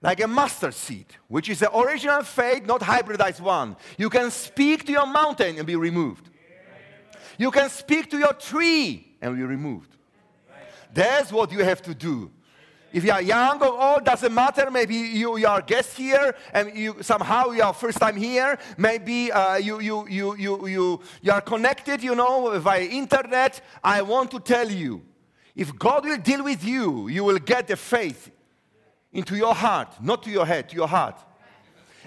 like 0.00 0.20
a 0.20 0.28
mustard 0.28 0.74
seed, 0.74 1.06
which 1.26 1.48
is 1.48 1.58
the 1.58 1.76
original 1.76 2.22
faith, 2.22 2.64
not 2.64 2.80
hybridized 2.80 3.40
one, 3.40 3.76
you 3.96 4.08
can 4.08 4.30
speak 4.30 4.84
to 4.86 4.92
your 4.92 5.06
mountain 5.06 5.58
and 5.58 5.66
be 5.66 5.74
removed. 5.74 6.30
You 7.36 7.50
can 7.50 7.68
speak 7.68 8.10
to 8.10 8.18
your 8.18 8.32
tree 8.34 9.16
and 9.20 9.36
be 9.36 9.42
removed. 9.42 9.96
That's 10.94 11.32
what 11.32 11.50
you 11.50 11.64
have 11.64 11.82
to 11.82 11.94
do. 11.94 12.30
If 12.92 13.04
you 13.04 13.12
are 13.12 13.20
young 13.20 13.62
or 13.62 13.80
old, 13.80 14.04
doesn't 14.04 14.32
matter. 14.32 14.70
Maybe 14.70 14.94
you, 14.94 15.36
you 15.36 15.46
are 15.46 15.60
guest 15.60 15.96
here 15.96 16.34
and 16.54 16.74
you, 16.74 16.96
somehow 17.02 17.50
you 17.50 17.62
are 17.62 17.74
first 17.74 17.98
time 17.98 18.16
here. 18.16 18.58
Maybe 18.78 19.30
uh, 19.30 19.56
you, 19.56 19.80
you, 19.80 20.08
you, 20.08 20.36
you, 20.36 20.68
you, 20.68 21.00
you 21.20 21.32
are 21.32 21.42
connected, 21.42 22.02
you 22.02 22.14
know, 22.14 22.58
via 22.58 22.84
internet. 22.84 23.60
I 23.84 24.00
want 24.02 24.30
to 24.30 24.40
tell 24.40 24.70
you, 24.70 25.02
if 25.54 25.76
God 25.76 26.04
will 26.04 26.16
deal 26.16 26.44
with 26.44 26.64
you, 26.64 27.08
you 27.08 27.24
will 27.24 27.38
get 27.38 27.68
the 27.68 27.76
faith 27.76 28.30
into 29.12 29.36
your 29.36 29.54
heart, 29.54 30.02
not 30.02 30.22
to 30.22 30.30
your 30.30 30.46
head, 30.46 30.70
to 30.70 30.76
your 30.76 30.88
heart. 30.88 31.18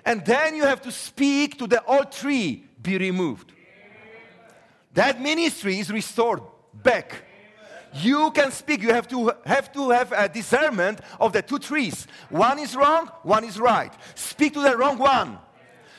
And 0.04 0.26
then 0.26 0.56
you 0.56 0.64
have 0.64 0.82
to 0.82 0.92
speak 0.92 1.60
to 1.60 1.68
the 1.68 1.84
old 1.86 2.12
tree, 2.12 2.66
be 2.82 2.98
removed. 2.98 3.52
That 4.94 5.22
ministry 5.22 5.80
is 5.80 5.92
restored 5.92 6.42
back 6.74 7.24
you 7.94 8.32
can 8.32 8.52
speak. 8.52 8.82
You 8.82 8.94
have 8.94 9.08
to 9.10 9.34
have 9.46 9.72
to 9.74 9.90
have 9.90 10.12
a 10.12 10.30
discernment 10.30 11.00
of 11.20 11.34
the 11.34 11.42
two 11.42 11.60
trees. 11.60 12.08
One 12.30 12.60
is 12.60 12.76
wrong, 12.76 13.08
one 13.24 13.44
is 13.44 13.60
right. 13.60 13.94
Speak 14.16 14.54
to 14.54 14.62
the 14.62 14.78
wrong 14.78 14.98
one. 14.98 15.38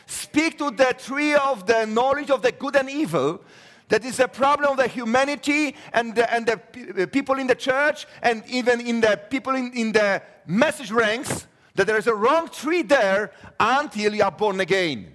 Speak 0.07 0.59
to 0.59 0.70
the 0.70 0.95
tree 0.99 1.34
of 1.34 1.66
the 1.66 1.86
knowledge 1.86 2.30
of 2.30 2.43
the 2.43 2.53
good 2.53 2.76
and 2.76 2.90
evil. 2.90 3.40
That 3.88 4.05
is 4.05 4.20
a 4.20 4.28
problem 4.28 4.70
of 4.70 4.76
the 4.78 4.88
humanity 4.88 5.76
and 5.93 6.14
the, 6.14 6.32
and 6.32 6.47
the 6.47 7.07
people 7.07 7.38
in 7.38 7.47
the 7.47 7.55
church 7.55 8.07
and 8.22 8.43
even 8.47 8.80
in 8.80 9.01
the 9.01 9.20
people 9.28 9.55
in, 9.55 9.72
in 9.74 9.93
the 9.93 10.22
message 10.47 10.90
ranks. 10.90 11.47
That 11.74 11.86
there 11.86 11.97
is 11.97 12.07
a 12.07 12.14
wrong 12.14 12.49
tree 12.49 12.82
there 12.82 13.32
until 13.59 14.14
you 14.14 14.22
are 14.22 14.30
born 14.30 14.61
again. 14.61 15.14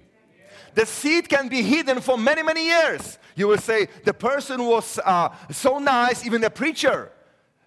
The 0.74 0.86
seed 0.86 1.28
can 1.28 1.48
be 1.48 1.62
hidden 1.62 2.00
for 2.00 2.18
many, 2.18 2.42
many 2.42 2.66
years. 2.66 3.18
You 3.38 3.46
will 3.46 3.58
say, 3.58 3.86
the 4.04 4.12
person 4.12 4.64
was 4.64 4.98
uh, 4.98 5.28
so 5.52 5.78
nice, 5.78 6.26
even 6.26 6.40
the 6.40 6.50
preacher. 6.50 7.12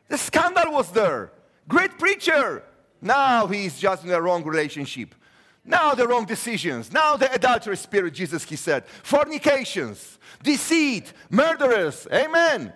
The 0.09 0.17
scandal 0.17 0.73
was 0.73 0.91
there. 0.91 1.31
Great 1.65 1.97
preacher. 1.97 2.63
Now 3.01 3.47
he's 3.47 3.79
just 3.79 4.03
in 4.03 4.09
the 4.09 4.21
wrong 4.21 4.43
relationship. 4.43 5.15
Now 5.63 5.93
the 5.93 6.05
wrong 6.05 6.25
decisions. 6.25 6.91
Now 6.91 7.15
the 7.15 7.33
adultery 7.33 7.77
spirit, 7.77 8.13
Jesus, 8.13 8.43
he 8.43 8.57
said. 8.57 8.85
Fornications, 8.85 10.19
deceit, 10.43 11.13
murderers. 11.29 12.05
Amen. 12.11 12.73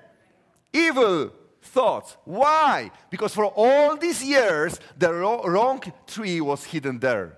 Evil 0.71 1.33
thoughts. 1.61 2.15
Why? 2.23 2.91
Because 3.09 3.33
for 3.33 3.47
all 3.47 3.97
these 3.97 4.23
years, 4.23 4.79
the 4.97 5.13
wrong 5.13 5.83
tree 6.07 6.39
was 6.39 6.63
hidden 6.63 6.99
there. 6.99 7.37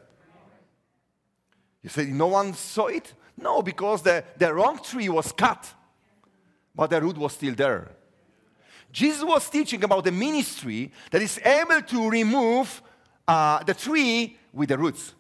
You 1.82 1.90
say, 1.90 2.06
no 2.06 2.28
one 2.28 2.54
saw 2.54 2.88
it? 2.88 3.12
No, 3.38 3.62
because 3.62 4.02
the, 4.02 4.24
the 4.38 4.54
wrong 4.54 4.80
tree 4.84 5.10
was 5.10 5.32
cut, 5.32 5.72
but 6.76 6.90
the 6.90 7.00
root 7.00 7.18
was 7.18 7.34
still 7.34 7.54
there. 7.54 7.92
Jesus 8.92 9.24
was 9.24 9.50
teaching 9.50 9.84
about 9.84 10.04
the 10.04 10.12
ministry 10.12 10.92
that 11.12 11.22
is 11.22 11.40
able 11.46 11.82
to 11.82 12.10
remove 12.10 12.82
uh, 13.28 13.64
the 13.64 13.74
tree 13.74 14.38
with 14.52 14.70
the 14.70 14.78
roots. 14.78 15.14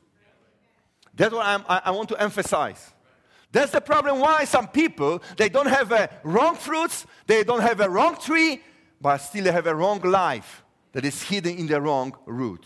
That's 1.13 1.34
what 1.34 1.45
I'm, 1.45 1.63
i 1.68 1.82
I 1.86 1.91
want 1.91 2.09
to 2.09 2.22
emphasize. 2.22 2.93
That's 3.51 3.72
the 3.72 3.82
problem 3.82 4.20
why 4.20 4.45
some 4.45 4.68
people, 4.68 5.22
they 5.38 5.49
don't 5.49 5.68
have 5.68 5.91
a 5.91 6.09
wrong 6.24 6.55
fruits, 6.55 7.05
they 7.26 7.43
don't 7.43 7.61
have 7.61 7.80
a 7.80 7.89
wrong 7.89 8.18
tree, 8.18 8.61
but 8.99 9.18
still 9.18 9.43
they 9.43 9.51
have 9.51 9.68
a 9.68 9.76
wrong 9.76 10.01
life 10.01 10.63
that 10.91 11.05
is 11.05 11.22
hidden 11.22 11.57
in 11.57 11.68
the 11.68 11.80
wrong 11.80 12.15
root. 12.26 12.65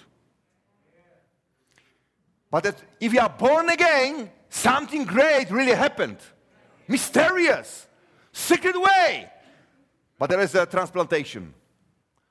But 2.49 2.75
if 2.99 3.13
you 3.13 3.19
are 3.19 3.29
born 3.29 3.69
again, 3.69 4.29
something 4.51 5.05
great 5.05 5.49
really 5.49 5.73
happened. 5.73 6.17
Mysterious, 6.87 7.87
secret 8.31 8.79
way. 8.79 9.31
But 10.19 10.29
there 10.29 10.41
is 10.41 10.53
a 10.53 10.67
transplantation. 10.67 11.51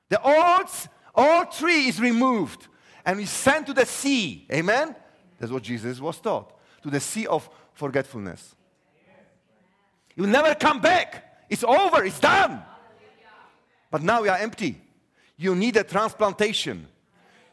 The 0.07 0.21
old, 0.21 0.69
old 1.13 1.51
tree 1.51 1.87
is 1.87 1.99
removed 1.99 2.69
and 3.05 3.19
is 3.19 3.29
sent 3.29 3.67
to 3.67 3.73
the 3.73 3.85
sea. 3.85 4.47
Amen? 4.51 4.95
That's 5.37 5.51
what 5.51 5.63
Jesus 5.63 5.99
was 5.99 6.19
taught. 6.19 6.53
To 6.83 6.89
the 6.89 6.99
sea 6.99 7.27
of 7.27 7.49
forgetfulness. 7.73 8.55
You 10.15 10.23
will 10.23 10.29
never 10.29 10.55
come 10.55 10.79
back. 10.79 11.45
It's 11.49 11.63
over. 11.63 12.03
It's 12.05 12.19
done. 12.19 12.61
But 13.89 14.03
now 14.03 14.23
you 14.23 14.29
are 14.29 14.37
empty. 14.37 14.79
You 15.35 15.55
need 15.55 15.75
a 15.75 15.83
transplantation. 15.83 16.87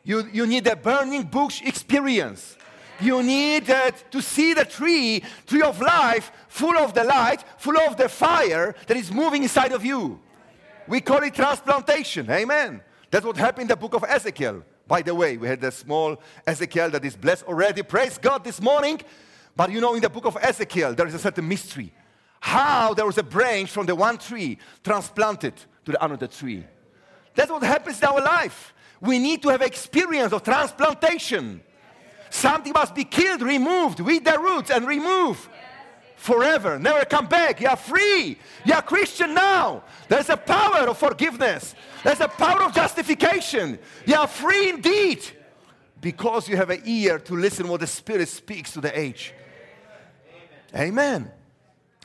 You, 0.05 0.29
you 0.33 0.47
need 0.47 0.67
a 0.67 0.77
burning 0.77 1.25
bush 1.25 1.63
experience. 1.63 2.57
You 3.01 3.23
need 3.23 3.67
to 3.67 4.23
see 4.23 4.55
the 4.55 4.65
tree, 4.65 5.23
tree 5.47 5.63
of 5.63 5.81
life, 5.81 6.33
full 6.49 6.77
of 6.77 6.95
the 6.95 7.05
light, 7.05 7.45
full 7.57 7.79
of 7.79 7.97
the 7.97 8.09
fire 8.09 8.75
that 8.87 8.97
is 8.97 9.13
moving 9.13 9.43
inside 9.45 9.73
of 9.73 9.85
you. 9.85 10.21
We 10.89 11.01
call 11.01 11.23
it 11.23 11.35
transplantation. 11.35 12.31
Amen. 12.31 12.81
That's 13.11 13.25
what 13.25 13.37
happened 13.37 13.63
in 13.63 13.69
the 13.69 13.77
book 13.77 13.95
of 13.95 14.05
Ezekiel. 14.05 14.65
By 14.87 15.03
the 15.03 15.15
way, 15.15 15.37
we 15.37 15.47
had 15.47 15.63
a 15.63 15.71
small 15.71 16.17
Ezekiel 16.47 16.91
that 16.91 17.05
is 17.05 17.15
blessed 17.15 17.45
already. 17.45 17.83
Praise 17.83 18.19
God 18.19 18.43
this 18.43 18.61
morning. 18.61 19.01
But 19.55 19.71
you 19.71 19.81
know, 19.81 19.95
in 19.95 20.01
the 20.01 20.09
book 20.09 20.25
of 20.25 20.37
Ezekiel, 20.41 20.95
there 20.95 21.07
is 21.07 21.15
a 21.15 21.19
certain 21.19 21.47
mystery. 21.47 21.93
How 22.41 22.95
there 22.95 23.05
was 23.05 23.19
a 23.19 23.23
branch 23.23 23.71
from 23.71 23.87
the 23.87 23.95
one 23.95 24.17
tree 24.17 24.59
transplanted 24.83 25.55
to 25.85 25.93
the 25.93 26.05
another 26.05 26.27
tree. 26.27 26.65
That's 27.35 27.51
what 27.51 27.63
happens 27.63 27.99
in 28.01 28.09
our 28.09 28.21
life. 28.21 28.73
We 29.01 29.19
need 29.19 29.43
to 29.43 29.49
have 29.51 29.63
experience 29.63 30.33
of 30.33 30.43
transplantation. 30.43 31.63
Something 32.31 32.73
must 32.73 32.95
be 32.95 33.05
killed, 33.05 33.43
removed 33.43 34.01
with 34.01 34.25
the 34.25 34.39
roots 34.39 34.71
and 34.71 34.87
remove 34.87 35.49
forever. 36.17 36.79
Never 36.79 37.05
come 37.05 37.27
back. 37.27 37.61
You 37.61 37.69
are 37.69 37.77
free. 37.77 38.39
You 38.65 38.75
are 38.75 38.83
Christian 38.83 39.35
now. 39.35 39.85
There's 40.09 40.29
a 40.29 40.37
power 40.37 40.89
of 40.89 40.99
forgiveness. 40.99 41.75
There's 42.05 42.21
a 42.21 42.29
power 42.29 42.65
of 42.65 42.75
justification. 42.75 43.79
You 44.05 44.17
are 44.17 44.27
free 44.27 44.71
indeed 44.71 45.25
because 46.01 46.49
you 46.49 46.57
have 46.57 46.71
an 46.71 46.83
ear 46.85 47.19
to 47.21 47.35
listen 47.35 47.69
what 47.69 47.81
the 47.81 47.87
Spirit 47.87 48.29
speaks 48.29 48.73
to 48.73 48.81
the 48.81 48.97
age. 48.99 49.33
Amen. 50.77 51.31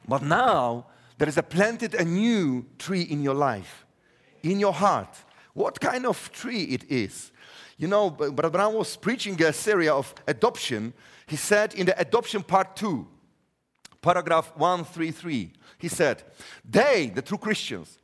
But 0.08 0.22
now 0.24 0.88
there 1.18 1.28
is 1.28 1.38
a 1.38 1.44
planted 1.44 1.96
a 1.96 2.06
new 2.06 2.66
tree 2.78 3.02
in 3.02 3.22
your 3.22 3.36
life, 3.36 3.86
in 4.42 4.60
your 4.60 4.74
heart. 4.74 5.18
What 5.54 5.80
kind 5.80 6.06
of 6.06 6.32
tree 6.32 6.64
it 6.64 6.90
is? 6.90 7.32
You 7.78 7.88
know, 7.88 8.10
Brother 8.10 8.50
Branham 8.50 8.76
was 8.76 8.96
preaching 8.96 9.42
a 9.42 9.52
series 9.52 9.90
of 9.90 10.14
adoption. 10.28 10.94
He 11.26 11.36
said 11.36 11.74
in 11.74 11.88
the 11.88 12.00
adoption 12.00 12.44
part 12.44 12.76
two, 12.76 13.08
paragraph 14.02 14.54
133, 14.56 15.52
he 15.80 15.88
said, 15.88 16.24
They, 16.64 17.12
the 17.14 17.22
true 17.22 17.38
Christians, 17.38 17.98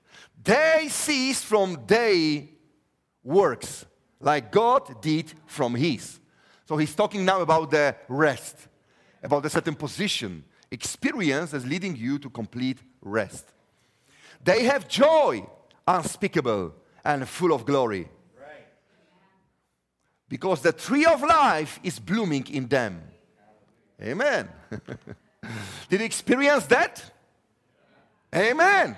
they 0.43 0.87
cease 0.89 1.41
from 1.41 1.83
their 1.85 2.43
works 3.23 3.85
like 4.19 4.51
God 4.51 5.01
did 5.01 5.33
from 5.45 5.75
his. 5.75 6.19
So 6.65 6.77
he's 6.77 6.95
talking 6.95 7.25
now 7.25 7.41
about 7.41 7.71
the 7.71 7.95
rest, 8.07 8.67
about 9.23 9.45
a 9.45 9.49
certain 9.49 9.75
position, 9.75 10.43
experience 10.71 11.53
as 11.53 11.65
leading 11.65 11.95
you 11.95 12.19
to 12.19 12.29
complete 12.29 12.79
rest. 13.01 13.45
They 14.43 14.63
have 14.63 14.87
joy 14.87 15.45
unspeakable 15.87 16.73
and 17.03 17.27
full 17.27 17.53
of 17.53 17.65
glory 17.65 18.07
because 20.29 20.61
the 20.61 20.71
tree 20.71 21.05
of 21.05 21.21
life 21.21 21.79
is 21.83 21.99
blooming 21.99 22.47
in 22.47 22.67
them. 22.67 23.01
Amen. 24.01 24.47
Did 25.89 25.99
you 25.99 26.05
experience 26.05 26.65
that? 26.67 27.03
Amen. 28.33 28.95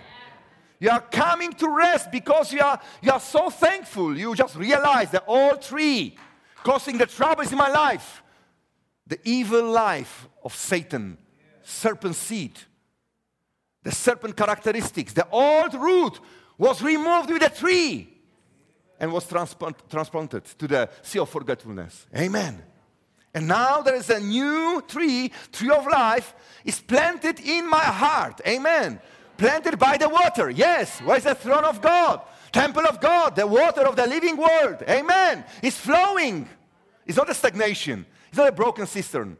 You 0.79 0.89
are 0.89 1.01
coming 1.01 1.53
to 1.53 1.69
rest 1.69 2.11
because 2.11 2.51
you 2.51 2.59
are, 2.59 2.79
you 3.01 3.11
are 3.11 3.19
so 3.19 3.49
thankful. 3.49 4.17
You 4.17 4.36
just 4.36 4.55
realize 4.55 5.09
the 5.09 5.23
old 5.25 5.61
tree 5.61 6.17
causing 6.63 6.97
the 6.97 7.05
troubles 7.05 7.51
in 7.51 7.57
my 7.57 7.69
life, 7.69 8.21
the 9.07 9.19
evil 9.23 9.63
life 9.63 10.27
of 10.43 10.53
Satan, 10.53 11.17
serpent 11.63 12.15
seed, 12.15 12.59
the 13.84 13.91
serpent 13.91 14.36
characteristics, 14.36 15.13
the 15.13 15.27
old 15.29 15.73
root 15.73 16.19
was 16.57 16.82
removed 16.82 17.29
with 17.32 17.41
the 17.41 17.49
tree 17.49 18.11
and 19.02 19.12
was 19.12 19.26
transplant, 19.26 19.76
transplanted 19.89 20.45
to 20.45 20.68
the 20.68 20.89
sea 21.02 21.20
of 21.20 21.28
forgetfulness. 21.28 22.06
Amen. 22.16 22.62
And 23.34 23.47
now 23.47 23.82
there 23.82 23.95
is 23.95 24.12
a 24.12 24.20
new 24.20 24.84
tree, 24.88 25.32
tree 25.52 25.72
of 25.72 25.88
life, 25.88 26.36
is 26.64 26.80
planted 26.80 27.39
in 27.39 27.68
my 27.68 27.84
heart. 27.84 28.41
Amen. 28.47 29.02
Planted 29.38 29.80
by 29.80 29.97
the 29.97 30.08
water. 30.08 30.52
Yes. 30.52 30.99
Where's 30.99 31.24
the 31.24 31.34
throne 31.34 31.66
of 31.66 31.82
God? 31.82 32.22
Temple 32.52 32.86
of 32.86 33.02
God, 33.02 33.36
the 33.36 33.47
water 33.47 33.88
of 33.88 33.95
the 33.95 34.06
living 34.06 34.38
word. 34.38 34.84
Amen. 34.88 35.45
It's 35.64 35.78
flowing. 35.78 36.47
It's 37.08 37.18
not 37.18 37.30
a 37.30 37.34
stagnation. 37.34 38.06
It's 38.30 38.38
not 38.38 38.49
a 38.49 38.52
broken 38.52 38.86
cistern. 38.86 39.36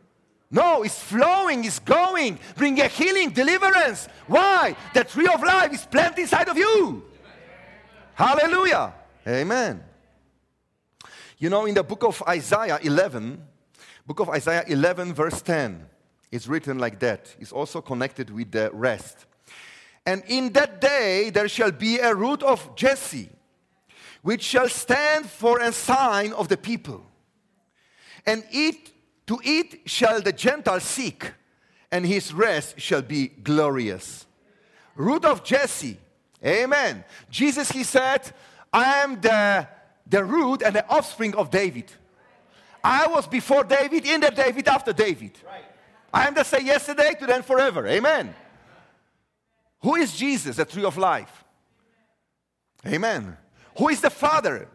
No, 0.49 0.82
it's 0.84 0.99
flowing, 0.99 1.64
it's 1.64 1.80
going, 1.80 2.39
bringing 2.55 2.84
a 2.84 2.88
healing, 2.88 3.30
deliverance. 3.30 4.07
Why? 4.28 4.76
The 4.93 5.03
tree 5.03 5.28
of 5.32 5.41
life 5.43 5.72
is 5.72 5.86
planted 5.86 6.20
inside 6.20 6.49
of 6.49 6.57
you. 6.57 7.03
Hallelujah. 8.16 8.93
Amen. 9.28 9.84
You 11.38 11.49
know, 11.49 11.65
in 11.65 11.76
the 11.76 11.84
book 11.84 12.03
of 12.03 12.24
Isaiah 12.28 12.80
11, 12.82 13.41
book 14.05 14.19
of 14.19 14.30
Isaiah 14.30 14.63
11, 14.67 15.13
verse 15.13 15.41
10, 15.41 15.86
it's 16.32 16.47
written 16.47 16.80
like 16.80 16.99
that. 16.99 17.36
It's 17.39 17.51
also 17.51 17.82
connected 17.82 18.30
with 18.30 18.51
the 18.51 18.72
rest. 18.74 19.26
And 20.05 20.24
in 20.28 20.53
that 20.53 20.82
day 20.82 21.30
there 21.30 21.47
shall 21.47 21.72
be 21.72 21.99
a 21.99 22.15
root 22.15 22.41
of 22.41 22.76
Jesse, 22.76 23.30
which 24.24 24.41
shall 24.41 24.69
stand 24.69 25.28
for 25.28 25.59
a 25.59 25.72
sign 25.72 26.34
of 26.34 26.47
the 26.47 26.57
people. 26.57 27.05
And 28.26 28.43
it, 28.51 28.91
to 29.28 29.39
it 29.43 29.89
shall 29.89 30.22
the 30.22 30.34
Gentiles 30.34 30.84
seek, 30.84 31.32
and 31.91 32.05
his 32.05 32.34
rest 32.34 32.80
shall 32.80 33.01
be 33.01 33.28
glorious. 33.28 34.26
Root 34.95 35.26
of 35.26 35.43
Jesse. 35.43 35.97
Amen. 36.43 37.03
Jesus, 37.30 37.72
he 37.72 37.84
said, 37.84 38.32
I 38.74 39.01
am 39.03 39.19
the, 39.19 39.67
the 40.07 40.24
root 40.24 40.61
and 40.63 40.76
the 40.76 40.88
offspring 40.89 41.36
of 41.36 41.49
David. 41.49 41.91
I 42.84 43.07
was 43.07 43.28
before 43.28 43.63
David, 43.63 44.05
in 44.05 44.22
the 44.22 44.32
David, 44.32 44.67
after 44.67 44.93
David. 44.93 45.38
I 46.13 46.28
am 46.28 46.34
the 46.34 46.43
same 46.43 46.65
yesterday, 46.65 47.13
today, 47.19 47.36
and 47.36 47.45
forever. 47.45 47.88
Amen. 47.88 48.34
Who 49.82 49.95
is 49.95 50.15
Jesus, 50.15 50.57
the 50.57 50.65
tree 50.65 50.84
of 50.84 50.97
life? 50.97 51.43
Amen. 52.86 53.38
Who 53.78 53.89
is 53.89 54.01
the 54.01 54.09
Father? 54.09 54.67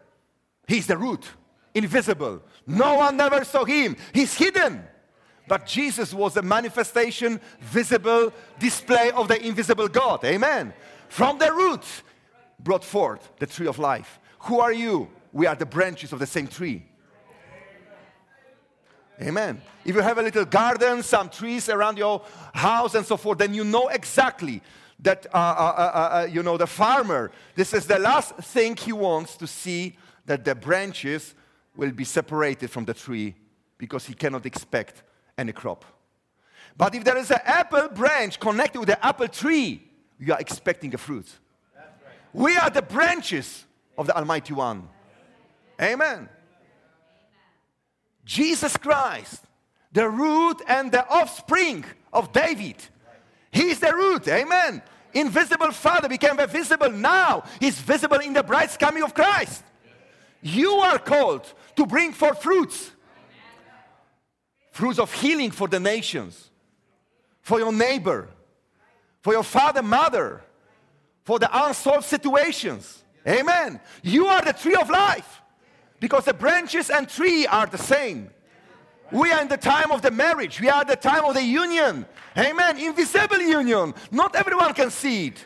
He's 0.67 0.87
the 0.87 0.97
root, 0.97 1.25
invisible. 1.73 2.41
No 2.65 2.95
one 2.95 3.17
never 3.17 3.43
saw 3.43 3.65
him. 3.65 3.95
He's 4.13 4.33
hidden. 4.33 4.83
But 5.47 5.65
Jesus 5.65 6.13
was 6.13 6.35
a 6.35 6.41
manifestation, 6.41 7.39
visible 7.61 8.33
display 8.59 9.11
of 9.11 9.29
the 9.29 9.41
invisible 9.45 9.87
God. 9.87 10.23
Amen. 10.25 10.73
From 11.07 11.37
the 11.37 11.53
root 11.53 11.85
brought 12.59 12.83
forth 12.83 13.31
the 13.39 13.45
tree 13.45 13.67
of 13.67 13.79
life. 13.79 14.19
Who 14.41 14.59
are 14.59 14.73
you? 14.73 15.09
We 15.31 15.45
are 15.45 15.55
the 15.55 15.65
branches 15.65 16.13
of 16.13 16.19
the 16.19 16.25
same 16.25 16.47
tree. 16.47 16.85
Amen. 19.21 19.61
If 19.83 19.95
you 19.95 20.01
have 20.01 20.19
a 20.19 20.21
little 20.21 20.45
garden, 20.45 21.01
some 21.01 21.29
trees 21.29 21.69
around 21.69 21.97
your 21.97 22.21
house 22.53 22.93
and 22.93 23.05
so 23.05 23.17
forth, 23.17 23.39
then 23.39 23.53
you 23.53 23.63
know 23.63 23.87
exactly 23.87 24.61
that, 24.99 25.25
uh, 25.33 25.37
uh, 25.37 25.39
uh, 25.39 26.19
uh, 26.23 26.27
you 26.29 26.43
know, 26.43 26.57
the 26.57 26.67
farmer, 26.67 27.31
this 27.55 27.73
is 27.73 27.87
the 27.87 27.97
last 27.97 28.35
thing 28.35 28.75
he 28.75 28.93
wants 28.93 29.35
to 29.37 29.47
see 29.47 29.97
that 30.25 30.45
the 30.45 30.53
branches 30.53 31.33
will 31.75 31.91
be 31.91 32.03
separated 32.03 32.69
from 32.69 32.85
the 32.85 32.93
tree 32.93 33.35
because 33.77 34.05
he 34.05 34.13
cannot 34.13 34.45
expect 34.45 35.03
any 35.37 35.51
crop. 35.51 35.85
But 36.75 36.93
if 36.93 37.03
there 37.03 37.17
is 37.17 37.31
an 37.31 37.39
apple 37.43 37.89
branch 37.89 38.39
connected 38.39 38.79
with 38.79 38.89
the 38.89 39.05
apple 39.05 39.27
tree, 39.27 39.83
you 40.19 40.33
are 40.33 40.39
expecting 40.39 40.93
a 40.93 40.97
fruit. 40.97 41.27
We 42.37 42.55
are 42.55 42.69
the 42.69 42.83
branches 42.83 43.65
of 43.97 44.05
the 44.05 44.15
Almighty 44.15 44.53
One. 44.53 44.87
Amen. 45.81 46.29
Jesus 48.25 48.77
Christ, 48.77 49.43
the 49.91 50.07
root 50.07 50.61
and 50.67 50.91
the 50.91 51.03
offspring 51.09 51.83
of 52.13 52.31
David. 52.31 52.75
He 53.49 53.71
is 53.71 53.79
the 53.79 53.91
root. 53.91 54.27
Amen. 54.27 54.83
Invisible 55.15 55.71
Father 55.71 56.07
became 56.07 56.37
visible 56.47 56.91
now. 56.91 57.43
He's 57.59 57.79
visible 57.79 58.19
in 58.19 58.33
the 58.33 58.43
bright 58.43 58.77
coming 58.77 59.01
of 59.01 59.15
Christ. 59.15 59.63
You 60.43 60.73
are 60.73 60.99
called 60.99 61.51
to 61.75 61.87
bring 61.87 62.13
forth 62.13 62.43
fruits. 62.43 62.91
Fruits 64.73 64.99
of 64.99 65.11
healing 65.11 65.49
for 65.49 65.67
the 65.67 65.79
nations, 65.79 66.51
for 67.41 67.57
your 67.57 67.73
neighbor, 67.73 68.29
for 69.23 69.33
your 69.33 69.41
father, 69.41 69.81
mother, 69.81 70.43
for 71.27 71.39
the 71.39 71.65
unsolved 71.67 72.05
situations. 72.05 73.03
Amen. 73.27 73.81
You 74.01 74.27
are 74.27 74.41
the 74.41 74.53
tree 74.53 74.75
of 74.75 74.89
life 74.89 75.41
because 75.99 76.23
the 76.23 76.33
branches 76.33 76.89
and 76.89 77.09
tree 77.09 77.45
are 77.45 77.65
the 77.65 77.77
same. 77.77 78.29
We 79.11 79.33
are 79.33 79.41
in 79.41 79.49
the 79.49 79.57
time 79.57 79.91
of 79.91 80.01
the 80.01 80.09
marriage. 80.09 80.61
We 80.61 80.69
are 80.69 80.85
the 80.85 80.95
time 80.95 81.25
of 81.25 81.33
the 81.33 81.43
union. 81.43 82.05
Amen. 82.37 82.77
Invisible 82.77 83.41
union. 83.41 83.93
Not 84.09 84.37
everyone 84.37 84.73
can 84.73 84.89
see 84.89 85.27
it. 85.27 85.45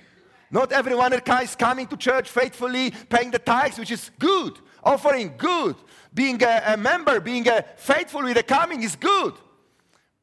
Not 0.51 0.71
everyone 0.71 1.13
is 1.13 1.55
coming 1.55 1.87
to 1.87 1.97
church 1.97 2.29
faithfully, 2.29 2.93
paying 3.09 3.31
the 3.31 3.39
tithes, 3.39 3.79
which 3.79 3.89
is 3.89 4.11
good. 4.19 4.59
Offering, 4.83 5.33
good. 5.35 5.77
Being 6.13 6.43
a, 6.43 6.61
a 6.73 6.77
member, 6.77 7.19
being 7.19 7.47
a 7.47 7.65
faithful 7.77 8.21
with 8.21 8.35
the 8.35 8.43
coming 8.43 8.83
is 8.83 8.95
good. 8.95 9.33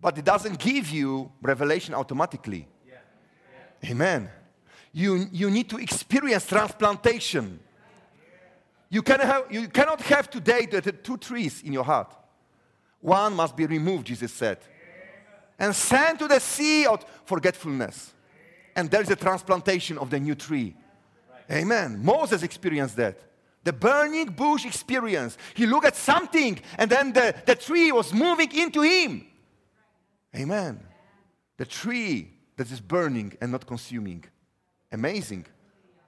But 0.01 0.19
it 0.19 0.25
doesn't 0.25 0.61
give 0.61 0.89
you 0.89 1.33
revelation 1.43 1.95
automatically. 1.95 2.69
Yeah. 2.87 2.95
Yeah. 3.83 3.91
Amen. 3.91 4.31
You, 4.99 5.29
you 5.31 5.49
need 5.49 5.71
to 5.71 5.79
experience 5.79 6.45
transplantation. 6.45 7.61
You, 8.89 9.01
can 9.01 9.21
have, 9.21 9.45
you 9.49 9.69
cannot 9.69 10.01
have 10.01 10.29
today 10.29 10.67
the, 10.67 10.81
the 10.81 10.91
two 10.91 11.17
trees 11.17 11.63
in 11.63 11.73
your 11.73 11.85
heart. 11.85 12.13
One 13.01 13.35
must 13.35 13.57
be 13.57 13.65
removed, 13.65 14.09
Jesus 14.09 14.33
said, 14.33 14.59
and 15.57 15.73
sent 15.73 16.19
to 16.19 16.27
the 16.27 16.41
sea 16.41 16.87
of 16.87 17.05
forgetfulness. 17.27 18.13
And 18.75 18.91
there 18.91 19.01
is 19.01 19.11
a 19.11 19.15
transplantation 19.15 19.99
of 19.99 20.11
the 20.11 20.19
new 20.19 20.35
tree. 20.35 20.75
Amen. 21.49 22.05
Moses 22.05 22.43
experienced 22.43 22.97
that. 22.97 23.21
The 23.63 23.73
burning 23.73 24.27
bush 24.27 24.67
experience. 24.67 25.39
He 25.55 25.67
looked 25.67 25.87
at 25.87 25.95
something 25.95 26.59
and 26.77 26.91
then 26.91 27.13
the, 27.13 27.37
the 27.47 27.55
tree 27.55 27.93
was 27.93 28.13
moving 28.13 28.51
into 28.53 28.83
him. 28.83 29.29
Amen. 30.35 30.81
The 31.57 31.67
tree 31.67 32.33
that 32.57 32.69
is 32.73 32.81
burning 32.81 33.39
and 33.41 33.53
not 33.53 33.65
consuming. 33.65 34.25
Amazing. 34.91 35.47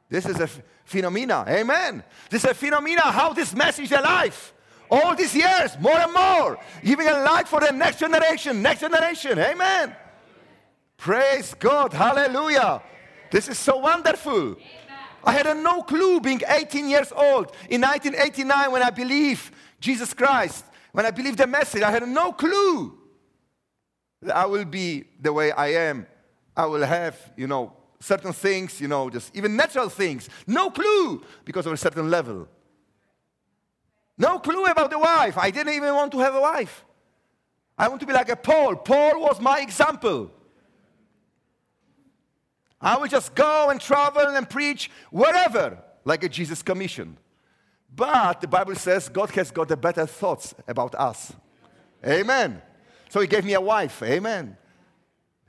This 0.08 0.26
is 0.26 0.40
a 0.40 0.48
phenomena. 0.84 1.44
Amen. 1.46 2.02
This 2.28 2.44
is 2.44 2.50
a 2.50 2.54
phenomena 2.54 3.02
how 3.02 3.32
this 3.32 3.54
message 3.54 3.92
alive 3.92 4.52
all 4.90 5.14
these 5.14 5.34
years, 5.34 5.78
more 5.78 5.96
and 5.96 6.12
more, 6.12 6.58
giving 6.82 7.06
a 7.06 7.22
light 7.22 7.46
for 7.46 7.60
the 7.60 7.70
next 7.70 8.00
generation, 8.00 8.60
next 8.60 8.80
generation. 8.80 9.38
Amen. 9.38 9.94
Praise 10.96 11.54
God. 11.54 11.92
Hallelujah. 11.92 12.82
This 13.30 13.48
is 13.48 13.58
so 13.58 13.76
wonderful. 13.76 14.56
I 15.22 15.32
had 15.32 15.56
no 15.56 15.82
clue 15.82 16.20
being 16.20 16.40
18 16.46 16.88
years 16.88 17.12
old 17.12 17.54
in 17.68 17.80
1989 17.82 18.72
when 18.72 18.82
I 18.82 18.90
believed 18.90 19.54
Jesus 19.78 20.12
Christ, 20.12 20.64
when 20.92 21.06
I 21.06 21.10
believed 21.10 21.38
the 21.38 21.46
message. 21.46 21.82
I 21.82 21.90
had 21.90 22.06
no 22.08 22.32
clue 22.32 22.98
that 24.22 24.36
I 24.36 24.46
will 24.46 24.64
be 24.64 25.04
the 25.20 25.32
way 25.32 25.52
I 25.52 25.68
am. 25.68 26.06
I 26.56 26.66
will 26.66 26.84
have, 26.84 27.16
you 27.36 27.46
know, 27.46 27.72
certain 28.00 28.32
things, 28.32 28.80
you 28.80 28.88
know, 28.88 29.10
just 29.10 29.34
even 29.36 29.54
natural 29.54 29.88
things. 29.88 30.28
No 30.46 30.70
clue 30.70 31.22
because 31.44 31.66
of 31.66 31.72
a 31.72 31.76
certain 31.76 32.10
level. 32.10 32.48
No 34.18 34.38
clue 34.38 34.64
about 34.66 34.90
the 34.90 34.98
wife. 34.98 35.38
I 35.38 35.50
didn't 35.50 35.74
even 35.74 35.94
want 35.94 36.12
to 36.12 36.18
have 36.18 36.34
a 36.34 36.40
wife. 36.40 36.84
I 37.78 37.88
want 37.88 38.00
to 38.00 38.06
be 38.06 38.12
like 38.12 38.28
a 38.28 38.36
Paul. 38.36 38.76
Paul 38.76 39.20
was 39.20 39.40
my 39.40 39.60
example. 39.60 40.30
I 42.80 42.96
will 42.96 43.08
just 43.08 43.34
go 43.34 43.70
and 43.70 43.80
travel 43.80 44.26
and 44.26 44.48
preach 44.48 44.90
wherever, 45.10 45.78
like 46.04 46.24
a 46.24 46.28
Jesus 46.28 46.62
commission. 46.62 47.16
But 47.94 48.40
the 48.40 48.48
Bible 48.48 48.74
says 48.74 49.08
God 49.08 49.30
has 49.30 49.50
got 49.50 49.68
the 49.68 49.76
better 49.76 50.06
thoughts 50.06 50.54
about 50.66 50.94
us. 50.94 51.32
Amen. 52.06 52.62
So 53.08 53.20
he 53.20 53.26
gave 53.26 53.44
me 53.44 53.54
a 53.54 53.60
wife. 53.60 54.02
Amen. 54.02 54.56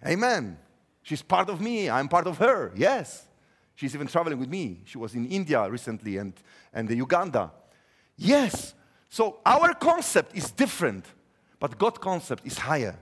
Amen. 0.05 0.57
She's 1.03 1.21
part 1.21 1.49
of 1.49 1.61
me. 1.61 1.89
I'm 1.89 2.07
part 2.07 2.27
of 2.27 2.37
her. 2.37 2.71
Yes. 2.75 3.27
She's 3.75 3.95
even 3.95 4.07
traveling 4.07 4.39
with 4.39 4.49
me. 4.49 4.81
She 4.85 4.97
was 4.97 5.15
in 5.15 5.25
India 5.25 5.67
recently 5.69 6.17
and, 6.17 6.33
and 6.73 6.87
the 6.87 6.95
Uganda. 6.95 7.51
Yes. 8.17 8.75
So 9.09 9.39
our 9.45 9.73
concept 9.73 10.35
is 10.35 10.51
different, 10.51 11.05
but 11.59 11.77
God's 11.77 11.97
concept 11.97 12.45
is 12.45 12.57
higher. 12.57 12.97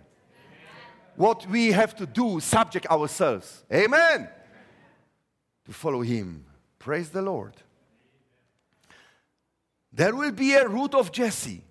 What 1.16 1.46
we 1.48 1.74
have 1.74 1.96
to 1.98 2.06
do, 2.06 2.40
subject 2.40 2.88
ourselves. 2.88 3.66
Amen. 3.72 4.30
To 5.66 5.74
follow 5.74 6.02
Him. 6.02 6.46
Praise 6.80 7.10
the 7.10 7.22
Lord. 7.22 7.56
There 9.92 10.16
will 10.16 10.32
be 10.32 10.54
a 10.54 10.68
root 10.68 10.96
of 10.96 11.12
Jesse, 11.12 11.62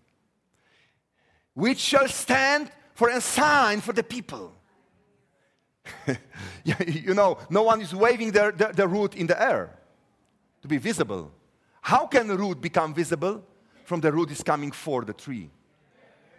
which 1.55 1.79
shall 1.79 2.09
stand 2.09 2.71
for 2.95 3.09
a 3.09 3.21
sign 3.21 3.81
for 3.81 3.95
the 3.95 4.03
people. 4.03 4.53
you 6.65 7.15
know, 7.15 7.39
no 7.51 7.63
one 7.63 7.81
is 7.81 7.95
waving 7.95 8.33
their, 8.33 8.53
their, 8.53 8.73
their 8.73 8.89
root 8.89 9.15
in 9.15 9.27
the 9.27 9.41
air 9.41 9.79
to 10.63 10.69
be 10.69 10.79
visible. 10.79 11.31
How 11.81 12.07
can 12.07 12.27
the 12.27 12.37
root 12.37 12.61
become 12.61 12.95
visible? 12.95 13.45
From 13.85 14.01
the 14.01 14.13
root 14.13 14.31
is 14.31 14.43
coming 14.43 14.73
for 14.73 15.05
the 15.05 15.15
tree. 15.15 15.51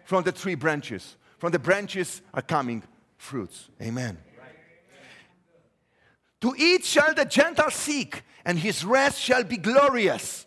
from 0.04 0.24
the 0.24 0.32
tree 0.32 0.54
branches. 0.54 1.16
From 1.38 1.52
the 1.52 1.58
branches 1.58 2.22
are 2.34 2.42
coming 2.42 2.82
fruits. 3.16 3.68
Amen. 3.80 4.18
To 6.40 6.54
eat 6.56 6.84
shall 6.84 7.12
the 7.14 7.24
Gentile 7.24 7.70
seek, 7.70 8.22
and 8.44 8.58
his 8.58 8.84
rest 8.84 9.20
shall 9.20 9.44
be 9.44 9.56
glorious. 9.56 10.46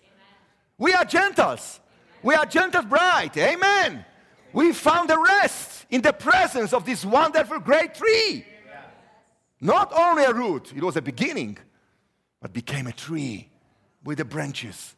We 0.77 0.93
are 0.93 1.05
Gentiles. 1.05 1.79
We 2.23 2.35
are 2.35 2.45
Gentile 2.45 2.83
bride. 2.83 3.37
Amen. 3.37 4.05
We 4.53 4.71
found 4.73 5.11
a 5.11 5.17
rest 5.17 5.85
in 5.89 6.01
the 6.01 6.13
presence 6.13 6.73
of 6.73 6.85
this 6.85 7.05
wonderful 7.05 7.59
great 7.59 7.95
tree. 7.95 8.45
Not 9.63 9.93
only 9.95 10.25
a 10.25 10.33
root, 10.33 10.73
it 10.75 10.83
was 10.83 10.97
a 10.97 11.01
beginning, 11.01 11.57
but 12.41 12.51
became 12.51 12.85
a 12.85 12.91
tree 12.91 13.49
with 14.03 14.17
the 14.17 14.25
branches. 14.25 14.93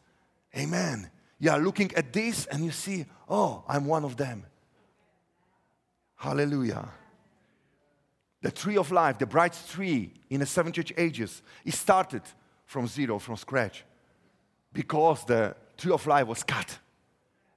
Amen. 0.56 1.08
You 1.38 1.52
are 1.52 1.60
looking 1.60 1.94
at 1.94 2.12
this 2.12 2.46
and 2.46 2.64
you 2.64 2.72
see, 2.72 3.06
oh, 3.28 3.62
I'm 3.68 3.86
one 3.86 4.04
of 4.04 4.16
them. 4.16 4.44
Hallelujah. 6.16 6.88
The 8.42 8.50
tree 8.50 8.76
of 8.76 8.90
life, 8.90 9.18
the 9.18 9.26
bright 9.26 9.56
tree 9.68 10.12
in 10.30 10.40
the 10.40 10.46
seven 10.46 10.72
church 10.72 10.92
ages, 10.96 11.42
it 11.64 11.74
started 11.74 12.22
from 12.64 12.88
zero, 12.88 13.20
from 13.20 13.36
scratch, 13.36 13.84
because 14.72 15.24
the 15.26 15.54
tree 15.76 15.92
of 15.92 16.04
life 16.08 16.26
was 16.26 16.42
cut. 16.42 16.76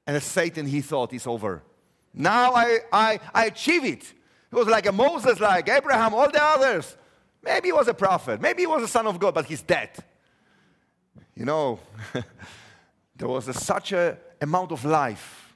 And 0.06 0.22
Satan, 0.22 0.68
he 0.68 0.82
thought 0.82 1.12
it's 1.14 1.26
over. 1.26 1.64
Now 2.14 2.54
I, 2.54 2.80
I, 2.94 3.20
I 3.34 3.46
achieve 3.46 3.84
it. 3.84 4.14
It 4.52 4.56
was 4.56 4.68
like 4.68 4.86
a 4.88 4.92
Moses, 4.92 5.40
like 5.40 5.70
Abraham, 5.70 6.14
all 6.14 6.30
the 6.30 6.44
others. 6.44 6.98
Maybe 7.42 7.70
he 7.70 7.74
was 7.74 7.88
a 7.88 7.94
prophet, 7.94 8.42
maybe 8.42 8.64
he 8.64 8.68
was 8.68 8.84
a 8.84 8.88
son 8.88 9.08
of 9.08 9.20
God, 9.20 9.34
but 9.34 9.46
he's 9.46 9.62
dead. 9.62 9.90
You 11.36 11.46
know, 11.46 11.80
there 13.16 13.28
was 13.28 13.48
a, 13.48 13.54
such 13.54 13.94
a 13.94 14.18
amount 14.42 14.72
of 14.72 14.84
life 14.84 15.56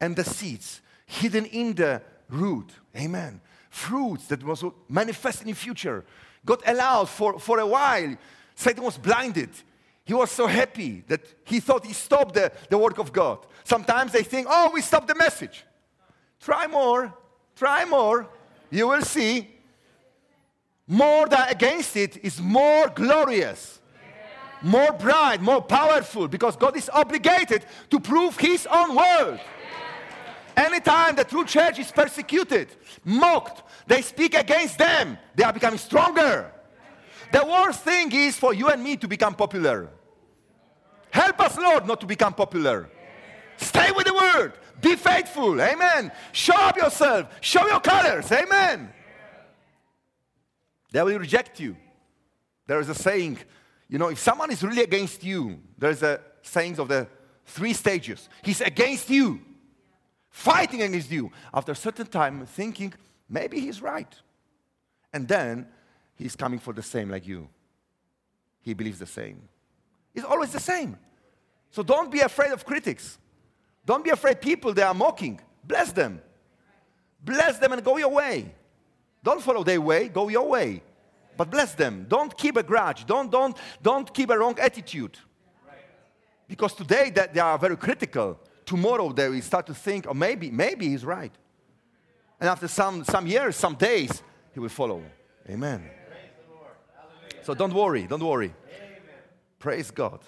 and 0.00 0.14
the 0.16 0.24
seeds 0.24 0.80
hidden 1.06 1.46
in 1.46 1.74
the 1.74 2.02
root. 2.28 2.70
Amen. 2.96 3.40
Fruits 3.70 4.26
that 4.26 4.42
was 4.42 4.64
manifest 4.88 5.42
in 5.42 5.48
the 5.48 5.54
future. 5.54 6.04
God 6.44 6.60
allowed 6.66 7.08
for, 7.08 7.38
for 7.38 7.60
a 7.60 7.66
while. 7.66 8.16
Satan 8.54 8.82
was 8.82 8.98
blinded. 8.98 9.50
He 10.04 10.12
was 10.12 10.30
so 10.30 10.46
happy 10.46 11.04
that 11.06 11.20
he 11.44 11.60
thought 11.60 11.86
he 11.86 11.92
stopped 11.92 12.34
the, 12.34 12.50
the 12.68 12.76
work 12.76 12.98
of 12.98 13.12
God. 13.12 13.38
Sometimes 13.64 14.12
they 14.12 14.24
think, 14.24 14.48
oh, 14.50 14.70
we 14.74 14.80
stopped 14.80 15.08
the 15.08 15.14
message. 15.14 15.64
Try 16.40 16.66
more, 16.66 17.14
try 17.54 17.84
more. 17.84 18.28
You 18.70 18.88
will 18.88 19.02
see. 19.02 19.48
More 20.86 21.28
than 21.28 21.48
against 21.48 21.96
it 21.96 22.24
is 22.24 22.40
more 22.40 22.88
glorious, 22.88 23.80
more 24.62 24.92
bright, 24.92 25.40
more 25.40 25.62
powerful, 25.62 26.28
because 26.28 26.56
God 26.56 26.76
is 26.76 26.90
obligated 26.92 27.64
to 27.90 28.00
prove 28.00 28.36
His 28.36 28.66
own 28.66 28.96
word. 28.96 29.40
Anytime 30.56 31.16
the 31.16 31.24
true 31.24 31.44
church 31.44 31.78
is 31.78 31.90
persecuted, 31.90 32.68
mocked, 33.04 33.62
they 33.86 34.02
speak 34.02 34.34
against 34.34 34.78
them, 34.78 35.18
they 35.34 35.44
are 35.44 35.52
becoming 35.52 35.78
stronger. 35.78 36.52
The 37.32 37.44
worst 37.46 37.80
thing 37.80 38.12
is 38.12 38.36
for 38.36 38.52
you 38.52 38.68
and 38.68 38.82
me 38.82 38.96
to 38.98 39.08
become 39.08 39.34
popular. 39.34 39.88
Help 41.10 41.40
us, 41.40 41.56
Lord, 41.56 41.86
not 41.86 42.00
to 42.00 42.06
become 42.06 42.34
popular. 42.34 42.90
Stay 43.56 43.90
with 43.92 44.06
the 44.06 44.14
word. 44.14 44.52
Be 44.80 44.96
faithful. 44.96 45.60
Amen. 45.60 46.12
Show 46.32 46.54
up 46.54 46.76
yourself. 46.76 47.28
Show 47.40 47.66
your 47.66 47.80
colors. 47.80 48.30
Amen. 48.32 48.92
They 50.92 51.02
will 51.02 51.18
reject 51.18 51.58
you. 51.58 51.76
There 52.66 52.78
is 52.78 52.88
a 52.88 52.94
saying, 52.94 53.38
you 53.88 53.98
know, 53.98 54.08
if 54.08 54.18
someone 54.18 54.50
is 54.50 54.62
really 54.62 54.82
against 54.82 55.24
you, 55.24 55.60
there's 55.76 56.02
a 56.02 56.20
saying 56.42 56.78
of 56.78 56.88
the 56.88 57.08
three 57.44 57.72
stages. 57.72 58.28
He's 58.42 58.60
against 58.60 59.10
you 59.10 59.40
fighting 60.32 60.82
against 60.82 61.10
you. 61.10 61.30
After 61.54 61.72
a 61.72 61.76
certain 61.76 62.06
time, 62.06 62.44
thinking, 62.46 62.92
maybe 63.28 63.60
he's 63.60 63.80
right. 63.80 64.12
And 65.12 65.28
then 65.28 65.68
he's 66.16 66.34
coming 66.34 66.58
for 66.58 66.72
the 66.72 66.82
same 66.82 67.10
like 67.10 67.26
you. 67.26 67.48
He 68.62 68.74
believes 68.74 68.98
the 68.98 69.06
same. 69.06 69.42
It's 70.14 70.24
always 70.24 70.50
the 70.50 70.60
same. 70.60 70.98
So 71.70 71.82
don't 71.82 72.10
be 72.10 72.20
afraid 72.20 72.52
of 72.52 72.64
critics. 72.64 73.18
Don't 73.84 74.04
be 74.04 74.10
afraid 74.10 74.40
people 74.40 74.72
they 74.72 74.82
are 74.82 74.94
mocking. 74.94 75.40
Bless 75.64 75.92
them. 75.92 76.20
Bless 77.24 77.58
them 77.58 77.72
and 77.72 77.84
go 77.84 77.98
your 77.98 78.08
way. 78.08 78.54
Don't 79.22 79.42
follow 79.42 79.62
their 79.62 79.80
way, 79.80 80.08
go 80.08 80.28
your 80.28 80.48
way. 80.48 80.82
But 81.36 81.50
bless 81.50 81.74
them. 81.74 82.06
Don't 82.08 82.36
keep 82.36 82.56
a 82.56 82.62
grudge. 82.62 83.06
Don't, 83.06 83.30
don't, 83.30 83.56
don't 83.82 84.12
keep 84.12 84.30
a 84.30 84.38
wrong 84.38 84.58
attitude. 84.58 85.18
Because 86.46 86.74
today 86.74 87.10
that 87.10 87.32
they 87.32 87.40
are 87.40 87.56
very 87.58 87.76
critical 87.76 88.38
tomorrow 88.64 89.12
they 89.12 89.28
will 89.28 89.42
start 89.42 89.66
to 89.66 89.74
think, 89.74 90.06
oh, 90.08 90.14
maybe, 90.14 90.50
maybe 90.50 90.88
he's 90.88 91.04
right. 91.04 91.32
And 92.40 92.48
after 92.48 92.68
some, 92.68 93.04
some 93.04 93.26
years, 93.26 93.56
some 93.56 93.74
days, 93.74 94.22
he 94.52 94.60
will 94.60 94.68
follow. 94.68 95.02
Amen. 95.48 95.88
So 97.42 97.54
don't 97.54 97.74
worry, 97.74 98.06
don't 98.06 98.22
worry. 98.22 98.54
Praise 99.58 99.90
God. 99.90 100.20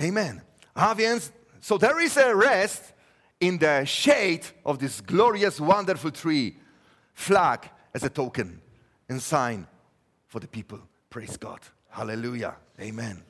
Amen. 0.00 0.42
Avians, 0.76 1.30
so 1.60 1.78
there 1.78 2.00
is 2.00 2.16
a 2.16 2.34
rest 2.34 2.92
in 3.40 3.58
the 3.58 3.84
shade 3.84 4.46
of 4.64 4.78
this 4.78 5.00
glorious, 5.00 5.60
wonderful 5.60 6.10
tree, 6.10 6.56
flag 7.12 7.68
as 7.94 8.02
a 8.02 8.10
token 8.10 8.60
and 9.08 9.22
sign 9.22 9.66
for 10.26 10.40
the 10.40 10.48
people. 10.48 10.80
Praise 11.08 11.36
God. 11.36 11.60
Hallelujah. 11.88 12.56
Amen. 12.80 13.22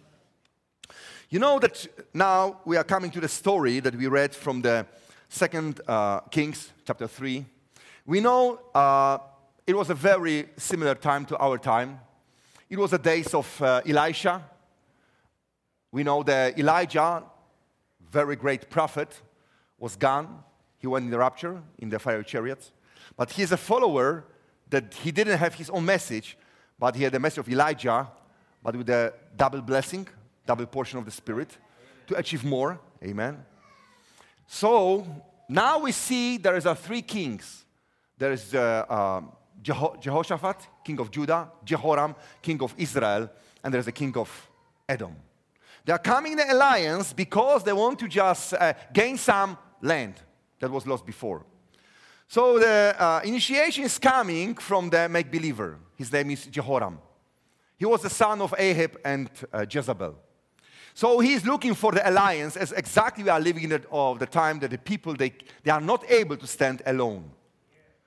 You 1.29 1.39
know 1.39 1.59
that 1.59 1.87
now 2.15 2.61
we 2.65 2.77
are 2.77 2.85
coming 2.85 3.11
to 3.11 3.21
the 3.21 3.29
story 3.29 3.81
that 3.81 3.95
we 3.95 4.07
read 4.07 4.35
from 4.35 4.63
the 4.63 4.87
second 5.29 5.81
uh, 5.87 6.21
Kings, 6.31 6.73
chapter 6.87 7.07
3. 7.07 7.45
We 8.07 8.21
know 8.21 8.61
uh, 8.75 9.19
it 9.67 9.77
was 9.77 9.91
a 9.91 9.95
very 9.95 10.49
similar 10.57 10.95
time 10.95 11.27
to 11.27 11.37
our 11.39 11.59
time. 11.59 12.01
It 12.71 12.79
was 12.79 12.93
the 12.93 12.99
days 12.99 13.35
of 13.35 13.61
uh, 13.61 13.83
Elisha. 13.87 14.43
We 15.93 16.05
know 16.05 16.23
that 16.23 16.59
Elijah, 16.59 17.23
very 18.11 18.37
great 18.37 18.71
prophet, 18.71 19.21
was 19.79 19.97
gone. 19.97 20.43
He 20.79 20.87
went 20.87 21.05
in 21.05 21.11
the 21.11 21.19
rapture 21.19 21.63
in 21.79 21.91
the 21.91 21.99
fire 21.99 22.23
chariots. 22.23 22.73
But 23.17 23.33
he's 23.33 23.53
a 23.53 23.57
follower 23.57 24.25
that 24.71 24.95
he 24.95 25.11
didn't 25.11 25.39
have 25.39 25.55
his 25.55 25.71
own 25.71 25.85
message, 25.85 26.37
but 26.79 26.97
he 26.97 27.05
had 27.05 27.13
the 27.13 27.21
message 27.21 27.39
of 27.39 27.49
Elijah, 27.49 28.09
but 28.63 28.77
with 28.77 28.89
a 28.91 29.13
double 29.37 29.61
blessing 29.61 30.09
double 30.47 30.67
portion 30.67 30.99
of 30.99 31.05
the 31.05 31.11
Spirit, 31.11 31.57
to 32.07 32.17
achieve 32.17 32.45
more. 32.45 32.79
Amen. 33.03 33.45
So 34.47 35.07
now 35.49 35.79
we 35.79 35.93
see 35.93 36.37
there 36.37 36.57
is 36.57 36.67
a 36.67 36.75
three 36.75 37.03
kings. 37.03 37.65
There 38.19 38.33
is 38.33 38.55
uh, 38.55 38.85
um, 38.89 39.33
Jeho- 39.63 40.01
Jehoshaphat, 40.01 40.69
king 40.85 41.01
of 41.01 41.11
Judah, 41.11 41.51
Jehoram, 41.65 42.15
king 42.43 42.63
of 42.63 42.75
Israel, 42.77 43.31
and 43.63 43.73
there's 43.73 43.87
a 43.87 43.93
king 43.93 44.17
of 44.17 44.31
Edom. 44.89 45.17
They 45.85 45.93
are 45.93 45.99
coming 45.99 46.39
in 46.39 46.51
alliance 46.51 47.13
because 47.13 47.65
they 47.65 47.73
want 47.73 47.99
to 47.99 48.09
just 48.09 48.55
uh, 48.55 48.73
gain 48.93 49.19
some 49.19 49.57
land 49.83 50.15
that 50.61 50.71
was 50.71 50.87
lost 50.87 51.05
before. 51.05 51.45
So 52.35 52.59
the 52.59 52.97
uh, 52.99 53.21
initiation 53.23 53.85
is 53.85 53.97
coming 53.97 54.57
from 54.57 54.91
the 54.91 55.09
make 55.09 55.31
believer. 55.31 55.79
His 55.95 56.13
name 56.13 56.33
is 56.33 56.47
Jehoram. 56.47 56.99
He 57.77 57.87
was 57.87 58.03
the 58.03 58.11
son 58.11 58.43
of 58.43 58.53
Ahab 58.59 58.99
and 59.05 59.31
uh, 59.53 59.65
Jezebel. 59.71 60.17
So 60.95 61.21
he's 61.21 61.47
looking 61.47 61.75
for 61.75 61.93
the 61.93 62.03
alliance 62.11 62.57
as 62.57 62.73
exactly 62.73 63.23
we 63.23 63.31
are 63.31 63.39
living 63.39 63.63
in 63.63 63.71
the, 63.71 63.83
of 63.89 64.19
the 64.19 64.27
time 64.27 64.59
that 64.59 64.73
the 64.73 64.79
people, 64.79 65.15
they, 65.15 65.33
they 65.63 65.71
are 65.71 65.81
not 65.81 66.11
able 66.11 66.37
to 66.37 66.47
stand 66.49 66.83
alone. 66.87 67.31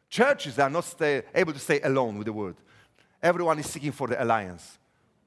Churches 0.10 0.60
are 0.60 0.70
not 0.70 0.84
stay, 0.84 1.22
able 1.34 1.54
to 1.54 1.60
stay 1.60 1.80
alone 1.80 2.18
with 2.18 2.26
the 2.26 2.34
word. 2.34 2.58
Everyone 3.24 3.58
is 3.60 3.68
seeking 3.68 3.94
for 3.94 4.10
the 4.10 4.22
alliance, 4.22 4.78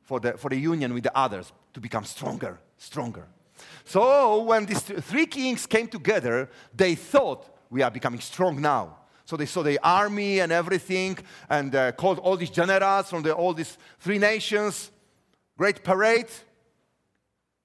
for 0.03 0.21
the, 0.21 0.33
for 0.33 0.51
the 0.51 0.59
union 0.59 0.93
with 0.93 1.05
the 1.05 1.17
others 1.17 1.51
to 1.73 1.81
become 1.81 2.05
stronger, 2.05 2.61
stronger. 2.77 3.27
So 3.83 4.43
when 4.43 4.67
these 4.67 4.83
three 4.83 5.25
kings 5.25 5.65
came 5.65 5.89
together, 5.89 6.51
they 6.75 6.97
thought 6.97 7.57
we 7.71 7.83
are 7.83 7.91
becoming 7.91 8.21
strong 8.21 8.61
now. 8.61 8.97
So 9.25 9.37
they 9.37 9.47
saw 9.47 9.63
the 9.63 9.79
army 9.83 10.41
and 10.41 10.51
everything 10.51 11.17
and 11.49 11.75
uh, 11.75 11.93
called 11.93 12.19
all 12.19 12.37
these 12.37 12.51
generals 12.51 13.09
from 13.09 13.23
the, 13.23 13.33
all 13.33 13.55
these 13.55 13.79
three 14.01 14.19
nations. 14.19 14.91
Great 15.57 15.85
parade. 15.85 16.27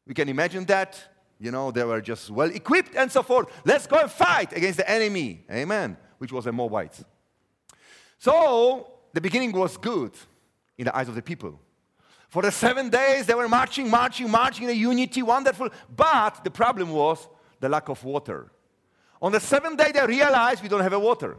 We 0.05 0.13
can 0.13 0.29
imagine 0.29 0.65
that. 0.65 1.01
You 1.39 1.51
know, 1.51 1.71
they 1.71 1.83
were 1.83 2.01
just 2.01 2.29
well 2.29 2.49
equipped 2.49 2.95
and 2.95 3.11
so 3.11 3.21
forth. 3.21 3.49
Let's 3.65 3.87
go 3.87 3.97
and 3.97 4.09
fight 4.09 4.55
against 4.55 4.77
the 4.77 4.89
enemy. 4.89 5.43
Amen. 5.51 5.97
Which 6.17 6.31
was 6.31 6.45
the 6.45 6.51
Moabites. 6.51 7.03
So 8.19 8.87
the 9.11 9.19
beginning 9.19 9.51
was 9.51 9.75
good 9.75 10.11
in 10.77 10.85
the 10.85 10.95
eyes 10.95 11.09
of 11.09 11.15
the 11.15 11.21
people. 11.21 11.59
For 12.29 12.41
the 12.41 12.51
seven 12.51 12.89
days, 12.89 13.25
they 13.25 13.33
were 13.33 13.49
marching, 13.49 13.89
marching, 13.89 14.29
marching 14.29 14.65
in 14.65 14.69
a 14.69 14.73
unity, 14.73 15.23
wonderful. 15.23 15.69
But 15.93 16.43
the 16.43 16.51
problem 16.51 16.91
was 16.91 17.27
the 17.59 17.69
lack 17.69 17.89
of 17.89 18.03
water. 18.03 18.51
On 19.21 19.31
the 19.31 19.39
seventh 19.39 19.77
day, 19.77 19.91
they 19.91 20.05
realized 20.05 20.61
we 20.61 20.69
don't 20.69 20.81
have 20.81 20.93
a 20.93 20.99
water. 20.99 21.37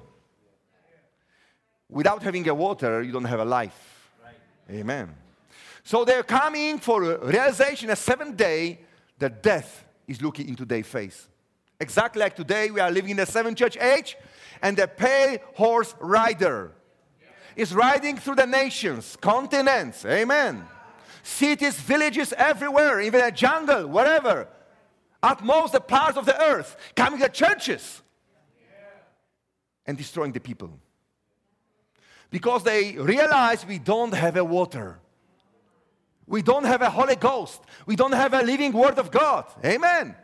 Without 1.89 2.22
having 2.22 2.49
a 2.49 2.55
water, 2.55 3.03
you 3.03 3.12
don't 3.12 3.24
have 3.24 3.41
a 3.41 3.45
life. 3.45 4.11
Right. 4.24 4.79
Amen. 4.79 5.14
So 5.85 6.05
they're 6.05 6.24
coming 6.24 6.79
for 6.79 7.18
realization 7.18 7.91
a 7.91 7.97
seventh 7.97 8.37
day 8.37 8.81
that 9.18 9.43
death 9.43 9.85
is 10.09 10.20
looking 10.20 10.49
into 10.49 10.64
their 10.64 10.83
face. 10.83 11.29
Exactly 11.79 12.20
like 12.20 12.35
today, 12.35 12.70
we 12.70 12.81
are 12.81 12.91
living 12.91 13.11
in 13.11 13.16
the 13.18 13.27
seventh 13.27 13.59
church 13.59 13.77
age, 13.77 14.16
and 14.62 14.77
the 14.77 14.89
pale 14.89 15.39
horse 15.55 15.95
rider 16.01 16.72
is 17.55 17.74
riding 17.74 18.16
through 18.16 18.37
the 18.37 18.47
nations, 18.47 19.16
continents. 19.20 20.05
Amen. 20.05 20.64
Cities, 21.22 21.79
villages, 21.81 22.33
everywhere, 22.37 23.01
even 23.01 23.20
a 23.20 23.31
jungle, 23.31 23.87
wherever. 23.87 24.49
At 25.27 25.45
most, 25.45 25.72
the 25.72 25.81
parts 25.81 26.16
of 26.16 26.24
the 26.24 26.41
earth, 26.41 26.77
coming 26.95 27.18
to 27.18 27.29
churches 27.29 28.01
and 29.85 29.99
destroying 29.99 30.31
the 30.31 30.39
people. 30.39 30.70
Because 32.31 32.62
they 32.62 32.93
realize 32.93 33.66
we 33.66 33.81
don't 33.81 34.14
have 34.14 34.37
a 34.37 34.45
water. 34.45 35.01
We 36.29 36.43
don't 36.43 36.62
have 36.64 36.81
a 36.81 36.91
Holy 36.91 37.16
Ghost. 37.16 37.61
We 37.87 37.97
don't 37.97 38.14
have 38.14 38.35
a 38.35 38.43
living 38.43 38.72
Word 38.72 39.01
of 39.01 39.11
God. 39.11 39.47
Amen. 39.64 40.14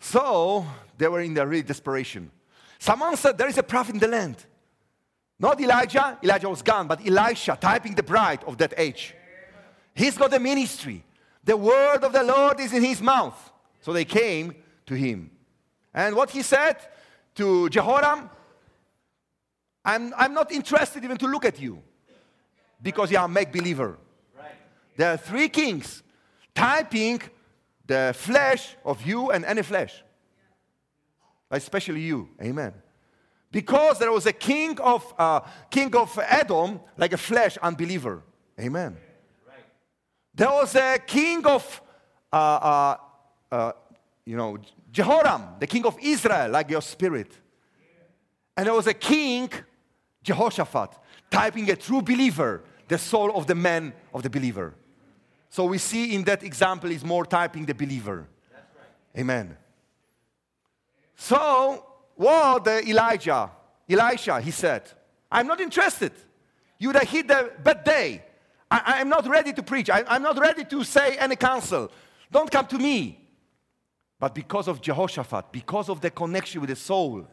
So 0.00 0.66
they 0.98 1.06
were 1.06 1.20
in 1.20 1.34
the 1.34 1.46
real 1.46 1.62
desperation. 1.62 2.32
Someone 2.80 3.16
said, 3.16 3.38
There 3.38 3.48
is 3.48 3.58
a 3.58 3.62
prophet 3.62 3.94
in 3.94 4.00
the 4.00 4.08
land. 4.08 4.44
Not 5.38 5.60
Elijah, 5.60 6.18
Elijah 6.24 6.48
was 6.48 6.62
gone, 6.62 6.88
but 6.88 7.06
Elisha, 7.06 7.56
typing 7.60 7.94
the 7.94 8.02
bride 8.02 8.42
of 8.44 8.58
that 8.58 8.74
age. 8.76 9.14
He's 9.94 10.18
got 10.18 10.34
a 10.34 10.40
ministry. 10.40 11.04
The 11.44 11.56
word 11.56 12.02
of 12.02 12.12
the 12.12 12.24
Lord 12.24 12.58
is 12.58 12.72
in 12.72 12.82
his 12.82 13.00
mouth. 13.00 13.52
So 13.86 13.92
they 13.92 14.04
came 14.04 14.52
to 14.86 14.94
him. 14.94 15.30
And 15.94 16.16
what 16.16 16.30
he 16.30 16.42
said 16.42 16.76
to 17.36 17.68
Jehoram, 17.68 18.28
I'm, 19.84 20.12
I'm 20.16 20.34
not 20.34 20.50
interested 20.50 21.04
even 21.04 21.16
to 21.18 21.28
look 21.28 21.44
at 21.44 21.60
you 21.60 21.80
because 22.82 23.12
you 23.12 23.18
are 23.18 23.26
a 23.26 23.28
make 23.28 23.52
believer. 23.52 23.96
Right. 24.36 24.50
There 24.96 25.12
are 25.12 25.16
three 25.16 25.48
kings 25.48 26.02
typing 26.52 27.22
the 27.86 28.12
flesh 28.18 28.74
of 28.84 29.06
you 29.06 29.30
and 29.30 29.44
any 29.44 29.62
flesh, 29.62 30.02
especially 31.48 32.00
you. 32.00 32.30
Amen. 32.42 32.72
Because 33.52 34.00
there 34.00 34.10
was 34.10 34.26
a 34.26 34.32
king 34.32 34.80
of, 34.80 35.14
uh, 35.16 35.42
king 35.70 35.94
of 35.94 36.18
Edom, 36.26 36.80
like 36.96 37.12
a 37.12 37.18
flesh 37.18 37.56
unbeliever. 37.58 38.24
Amen. 38.58 38.96
Right. 39.46 39.64
There 40.34 40.50
was 40.50 40.74
a 40.74 40.98
king 41.06 41.46
of, 41.46 41.80
uh, 42.32 42.36
uh, 42.36 42.96
uh, 43.50 43.72
you 44.24 44.36
know, 44.36 44.58
Jehoram, 44.90 45.56
the 45.60 45.66
king 45.66 45.86
of 45.86 45.96
Israel, 46.00 46.50
like 46.50 46.70
your 46.70 46.82
spirit. 46.82 47.32
And 48.56 48.66
there 48.66 48.74
was 48.74 48.86
a 48.86 48.94
king, 48.94 49.50
Jehoshaphat, 50.22 50.90
typing 51.30 51.70
a 51.70 51.76
true 51.76 52.02
believer, 52.02 52.64
the 52.88 52.98
soul 52.98 53.36
of 53.36 53.46
the 53.46 53.54
man 53.54 53.92
of 54.14 54.22
the 54.22 54.30
believer. 54.30 54.74
So 55.50 55.64
we 55.66 55.78
see 55.78 56.14
in 56.14 56.24
that 56.24 56.42
example 56.42 56.90
is 56.90 57.04
more 57.04 57.24
typing 57.24 57.64
the 57.66 57.74
believer. 57.74 58.26
Right. 58.52 59.20
Amen. 59.20 59.56
So 61.14 61.84
what 62.14 62.64
the 62.64 62.88
Elijah, 62.88 63.50
Elisha, 63.88 64.40
he 64.40 64.50
said, 64.50 64.90
I'm 65.30 65.46
not 65.46 65.60
interested. 65.60 66.12
You 66.78 66.88
would 66.88 66.96
have 66.96 67.08
hit 67.08 67.28
the 67.28 67.52
bad 67.62 67.84
day. 67.84 68.22
I, 68.70 69.00
am 69.00 69.08
not 69.08 69.26
ready 69.28 69.52
to 69.52 69.62
preach. 69.62 69.88
I, 69.90 70.04
I'm 70.08 70.22
not 70.22 70.38
ready 70.38 70.64
to 70.64 70.82
say 70.82 71.16
any 71.18 71.36
counsel. 71.36 71.90
Don't 72.32 72.50
come 72.50 72.66
to 72.66 72.78
me. 72.78 73.25
But 74.18 74.34
because 74.34 74.68
of 74.68 74.80
Jehoshaphat, 74.80 75.52
because 75.52 75.88
of 75.88 76.00
the 76.00 76.10
connection 76.10 76.60
with 76.60 76.70
the 76.70 76.76
soul, 76.76 77.26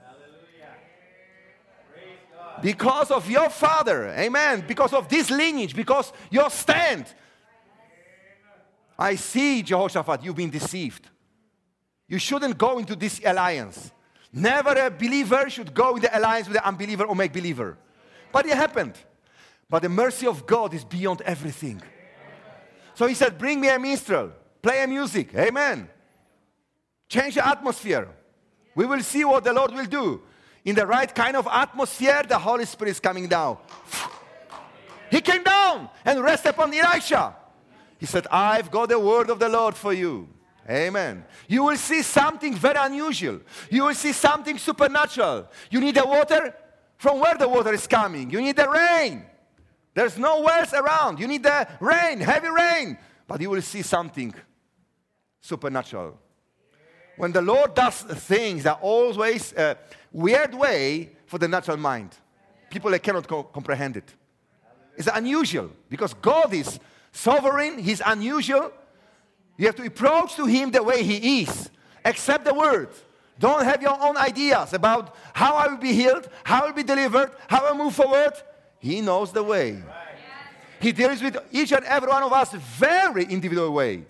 because 2.62 3.12
of 3.12 3.30
your 3.30 3.50
father, 3.50 4.10
amen, 4.10 4.66
because 4.68 4.94
of 4.94 5.08
this 5.10 5.30
lineage, 5.30 5.76
because 5.76 6.12
your 6.30 6.50
stand, 6.50 7.14
I 8.98 9.16
see, 9.16 9.64
Jehoshaphat, 9.64 10.24
you've 10.24 10.36
been 10.36 10.50
deceived. 10.50 11.10
You 12.08 12.20
shouldn't 12.20 12.58
go 12.58 12.78
into 12.78 12.96
this 12.96 13.20
alliance. 13.26 13.92
Never 14.32 14.72
a 14.72 14.90
believer 14.90 15.50
should 15.50 15.74
go 15.74 15.96
in 15.96 16.02
the 16.02 16.18
alliance 16.18 16.48
with 16.48 16.58
an 16.58 16.64
unbeliever 16.64 17.06
or 17.06 17.16
make 17.16 17.34
believer. 17.34 17.78
But 18.32 18.46
it 18.46 18.54
happened. 18.54 18.98
But 19.70 19.82
the 19.82 19.90
mercy 19.90 20.28
of 20.28 20.46
God 20.46 20.74
is 20.74 20.84
beyond 20.84 21.22
everything. 21.22 21.82
So 22.94 23.08
he 23.08 23.14
said, 23.14 23.38
Bring 23.38 23.60
me 23.60 23.70
a 23.70 23.80
minstrel, 23.80 24.32
play 24.62 24.84
a 24.84 24.88
music. 24.88 25.34
Amen. 25.36 25.90
Change 27.08 27.36
the 27.36 27.48
atmosphere. 27.48 28.08
We 28.76 28.86
will 28.86 29.02
see 29.02 29.24
what 29.24 29.44
the 29.44 29.54
Lord 29.54 29.72
will 29.74 29.86
do. 29.86 30.22
In 30.66 30.76
the 30.76 30.88
right 30.88 31.14
kind 31.14 31.36
of 31.36 31.48
atmosphere, 31.52 32.24
the 32.28 32.40
Holy 32.40 32.66
Spirit 32.66 32.92
is 32.92 33.00
coming 33.00 33.28
down. 33.28 33.58
He 35.12 35.22
came 35.22 35.44
down 35.44 35.90
and 36.06 36.24
rested 36.24 36.50
upon 36.50 36.74
Elisha. 36.74 37.36
He 38.00 38.06
said, 38.06 38.28
I've 38.32 38.72
got 38.72 38.90
the 38.90 39.00
word 39.00 39.30
of 39.30 39.40
the 39.40 39.50
Lord 39.50 39.76
for 39.76 39.94
you. 39.94 40.28
Amen. 40.70 41.26
You 41.48 41.66
will 41.66 41.78
see 41.78 42.02
something 42.02 42.56
very 42.56 42.78
unusual. 42.80 43.42
You 43.70 43.84
will 43.84 43.94
see 43.94 44.14
something 44.14 44.58
supernatural. 44.58 45.48
You 45.70 45.82
need 45.82 45.96
the 45.96 46.06
water? 46.06 46.56
From 46.98 47.20
where 47.20 47.36
the 47.36 47.48
water 47.48 47.74
is 47.74 47.86
coming? 47.86 48.30
You 48.30 48.42
need 48.42 48.56
the 48.56 48.70
rain. 48.70 49.26
There's 49.94 50.18
no 50.18 50.42
wells 50.42 50.74
around. 50.74 51.20
You 51.20 51.28
need 51.28 51.44
the 51.44 51.68
rain, 51.80 52.20
heavy 52.22 52.48
rain. 52.48 52.98
But 53.28 53.42
you 53.42 53.50
will 53.50 53.62
see 53.62 53.82
something 53.82 54.34
supernatural. 55.42 56.18
When 57.18 57.32
the 57.32 57.42
Lord 57.42 57.76
does 57.76 58.02
things 58.02 58.64
that 58.64 58.80
always 58.82 59.54
a 59.54 59.78
weird 60.12 60.54
way 60.54 61.12
for 61.26 61.38
the 61.38 61.48
natural 61.48 61.78
mind. 61.78 62.16
People 62.70 62.92
that 62.92 63.04
cannot 63.04 63.28
co- 63.28 63.44
comprehend 63.44 63.98
it. 63.98 64.14
It's 64.96 65.10
unusual 65.12 65.72
because 65.90 66.14
God 66.14 66.54
is 66.54 66.80
sovereign, 67.12 67.80
He's 67.80 68.02
unusual, 68.06 68.72
you 69.58 69.68
have 69.68 69.76
to 69.76 69.84
approach 69.84 70.36
to 70.36 70.46
Him 70.46 70.72
the 70.72 70.82
way 70.82 71.04
He 71.04 71.44
is. 71.44 71.70
Accept 72.06 72.46
the 72.46 72.54
word. 72.54 72.90
Don't 73.40 73.64
have 73.64 73.82
your 73.82 74.00
own 74.00 74.18
ideas 74.18 74.74
about 74.74 75.16
how 75.34 75.56
I 75.56 75.68
will 75.68 75.78
be 75.78 75.94
healed, 75.94 76.28
how 76.44 76.64
I 76.64 76.66
will 76.68 76.74
be 76.74 76.84
delivered, 76.84 77.32
how 77.48 77.68
I 77.68 77.76
move 77.76 77.96
forward. 77.96 78.34
He 78.80 79.02
knows 79.02 79.32
the 79.32 79.44
way. 79.44 79.82
He 80.80 80.92
deals 80.92 81.22
with 81.22 81.38
each 81.52 81.72
and 81.72 81.86
every 81.86 82.10
one 82.10 82.24
of 82.24 82.34
us 82.34 82.54
very 82.54 83.24
individual 83.24 83.72
way. 83.72 84.06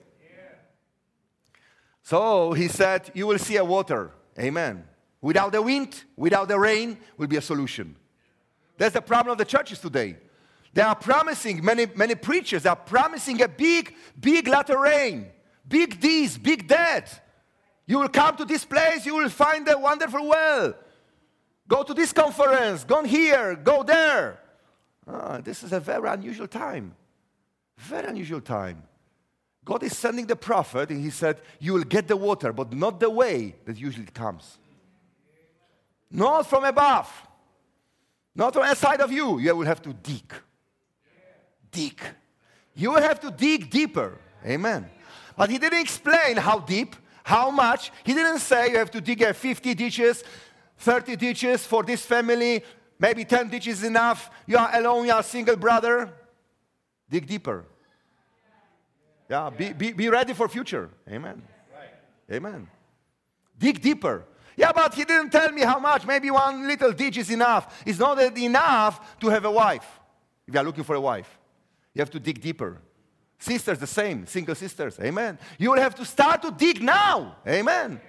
So 2.04 2.52
he 2.54 2.68
said, 2.68 3.10
You 3.14 3.28
will 3.28 3.40
see 3.40 3.56
a 3.58 3.66
water. 3.66 4.12
Amen. 4.38 4.84
Without 5.22 5.54
the 5.54 5.62
wind, 5.62 6.04
without 6.18 6.50
the 6.50 6.60
rain, 6.60 6.98
will 7.18 7.28
be 7.28 7.38
a 7.38 7.42
solution. 7.42 7.96
That's 8.78 8.94
the 8.94 9.02
problem 9.02 9.32
of 9.32 9.38
the 9.38 9.46
churches 9.46 9.80
today. 9.80 10.18
They 10.74 10.82
are 10.82 10.96
promising, 10.96 11.64
many, 11.64 11.86
many 11.96 12.16
preachers 12.16 12.66
are 12.66 12.76
promising 12.76 13.42
a 13.42 13.48
big, 13.48 13.96
big 14.20 14.48
latter 14.48 14.78
rain, 14.80 15.28
big 15.68 16.02
this, 16.02 16.38
big 16.38 16.68
that. 16.68 17.24
You 17.86 18.00
will 18.00 18.10
come 18.10 18.36
to 18.38 18.46
this 18.46 18.66
place, 18.66 19.06
you 19.06 19.16
will 19.16 19.30
find 19.30 19.70
a 19.70 19.78
wonderful 19.78 20.28
well. 20.28 20.74
Go 21.68 21.84
to 21.84 21.94
this 21.94 22.12
conference, 22.12 22.84
go 22.84 23.04
here, 23.04 23.56
go 23.56 23.84
there. 23.84 24.40
Ah, 25.08 25.40
this 25.42 25.64
is 25.64 25.72
a 25.72 25.80
very 25.80 26.10
unusual 26.10 26.48
time. 26.48 26.96
Very 27.78 28.08
unusual 28.08 28.42
time. 28.42 28.84
God 29.66 29.84
is 29.84 29.98
sending 29.98 30.26
the 30.26 30.36
prophet, 30.36 30.90
and 30.90 31.02
he 31.02 31.10
said, 31.10 31.40
You 31.60 31.74
will 31.74 31.84
get 31.84 32.08
the 32.08 32.18
water, 32.18 32.52
but 32.52 32.74
not 32.74 33.00
the 33.00 33.10
way 33.10 33.56
that 33.66 33.78
usually 33.78 34.08
comes. 34.08 34.58
Not 36.12 36.48
from 36.48 36.64
above, 36.66 37.10
not 38.36 38.54
from 38.54 38.68
inside 38.68 39.02
of 39.02 39.12
you. 39.12 39.40
You 39.40 39.56
will 39.56 39.66
have 39.66 39.82
to 39.84 39.94
dig 39.94 40.34
dig. 41.74 42.00
You 42.76 42.92
will 42.92 43.02
have 43.02 43.20
to 43.20 43.32
dig 43.32 43.70
deeper. 43.70 44.18
Amen. 44.46 44.90
But 45.36 45.50
he 45.50 45.58
didn't 45.58 45.82
explain 45.82 46.38
how 46.38 46.60
deep, 46.60 46.96
how 47.24 47.52
much. 47.52 47.92
He 48.06 48.14
didn't 48.14 48.40
say 48.40 48.72
you 48.72 48.78
have 48.78 48.92
to 48.92 49.02
dig 49.02 49.26
50 49.36 49.74
ditches, 49.74 50.24
30 50.78 51.16
ditches 51.18 51.66
for 51.66 51.84
this 51.84 52.06
family, 52.06 52.64
maybe 53.00 53.26
10 53.26 53.50
ditches 53.50 53.84
enough. 53.84 54.30
You 54.48 54.58
are 54.58 54.70
alone, 54.74 55.06
you 55.06 55.12
are 55.12 55.20
a 55.20 55.24
single 55.24 55.58
brother. 55.58 56.14
Dig 57.10 57.28
deeper. 57.28 57.66
Yeah, 59.34 59.50
be, 59.50 59.74
be, 59.74 59.94
be 59.94 60.10
ready 60.10 60.32
for 60.34 60.48
future. 60.48 60.92
Amen. 61.10 61.42
Right. 61.74 62.36
Amen. 62.36 62.68
Dig 63.58 63.82
deeper. 63.82 64.26
Yeah, 64.56 64.72
but 64.72 64.94
he 64.94 65.06
didn't 65.06 65.32
tell 65.32 65.52
me 65.52 65.62
how 65.62 65.80
much. 65.80 66.06
Maybe 66.06 66.30
one 66.30 66.68
little 66.68 66.92
ditch 66.92 67.18
is 67.18 67.32
enough. 67.32 67.82
It's 67.84 67.98
not 67.98 68.20
enough 68.38 69.20
to 69.22 69.30
have 69.30 69.44
a 69.46 69.50
wife 69.50 70.00
if 70.48 70.54
you 70.54 70.60
are 70.60 70.64
looking 70.64 70.84
for 70.84 70.94
a 70.94 71.02
wife. 71.02 71.40
You 71.96 72.02
have 72.02 72.12
to 72.12 72.20
dig 72.20 72.42
deeper. 72.42 72.78
Sisters, 73.40 73.80
the 73.80 73.88
same, 73.88 74.28
single 74.28 74.54
sisters. 74.54 75.00
Amen. 75.00 75.40
You 75.58 75.72
will 75.72 75.82
have 75.82 75.96
to 75.96 76.06
start 76.06 76.44
to 76.44 76.52
dig 76.52 76.84
now. 76.84 77.38
Amen. 77.48 78.00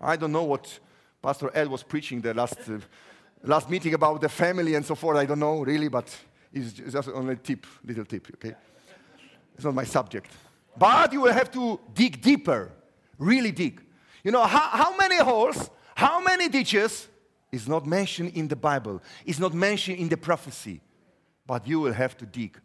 I 0.00 0.16
don't 0.16 0.32
know 0.32 0.42
what 0.42 0.76
Pastor 1.22 1.52
Ed 1.54 1.68
was 1.68 1.84
preaching 1.84 2.20
the 2.20 2.34
last, 2.34 2.58
uh, 2.68 2.80
last 3.44 3.70
meeting 3.70 3.94
about 3.94 4.20
the 4.20 4.28
family 4.28 4.74
and 4.74 4.84
so 4.84 4.96
forth. 4.96 5.18
I 5.18 5.26
don't 5.26 5.38
know 5.38 5.60
really, 5.60 5.86
but 5.86 6.12
it's 6.52 6.72
just 6.72 7.08
only 7.10 7.34
a 7.34 7.36
tip, 7.36 7.64
little 7.84 8.04
tip, 8.04 8.26
okay? 8.34 8.56
It's 9.54 9.64
not 9.64 9.74
my 9.74 9.84
subject. 9.84 10.30
But 10.76 11.12
you 11.12 11.20
will 11.22 11.32
have 11.32 11.50
to 11.52 11.80
dig 11.92 12.20
deeper, 12.20 12.72
really 13.18 13.52
dig. 13.52 13.80
You 14.22 14.32
know, 14.32 14.42
how, 14.42 14.68
how 14.70 14.96
many 14.96 15.16
holes, 15.18 15.70
how 15.94 16.20
many 16.22 16.48
ditches 16.48 17.08
is 17.52 17.68
not 17.68 17.86
mentioned 17.86 18.32
in 18.34 18.48
the 18.48 18.56
Bible, 18.56 19.00
is 19.24 19.38
not 19.38 19.54
mentioned 19.54 19.98
in 19.98 20.08
the 20.08 20.16
prophecy 20.16 20.80
but 21.46 21.66
you 21.66 21.80
will 21.80 21.92
have 21.92 22.16
to 22.18 22.26
dig. 22.26 22.58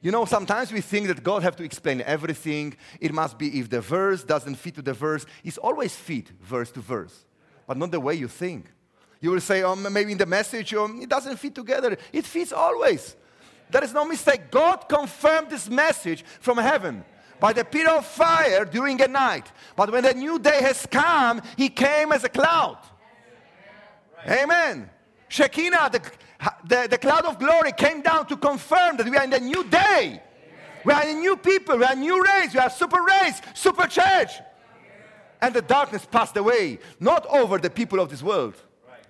You 0.00 0.10
know, 0.10 0.24
sometimes 0.26 0.70
we 0.70 0.80
think 0.80 1.06
that 1.08 1.22
God 1.22 1.42
have 1.42 1.56
to 1.56 1.64
explain 1.64 2.02
everything. 2.02 2.76
It 3.00 3.12
must 3.12 3.38
be 3.38 3.58
if 3.58 3.70
the 3.70 3.80
verse 3.80 4.22
doesn't 4.22 4.56
fit 4.56 4.74
to 4.74 4.82
the 4.82 4.92
verse. 4.92 5.24
It's 5.42 5.56
always 5.56 5.94
fit 5.94 6.28
verse 6.40 6.70
to 6.72 6.80
verse, 6.80 7.24
but 7.66 7.78
not 7.78 7.90
the 7.90 8.00
way 8.00 8.14
you 8.14 8.28
think. 8.28 8.70
You 9.20 9.30
will 9.30 9.40
say, 9.40 9.62
oh, 9.62 9.74
maybe 9.74 10.12
in 10.12 10.18
the 10.18 10.26
message, 10.26 10.74
oh, 10.74 10.90
it 11.00 11.08
doesn't 11.08 11.38
fit 11.38 11.54
together. 11.54 11.96
It 12.12 12.26
fits 12.26 12.52
always. 12.52 13.16
There 13.74 13.82
is 13.82 13.92
no 13.92 14.04
mistake. 14.04 14.52
God 14.52 14.88
confirmed 14.88 15.50
this 15.50 15.68
message 15.68 16.24
from 16.38 16.58
heaven 16.58 17.04
by 17.40 17.52
the 17.52 17.64
pillar 17.64 17.96
of 17.96 18.06
fire 18.06 18.64
during 18.64 19.02
a 19.02 19.08
night. 19.08 19.50
But 19.74 19.90
when 19.90 20.04
the 20.04 20.14
new 20.14 20.38
day 20.38 20.62
has 20.62 20.86
come, 20.86 21.42
He 21.56 21.68
came 21.70 22.12
as 22.12 22.22
a 22.22 22.28
cloud. 22.28 22.78
Amen. 24.28 24.88
Shekinah, 25.26 25.90
the, 25.90 26.00
the, 26.64 26.86
the 26.88 26.98
cloud 26.98 27.24
of 27.24 27.40
glory, 27.40 27.72
came 27.72 28.00
down 28.00 28.28
to 28.28 28.36
confirm 28.36 28.96
that 28.96 29.08
we 29.08 29.16
are 29.16 29.24
in 29.24 29.30
the 29.30 29.40
new 29.40 29.64
day. 29.64 30.22
We 30.84 30.92
are 30.92 31.08
in 31.08 31.18
new 31.18 31.36
people, 31.36 31.76
we 31.76 31.82
are 31.82 31.94
a 31.94 31.96
new 31.96 32.22
race, 32.22 32.54
we 32.54 32.60
are 32.60 32.70
super 32.70 33.02
race, 33.02 33.42
super 33.54 33.88
church. 33.88 34.34
And 35.42 35.52
the 35.52 35.62
darkness 35.62 36.06
passed 36.08 36.36
away, 36.36 36.78
not 37.00 37.26
over 37.26 37.58
the 37.58 37.70
people 37.70 37.98
of 37.98 38.08
this 38.08 38.22
world, 38.22 38.54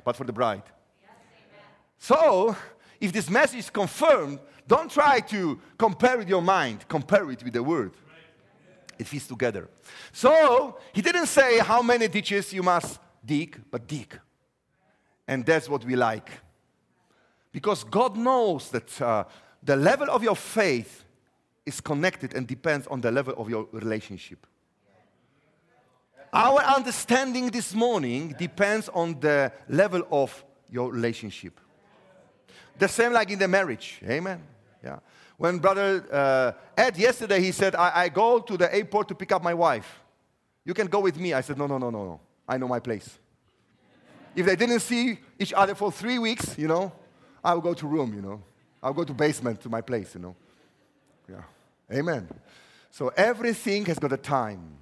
but 0.07 0.17
for 0.17 0.25
the 0.25 0.33
bride. 0.33 0.63
So, 1.99 2.57
if 2.99 3.13
this 3.13 3.29
message 3.29 3.59
is 3.59 3.69
confirmed, 3.69 4.39
don't 4.67 4.91
try 4.91 5.21
to 5.21 5.61
compare 5.79 6.19
with 6.19 6.29
your 6.29 6.43
mind, 6.43 6.87
compare 6.89 7.31
it 7.31 7.43
with 7.43 7.53
the 7.53 7.63
word. 7.63 7.93
It 8.99 9.07
fits 9.07 9.27
together. 9.27 9.69
So, 10.13 10.79
he 10.93 11.03
didn't 11.03 11.27
say 11.27 11.59
how 11.59 11.83
many 11.83 12.09
ditches 12.09 12.53
you 12.53 12.63
must 12.63 13.01
dig, 13.25 13.61
but 13.71 13.87
dig. 13.87 14.19
And 15.27 15.45
that's 15.45 15.69
what 15.69 15.85
we 15.85 15.97
like. 15.97 16.31
Because 17.51 17.85
God 17.85 18.17
knows 18.17 18.71
that 18.71 19.03
uh, 19.03 19.25
the 19.63 19.77
level 19.77 20.11
of 20.11 20.23
your 20.23 20.37
faith 20.37 21.05
is 21.67 21.81
connected 21.81 22.35
and 22.35 22.47
depends 22.47 22.87
on 22.87 23.01
the 23.01 23.11
level 23.11 23.35
of 23.37 23.49
your 23.49 23.67
relationship. 23.73 24.47
Our 26.33 26.61
understanding 26.61 27.51
this 27.51 27.75
morning 27.75 28.35
depends 28.37 28.89
on 28.89 29.21
the 29.21 29.53
level 29.69 30.03
of 30.11 30.45
your 30.69 30.91
relationship. 30.91 31.61
The 32.77 32.89
same 32.89 33.13
like 33.13 33.31
in 33.31 33.39
the 33.39 33.47
marriage. 33.47 34.01
Amen. 34.05 34.43
Yeah. 34.85 34.99
When 35.39 35.59
brother 35.59 36.05
uh, 36.13 36.53
Ed 36.77 36.97
yesterday 36.97 37.41
he 37.41 37.53
said, 37.53 37.75
I, 37.75 38.03
I 38.05 38.09
go 38.11 38.39
to 38.39 38.57
the 38.57 38.73
airport 38.73 39.09
to 39.09 39.15
pick 39.15 39.33
up 39.33 39.43
my 39.43 39.55
wife. 39.55 40.01
You 40.65 40.75
can 40.75 40.87
go 40.87 41.01
with 41.01 41.19
me. 41.19 41.33
I 41.33 41.41
said, 41.41 41.59
No, 41.59 41.67
no, 41.67 41.79
no, 41.79 41.91
no, 41.91 42.05
no. 42.05 42.21
I 42.47 42.59
know 42.59 42.69
my 42.69 42.81
place. 42.81 43.19
If 44.37 44.47
they 44.47 44.57
didn't 44.57 44.81
see 44.81 45.19
each 45.39 45.53
other 45.53 45.75
for 45.75 45.91
three 45.91 46.19
weeks, 46.19 46.59
you 46.59 46.69
know, 46.69 46.93
I 47.43 47.55
will 47.55 47.63
go 47.63 47.75
to 47.75 47.87
room, 47.87 48.13
you 48.15 48.21
know. 48.21 48.43
I'll 48.83 48.93
go 48.93 49.05
to 49.05 49.15
basement 49.15 49.61
to 49.63 49.71
my 49.71 49.81
place, 49.81 50.15
you 50.15 50.21
know. 50.21 50.37
Yeah. 51.29 51.43
Amen. 51.93 52.29
So 52.91 53.09
everything 53.17 53.87
has 53.87 53.99
got 53.99 54.13
a 54.13 54.17
time. 54.17 54.77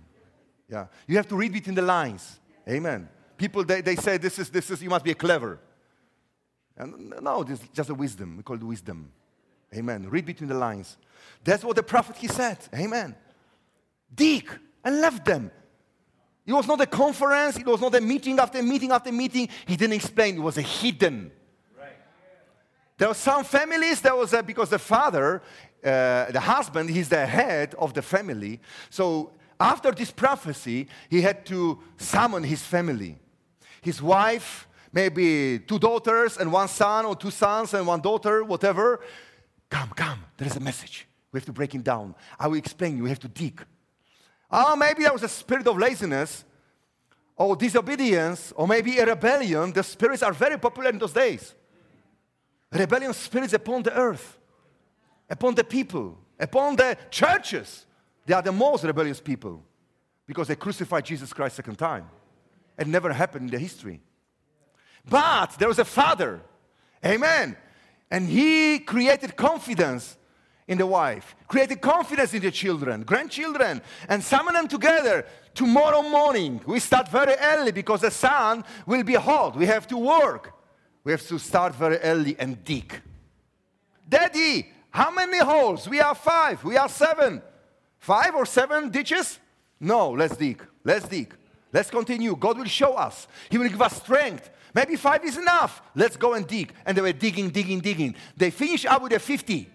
Yeah. 0.68 0.86
You 1.06 1.16
have 1.16 1.28
to 1.28 1.36
read 1.36 1.52
between 1.52 1.76
the 1.76 1.82
lines. 1.82 2.40
Amen. 2.68 3.08
People, 3.36 3.64
they, 3.64 3.80
they 3.80 3.96
say 3.96 4.16
this 4.16 4.38
is, 4.38 4.50
this 4.50 4.70
is, 4.70 4.82
you 4.82 4.90
must 4.90 5.04
be 5.04 5.12
a 5.12 5.14
clever. 5.14 5.60
And 6.76 7.14
no, 7.20 7.44
this 7.44 7.60
is 7.60 7.68
just 7.68 7.90
a 7.90 7.94
wisdom. 7.94 8.38
We 8.38 8.42
call 8.42 8.56
it 8.56 8.62
wisdom. 8.62 9.12
Amen. 9.74 10.08
Read 10.08 10.26
between 10.26 10.48
the 10.48 10.54
lines. 10.54 10.96
That's 11.44 11.64
what 11.64 11.76
the 11.76 11.82
prophet 11.82 12.16
he 12.16 12.28
said. 12.28 12.58
Amen. 12.74 13.16
Dig 14.14 14.48
and 14.84 15.00
left 15.00 15.24
them. 15.24 15.50
It 16.44 16.52
was 16.52 16.66
not 16.66 16.80
a 16.80 16.86
conference, 16.86 17.56
it 17.56 17.66
was 17.66 17.80
not 17.80 17.94
a 17.94 18.00
meeting 18.00 18.38
after 18.38 18.62
meeting 18.62 18.90
after 18.90 19.12
meeting. 19.12 19.48
He 19.66 19.76
didn't 19.76 19.94
explain, 19.94 20.36
it 20.36 20.40
was 20.40 20.58
a 20.58 20.62
hidden. 20.62 21.30
Right. 21.78 21.96
There 22.98 23.08
were 23.08 23.14
some 23.14 23.44
families, 23.44 24.00
there 24.00 24.16
was 24.16 24.32
a, 24.32 24.42
because 24.42 24.68
the 24.68 24.78
father, 24.78 25.40
uh, 25.84 26.32
the 26.32 26.40
husband, 26.40 26.90
he's 26.90 27.08
the 27.08 27.24
head 27.24 27.76
of 27.78 27.94
the 27.94 28.02
family. 28.02 28.60
So 28.90 29.30
after 29.60 29.92
this 29.92 30.10
prophecy, 30.10 30.88
he 31.08 31.22
had 31.22 31.46
to 31.46 31.78
summon 31.96 32.42
his 32.42 32.62
family. 32.62 33.18
His 33.80 34.02
wife, 34.02 34.66
maybe 34.92 35.60
two 35.60 35.78
daughters 35.78 36.38
and 36.38 36.52
one 36.52 36.68
son, 36.68 37.04
or 37.06 37.14
two 37.14 37.30
sons 37.30 37.72
and 37.72 37.86
one 37.86 38.00
daughter, 38.00 38.42
whatever. 38.42 39.00
Come, 39.72 39.88
come, 39.96 40.22
there 40.36 40.46
is 40.46 40.54
a 40.54 40.60
message. 40.60 41.06
We 41.32 41.38
have 41.38 41.46
to 41.46 41.52
break 41.52 41.74
it 41.74 41.82
down. 41.82 42.14
I 42.38 42.46
will 42.46 42.58
explain 42.58 42.98
you. 42.98 43.04
We 43.04 43.08
have 43.08 43.20
to 43.20 43.28
dig. 43.28 43.64
Oh, 44.50 44.76
maybe 44.76 45.02
there 45.02 45.14
was 45.14 45.22
a 45.22 45.28
spirit 45.30 45.66
of 45.66 45.78
laziness 45.78 46.44
or 47.34 47.56
disobedience 47.56 48.52
or 48.54 48.68
maybe 48.68 48.98
a 48.98 49.06
rebellion. 49.06 49.72
The 49.72 49.82
spirits 49.82 50.22
are 50.22 50.34
very 50.34 50.58
popular 50.58 50.90
in 50.90 50.98
those 50.98 51.14
days. 51.14 51.54
Rebellion 52.70 53.14
spirits 53.14 53.54
upon 53.54 53.82
the 53.82 53.96
earth, 53.96 54.36
upon 55.30 55.54
the 55.54 55.64
people, 55.64 56.18
upon 56.38 56.76
the 56.76 56.98
churches. 57.10 57.86
They 58.26 58.34
are 58.34 58.42
the 58.42 58.52
most 58.52 58.84
rebellious 58.84 59.20
people 59.20 59.64
because 60.26 60.48
they 60.48 60.56
crucified 60.56 61.06
Jesus 61.06 61.32
Christ 61.32 61.56
second 61.56 61.78
time. 61.78 62.10
It 62.78 62.88
never 62.88 63.10
happened 63.10 63.46
in 63.46 63.50
the 63.50 63.58
history. 63.58 64.02
But 65.08 65.56
there 65.58 65.68
was 65.68 65.78
a 65.78 65.86
father, 65.86 66.42
amen, 67.02 67.56
and 68.12 68.28
he 68.28 68.78
created 68.78 69.34
confidence 69.36 70.18
in 70.68 70.76
the 70.76 70.86
wife, 70.86 71.34
created 71.48 71.80
confidence 71.80 72.34
in 72.34 72.42
the 72.42 72.50
children, 72.50 73.04
grandchildren, 73.04 73.80
and 74.06 74.22
summon 74.22 74.52
them 74.52 74.68
together. 74.68 75.24
Tomorrow 75.54 76.02
morning, 76.02 76.60
we 76.66 76.78
start 76.78 77.08
very 77.08 77.34
early 77.40 77.72
because 77.72 78.02
the 78.02 78.10
sun 78.10 78.64
will 78.84 79.02
be 79.02 79.14
hot. 79.14 79.56
We 79.56 79.64
have 79.64 79.86
to 79.88 79.96
work. 79.96 80.52
We 81.04 81.12
have 81.12 81.26
to 81.26 81.38
start 81.38 81.74
very 81.74 81.96
early 82.00 82.36
and 82.38 82.62
dig. 82.62 83.00
Daddy, 84.06 84.68
how 84.90 85.10
many 85.10 85.38
holes? 85.38 85.88
We 85.88 86.00
are 86.00 86.14
five. 86.14 86.62
We 86.62 86.76
are 86.76 86.90
seven. 86.90 87.40
Five 87.98 88.34
or 88.34 88.44
seven 88.44 88.90
ditches? 88.90 89.38
No, 89.80 90.10
let's 90.10 90.36
dig. 90.36 90.62
Let's 90.84 91.08
dig. 91.08 91.34
Let's 91.72 91.90
continue. 91.90 92.36
God 92.36 92.58
will 92.58 92.66
show 92.66 92.92
us. 92.92 93.26
He 93.48 93.56
will 93.56 93.70
give 93.70 93.80
us 93.80 93.96
strength. 93.96 94.50
Maybe 94.74 94.96
five 94.96 95.24
is 95.24 95.36
enough. 95.36 95.82
Let's 95.94 96.16
go 96.16 96.34
and 96.34 96.46
dig. 96.46 96.72
And 96.86 96.96
they 96.96 97.02
were 97.02 97.12
digging, 97.12 97.50
digging, 97.50 97.80
digging. 97.80 98.14
They 98.36 98.50
finished 98.50 98.86
up 98.86 99.02
with 99.02 99.12
a 99.12 99.18
50. 99.18 99.68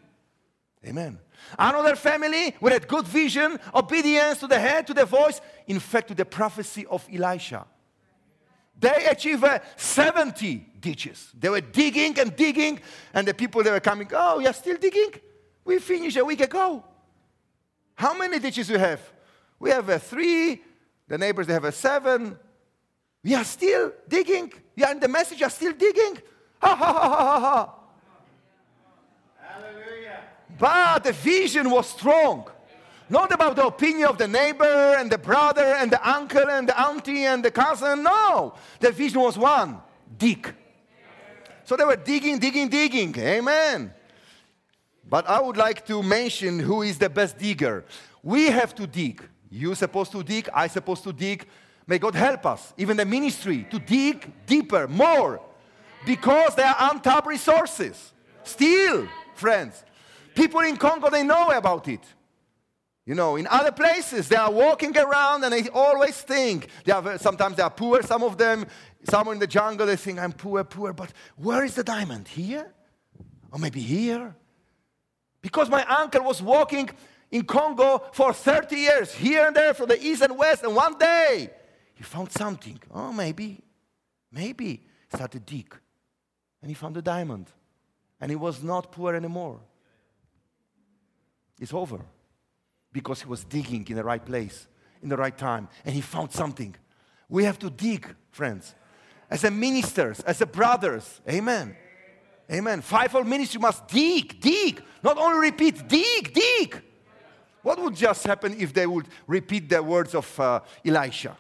Amen. 0.86 1.20
Another 1.58 1.96
family 1.96 2.56
with 2.60 2.74
a 2.74 2.86
good 2.86 3.08
vision, 3.08 3.60
obedience 3.74 4.40
to 4.40 4.48
the 4.48 4.60
head, 4.60 4.88
to 4.88 4.94
the 4.94 5.06
voice, 5.06 5.40
in 5.68 5.80
fact, 5.80 6.10
to 6.10 6.16
the 6.16 6.26
prophecy 6.26 6.86
of 6.88 7.08
Elisha. 7.14 7.66
They 8.80 9.06
achieved 9.10 9.44
uh, 9.44 9.60
70 9.76 10.66
ditches. 10.80 11.32
They 11.38 11.50
were 11.50 11.62
digging 11.62 12.20
and 12.20 12.36
digging, 12.36 12.80
and 13.14 13.28
the 13.28 13.34
people 13.34 13.64
they 13.64 13.72
were 13.72 13.80
coming, 13.80 14.08
oh, 14.14 14.40
you're 14.40 14.54
still 14.54 14.78
digging? 14.78 15.12
We 15.66 15.80
finished 15.80 16.18
a 16.18 16.26
week 16.26 16.42
ago. 16.42 16.84
How 17.96 18.16
many 18.16 18.40
ditches 18.40 18.70
we 18.70 18.78
have? 18.78 19.02
We 19.60 19.72
have 19.72 19.90
a 19.90 19.98
three, 19.98 20.62
the 21.08 21.18
neighbors 21.18 21.48
they 21.48 21.54
have 21.54 21.66
a 21.66 21.72
seven. 21.72 22.38
We 23.24 23.34
are 23.34 23.44
still 23.44 23.92
digging. 24.08 24.54
Yeah, 24.78 24.92
and 24.92 25.02
the 25.02 25.08
message 25.08 25.42
are 25.42 25.50
still 25.50 25.74
digging. 25.74 26.22
Ha 26.62 26.76
ha 26.76 26.94
ha 26.94 27.10
ha 27.10 27.40
ha. 27.40 27.74
But 30.60 31.04
the 31.04 31.14
vision 31.14 31.70
was 31.70 31.90
strong. 31.90 32.48
Not 33.10 33.32
about 33.32 33.56
the 33.56 33.66
opinion 33.66 34.08
of 34.08 34.18
the 34.18 34.28
neighbor 34.28 34.96
and 34.98 35.12
the 35.12 35.18
brother 35.18 35.64
and 35.64 35.92
the 35.92 36.10
uncle 36.10 36.50
and 36.50 36.70
the 36.70 36.80
auntie 36.80 37.26
and 37.26 37.44
the 37.44 37.52
cousin. 37.52 38.04
No. 38.04 38.54
The 38.80 38.92
vision 38.92 39.22
was 39.22 39.38
one 39.38 39.80
dig. 40.18 40.54
So 41.64 41.76
they 41.76 41.84
were 41.84 41.96
digging, 41.96 42.40
digging, 42.40 42.70
digging. 42.70 43.18
Amen. 43.18 43.94
But 45.10 45.28
I 45.28 45.42
would 45.42 45.58
like 45.58 45.86
to 45.88 46.04
mention 46.04 46.60
who 46.60 46.84
is 46.84 46.98
the 46.98 47.10
best 47.10 47.38
digger. 47.38 47.86
We 48.22 48.46
have 48.48 48.76
to 48.76 48.86
dig. 48.86 49.24
You 49.50 49.74
supposed 49.76 50.12
to 50.12 50.24
dig, 50.24 50.50
I 50.54 50.68
supposed 50.68 51.04
to 51.04 51.14
dig. 51.14 51.48
May 51.88 52.00
God 52.00 52.16
help 52.16 52.46
us, 52.46 52.74
even 52.78 52.98
the 52.98 53.06
ministry, 53.06 53.66
to 53.72 53.80
dig 53.80 54.46
deeper, 54.46 54.88
more, 54.88 55.42
because 56.06 56.54
there 56.56 56.68
are 56.68 56.92
untapped 56.92 57.26
resources. 57.26 58.14
Still, 58.44 59.08
friends, 59.34 59.84
People 60.38 60.60
in 60.60 60.78
Congo, 60.78 61.10
they 61.10 61.24
know 61.24 61.50
about 61.50 61.88
it. 61.88 62.06
You 63.08 63.16
know, 63.16 63.38
in 63.38 63.48
other 63.48 63.72
places, 63.72 64.30
they 64.30 64.36
are 64.36 64.52
walking 64.52 64.96
around 64.96 65.44
and 65.44 65.52
they 65.52 65.68
always 65.70 66.16
think, 66.22 66.68
they 66.84 66.92
are, 66.92 67.18
sometimes 67.18 67.56
they 67.56 67.64
are 67.64 67.72
poor, 67.72 68.04
some 68.04 68.22
of 68.22 68.38
them, 68.38 68.68
somewhere 69.10 69.34
in 69.34 69.40
the 69.40 69.48
jungle, 69.48 69.88
they 69.88 69.96
think, 69.96 70.20
I'm 70.20 70.34
poor, 70.34 70.64
poor, 70.64 70.94
but 70.94 71.12
where 71.38 71.64
is 71.66 71.74
the 71.74 71.84
diamond? 71.84 72.28
Here? 72.28 72.72
Or 73.52 73.58
maybe 73.58 73.82
here? 73.82 74.36
Because 75.42 75.70
my 75.72 75.84
uncle 75.86 76.24
was 76.24 76.40
walking 76.40 76.92
in 77.32 77.44
Congo 77.44 78.04
for 78.14 78.32
30 78.32 78.76
years, 78.76 79.12
here 79.12 79.48
and 79.48 79.56
there, 79.56 79.74
from 79.74 79.88
the 79.88 80.00
east 80.00 80.22
and 80.22 80.38
west, 80.38 80.62
and 80.64 80.76
one 80.76 81.00
day 81.00 81.50
he 81.98 82.04
found 82.04 82.32
something. 82.32 82.80
Oh, 82.94 83.12
maybe, 83.12 83.60
maybe. 84.32 84.84
Started 85.14 85.46
dig. 85.46 85.76
And 86.62 86.70
he 86.70 86.76
found 86.76 86.96
a 86.96 87.02
diamond. 87.02 87.48
And 88.22 88.30
he 88.30 88.36
was 88.36 88.62
not 88.62 88.92
poor 88.92 89.16
anymore. 89.16 89.60
It's 91.60 91.74
over 91.74 92.00
because 92.94 93.22
he 93.22 93.28
was 93.28 93.44
digging 93.44 93.88
in 93.90 93.96
the 93.96 94.04
right 94.04 94.24
place, 94.24 94.68
in 95.02 95.10
the 95.10 95.18
right 95.18 95.36
time, 95.36 95.70
and 95.86 95.96
he 95.96 96.02
found 96.02 96.32
something. 96.32 96.76
We 97.30 97.46
have 97.46 97.58
to 97.60 97.70
dig, 97.72 98.08
friends, 98.30 98.76
as 99.30 99.44
a 99.44 99.50
ministers, 99.50 100.20
as 100.20 100.40
a 100.42 100.46
brothers. 100.46 101.20
Amen. 101.28 101.76
Amen. 102.52 102.82
Fivefold 102.82 103.28
ministry 103.28 103.60
must 103.60 103.88
dig, 103.88 104.40
dig, 104.40 104.84
not 105.02 105.18
only 105.18 105.50
repeat, 105.50 105.88
dig, 105.88 106.32
dig. 106.32 106.82
What 107.64 107.82
would 107.82 107.96
just 107.96 108.24
happen 108.24 108.56
if 108.60 108.72
they 108.72 108.86
would 108.86 109.08
repeat 109.26 109.68
the 109.68 109.82
words 109.82 110.14
of 110.14 110.40
uh, 110.40 110.60
Elisha 110.86 111.36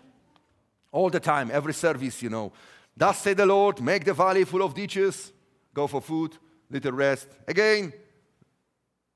all 0.91 1.09
the 1.09 1.19
time, 1.19 1.49
every 1.51 1.73
service, 1.73 2.21
you 2.21 2.29
know? 2.29 2.51
Thus 2.95 3.19
say 3.19 3.33
the 3.33 3.45
Lord, 3.45 3.81
make 3.81 4.05
the 4.05 4.13
valley 4.13 4.43
full 4.43 4.63
of 4.63 4.73
ditches, 4.73 5.31
go 5.73 5.87
for 5.87 6.01
food, 6.01 6.37
little 6.69 6.91
rest. 6.91 7.27
Again, 7.47 7.93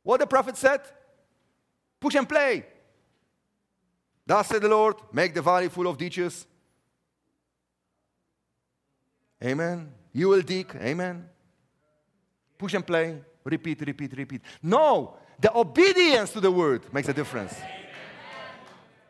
what 0.03 0.19
the 0.19 0.27
prophet 0.27 0.57
said? 0.57 0.81
Push 1.99 2.15
and 2.15 2.27
play. 2.27 2.65
Thus 4.25 4.47
said 4.47 4.61
the 4.61 4.69
Lord, 4.69 4.95
make 5.11 5.33
the 5.33 5.41
valley 5.41 5.69
full 5.69 5.87
of 5.87 5.97
ditches. 5.97 6.45
Amen. 9.43 9.91
You 10.13 10.29
will 10.29 10.41
dig. 10.41 10.75
Amen. 10.75 11.27
Push 12.57 12.75
and 12.75 12.85
play. 12.85 13.17
Repeat, 13.43 13.81
repeat, 13.81 14.15
repeat. 14.15 14.41
No, 14.61 15.15
the 15.39 15.55
obedience 15.57 16.31
to 16.33 16.39
the 16.39 16.51
word 16.51 16.93
makes 16.93 17.09
a 17.09 17.13
difference. 17.13 17.55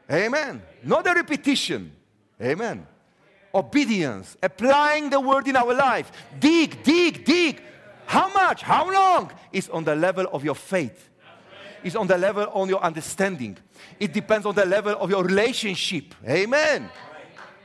Amen. 0.09 0.23
Amen. 0.25 0.61
Not 0.83 1.03
the 1.03 1.13
repetition. 1.13 1.91
Amen. 2.41 2.87
Obedience, 3.53 4.37
applying 4.41 5.09
the 5.09 5.19
word 5.19 5.47
in 5.47 5.55
our 5.55 5.73
life. 5.73 6.11
Dig, 6.39 6.81
dig, 6.83 7.25
dig. 7.25 7.61
How 8.05 8.31
much? 8.33 8.61
How 8.61 8.91
long? 8.91 9.31
Is 9.51 9.69
on 9.69 9.83
the 9.83 9.95
level 9.95 10.27
of 10.31 10.43
your 10.43 10.55
faith. 10.55 11.09
Is 11.83 11.95
on 11.95 12.07
the 12.07 12.17
level 12.17 12.47
on 12.53 12.69
your 12.69 12.81
understanding. 12.81 13.57
It 13.99 14.13
depends 14.13 14.45
on 14.45 14.55
the 14.55 14.65
level 14.65 14.93
of 14.93 15.09
your 15.09 15.23
relationship. 15.23 16.13
Amen. 16.27 16.89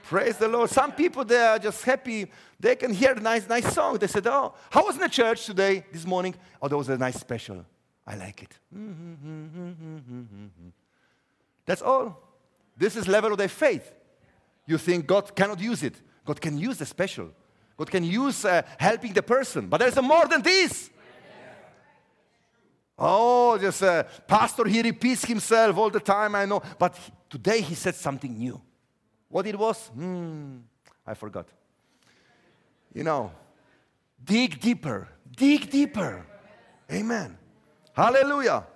Praise 0.05 0.37
the 0.37 0.49
Lord. 0.49 0.70
Some 0.70 0.93
people 0.93 1.24
they 1.24 1.37
are 1.41 1.59
just 1.59 1.83
happy. 1.83 2.31
They 2.59 2.77
can 2.77 2.93
hear 2.93 3.12
a 3.12 3.20
nice, 3.20 3.49
nice 3.49 3.72
song. 3.72 3.99
They 3.99 4.07
said, 4.07 4.27
"Oh, 4.27 4.55
how 4.70 4.87
was 4.87 4.95
in 4.95 5.03
the 5.03 5.09
church 5.09 5.47
today, 5.47 5.85
this 5.93 6.07
morning? 6.07 6.35
Oh, 6.62 6.68
there 6.68 6.79
was 6.79 6.89
a 6.89 6.97
nice 6.97 7.16
special. 7.16 7.64
I 8.07 8.16
like 8.16 8.43
it." 8.43 8.59
Mm-hmm, 8.74 9.12
mm-hmm, 9.14 9.97
mm-hmm, 9.97 10.68
That's 11.64 11.83
all. 11.83 12.22
This 12.77 12.95
is 12.97 13.09
level 13.09 13.33
of 13.33 13.39
their 13.39 13.49
faith. 13.49 13.93
You 14.67 14.79
think 14.79 15.07
God 15.07 15.35
cannot 15.35 15.61
use 15.61 15.83
it. 15.83 15.95
God 16.25 16.41
can 16.41 16.59
use 16.59 16.79
the 16.79 16.87
special. 16.87 17.31
God 17.77 17.91
can 17.91 18.05
use 18.05 18.45
uh, 18.45 18.62
helping 18.79 19.12
the 19.12 19.23
person. 19.23 19.69
But 19.69 19.79
there's 19.79 20.01
more 20.03 20.27
than 20.27 20.43
this. 20.43 20.91
Oh, 22.99 23.59
just 23.59 23.83
uh, 23.83 24.05
pastor, 24.27 24.64
he 24.64 24.81
repeats 24.81 25.25
himself 25.25 25.77
all 25.77 25.91
the 25.91 26.01
time, 26.01 26.35
I 26.35 26.47
know. 26.47 26.62
But 26.79 26.99
today 27.29 27.61
he 27.61 27.75
said 27.75 27.95
something 27.95 28.37
new. 28.37 28.61
What 29.29 29.47
it 29.47 29.59
was? 29.59 29.89
Hmm, 29.89 30.59
I 31.07 31.14
forgot. 31.14 31.47
You 32.95 33.05
know, 33.05 33.33
dig 34.25 34.59
deeper, 34.59 35.09
dig 35.37 35.69
deeper. 35.71 36.25
Amen. 36.91 37.37
Hallelujah. 37.93 38.67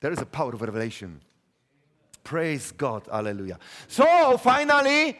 There 0.00 0.10
is 0.10 0.20
a 0.20 0.26
power 0.26 0.52
of 0.52 0.60
revelation. 0.60 1.20
Praise 2.24 2.72
God. 2.72 3.08
Hallelujah. 3.10 3.58
So 3.88 4.38
finally, 4.38 5.18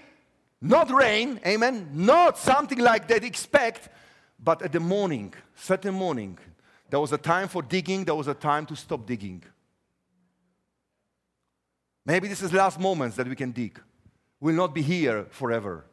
not 0.61 0.91
rain, 0.91 1.41
amen, 1.47 1.91
not 1.95 2.37
something 2.39 2.79
like 2.79 3.09
they 3.09 3.17
expect, 3.17 3.89
but 4.39 4.63
at 4.63 4.73
the 4.73 4.81
morning, 4.81 5.33
certain 5.55 5.95
morning, 5.95 6.39
there 6.91 7.01
was 7.01 7.13
a 7.13 7.19
time 7.19 7.49
for 7.49 7.63
digging, 7.63 8.05
there 8.05 8.15
was 8.15 8.29
a 8.29 8.35
time 8.35 8.67
to 8.67 8.77
stop 8.77 9.07
digging. 9.07 9.43
Maybe 12.05 12.29
this 12.29 12.43
is 12.43 12.53
last 12.53 12.79
moments 12.79 13.17
that 13.17 13.29
we 13.29 13.37
can 13.37 13.53
dig. 13.53 13.81
We'll 14.41 14.57
not 14.57 14.75
be 14.75 14.83
here 14.83 15.27
forever. 15.31 15.85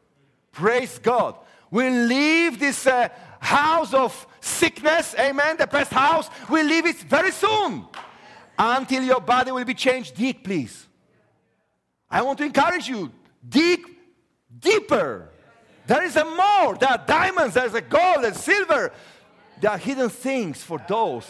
Praise 0.52 0.98
God. 0.98 1.36
We'll 1.70 2.06
leave 2.06 2.58
this 2.58 2.86
uh, 2.86 3.08
house 3.40 3.94
of 3.94 4.26
sickness, 4.40 5.14
amen, 5.18 5.58
the 5.58 5.66
best 5.66 5.92
house. 5.92 6.28
We'll 6.48 6.66
leave 6.66 6.86
it 6.86 6.96
very 6.96 7.30
soon 7.30 7.86
until 8.58 9.02
your 9.02 9.20
body 9.20 9.52
will 9.52 9.64
be 9.64 9.74
changed. 9.74 10.16
Dig, 10.16 10.42
please. 10.42 10.87
I 12.10 12.22
want 12.22 12.38
to 12.38 12.44
encourage 12.44 12.88
you 12.88 13.12
dig 13.46 13.80
deeper. 14.58 15.28
There 15.86 16.02
is 16.02 16.16
a 16.16 16.24
more. 16.24 16.76
There 16.76 16.88
are 16.88 17.02
diamonds, 17.06 17.54
there's 17.54 17.74
a 17.74 17.80
gold 17.80 18.24
and 18.24 18.36
silver. 18.36 18.92
There 19.60 19.70
are 19.70 19.78
hidden 19.78 20.08
things 20.08 20.62
for 20.62 20.80
those 20.88 21.26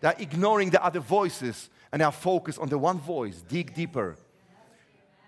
that 0.00 0.18
are 0.18 0.22
ignoring 0.22 0.70
the 0.70 0.84
other 0.84 1.00
voices 1.00 1.70
and 1.92 2.02
are 2.02 2.12
focused 2.12 2.58
on 2.58 2.68
the 2.68 2.78
one 2.78 2.98
voice. 2.98 3.42
Dig 3.42 3.74
deeper. 3.74 4.16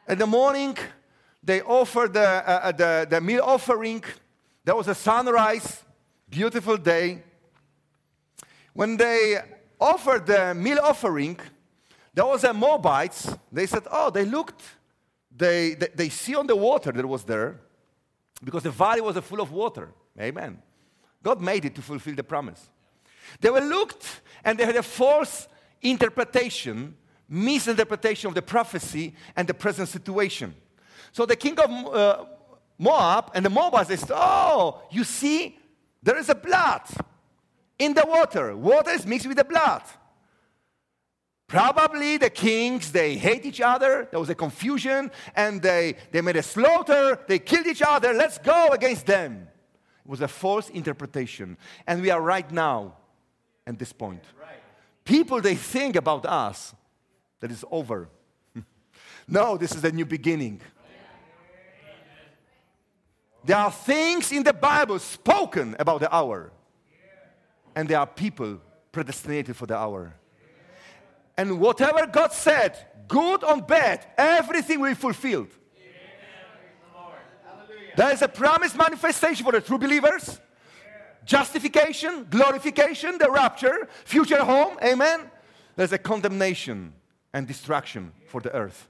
In 0.08 0.18
the 0.18 0.26
morning, 0.26 0.76
they 1.42 1.60
offered 1.62 2.14
the, 2.14 2.26
uh, 2.26 2.60
uh, 2.64 2.72
the, 2.72 3.06
the 3.08 3.20
meal 3.20 3.42
offering. 3.44 4.02
There 4.64 4.74
was 4.74 4.88
a 4.88 4.94
sunrise, 4.94 5.82
beautiful 6.28 6.76
day. 6.76 7.22
When 8.72 8.96
they 8.96 9.38
offered 9.80 10.26
the 10.26 10.54
meal 10.54 10.80
offering, 10.82 11.38
there 12.14 12.24
was 12.24 12.44
a 12.44 12.52
Moabites. 12.52 13.34
They 13.50 13.66
said, 13.66 13.82
oh, 13.90 14.10
they 14.10 14.24
looked, 14.24 14.62
they, 15.36 15.74
they, 15.74 15.88
they 15.94 16.08
see 16.08 16.34
on 16.34 16.46
the 16.46 16.56
water 16.56 16.92
that 16.92 17.06
was 17.06 17.24
there 17.24 17.60
because 18.42 18.62
the 18.62 18.70
valley 18.70 19.00
was 19.00 19.16
full 19.18 19.40
of 19.40 19.50
water. 19.50 19.92
Amen. 20.18 20.62
God 21.22 21.40
made 21.40 21.64
it 21.64 21.74
to 21.74 21.82
fulfill 21.82 22.14
the 22.14 22.22
promise. 22.22 22.70
They 23.40 23.50
were 23.50 23.60
looked 23.60 24.20
and 24.44 24.58
they 24.58 24.64
had 24.64 24.76
a 24.76 24.82
false 24.82 25.48
interpretation, 25.82 26.96
misinterpretation 27.28 28.28
of 28.28 28.34
the 28.34 28.42
prophecy 28.42 29.14
and 29.34 29.48
the 29.48 29.54
present 29.54 29.88
situation. 29.88 30.54
So 31.12 31.26
the 31.26 31.36
king 31.36 31.58
of 31.58 31.70
uh, 31.70 32.24
Moab 32.78 33.30
and 33.34 33.44
the 33.44 33.50
Moabites, 33.50 33.88
they 33.88 33.96
said, 33.96 34.12
Oh, 34.12 34.82
you 34.90 35.04
see, 35.04 35.58
there 36.02 36.18
is 36.18 36.28
a 36.28 36.34
blood 36.34 36.82
in 37.78 37.94
the 37.94 38.04
water. 38.06 38.56
Water 38.56 38.90
is 38.90 39.06
mixed 39.06 39.26
with 39.26 39.36
the 39.36 39.44
blood. 39.44 39.82
Probably 41.54 42.16
the 42.16 42.30
kings, 42.30 42.90
they 42.90 43.14
hate 43.14 43.46
each 43.46 43.60
other. 43.60 44.08
There 44.10 44.18
was 44.18 44.28
a 44.28 44.34
confusion 44.34 45.12
and 45.36 45.62
they, 45.62 45.94
they 46.10 46.20
made 46.20 46.34
a 46.34 46.42
slaughter. 46.42 47.20
They 47.28 47.38
killed 47.38 47.68
each 47.68 47.80
other. 47.80 48.12
Let's 48.12 48.38
go 48.38 48.70
against 48.72 49.06
them. 49.06 49.46
It 50.04 50.10
was 50.10 50.20
a 50.20 50.26
false 50.26 50.68
interpretation. 50.70 51.56
And 51.86 52.02
we 52.02 52.10
are 52.10 52.20
right 52.20 52.50
now 52.50 52.96
at 53.68 53.78
this 53.78 53.92
point. 53.92 54.24
People, 55.04 55.40
they 55.40 55.54
think 55.54 55.94
about 55.94 56.26
us 56.26 56.74
that 57.38 57.52
is 57.52 57.64
over. 57.70 58.08
no, 59.28 59.56
this 59.56 59.76
is 59.76 59.84
a 59.84 59.92
new 59.92 60.06
beginning. 60.06 60.60
There 63.44 63.58
are 63.58 63.70
things 63.70 64.32
in 64.32 64.42
the 64.42 64.54
Bible 64.54 64.98
spoken 64.98 65.76
about 65.78 66.00
the 66.00 66.12
hour, 66.12 66.50
and 67.76 67.88
there 67.88 68.00
are 68.00 68.08
people 68.08 68.58
predestinated 68.90 69.54
for 69.54 69.66
the 69.66 69.76
hour. 69.76 70.16
And 71.36 71.60
whatever 71.60 72.06
God 72.06 72.32
said, 72.32 72.76
good 73.08 73.42
or 73.44 73.60
bad, 73.60 74.06
everything 74.16 74.80
will 74.80 74.90
be 74.90 74.94
fulfilled. 74.94 75.48
There 77.96 78.12
is 78.12 78.22
a 78.22 78.28
promised 78.28 78.76
manifestation 78.76 79.44
for 79.44 79.52
the 79.52 79.60
true 79.60 79.78
believers 79.78 80.40
justification, 81.24 82.26
glorification, 82.28 83.16
the 83.16 83.30
rapture, 83.30 83.88
future 84.04 84.44
home. 84.44 84.76
Amen. 84.84 85.30
There's 85.74 85.92
a 85.92 85.98
condemnation 85.98 86.92
and 87.32 87.46
destruction 87.46 88.12
for 88.26 88.42
the 88.42 88.54
earth. 88.54 88.88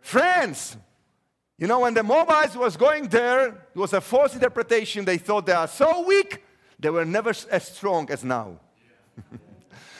Friends, 0.00 0.76
you 1.58 1.66
know, 1.66 1.80
when 1.80 1.94
the 1.94 2.02
Moabites 2.02 2.56
was 2.56 2.76
going 2.76 3.08
there, 3.08 3.48
it 3.74 3.78
was 3.78 3.92
a 3.92 4.00
false 4.00 4.34
interpretation. 4.34 5.04
They 5.04 5.18
thought 5.18 5.46
they 5.46 5.52
are 5.52 5.68
so 5.68 6.04
weak, 6.04 6.44
they 6.78 6.90
were 6.90 7.04
never 7.04 7.32
as 7.50 7.68
strong 7.68 8.10
as 8.10 8.24
now. 8.24 8.58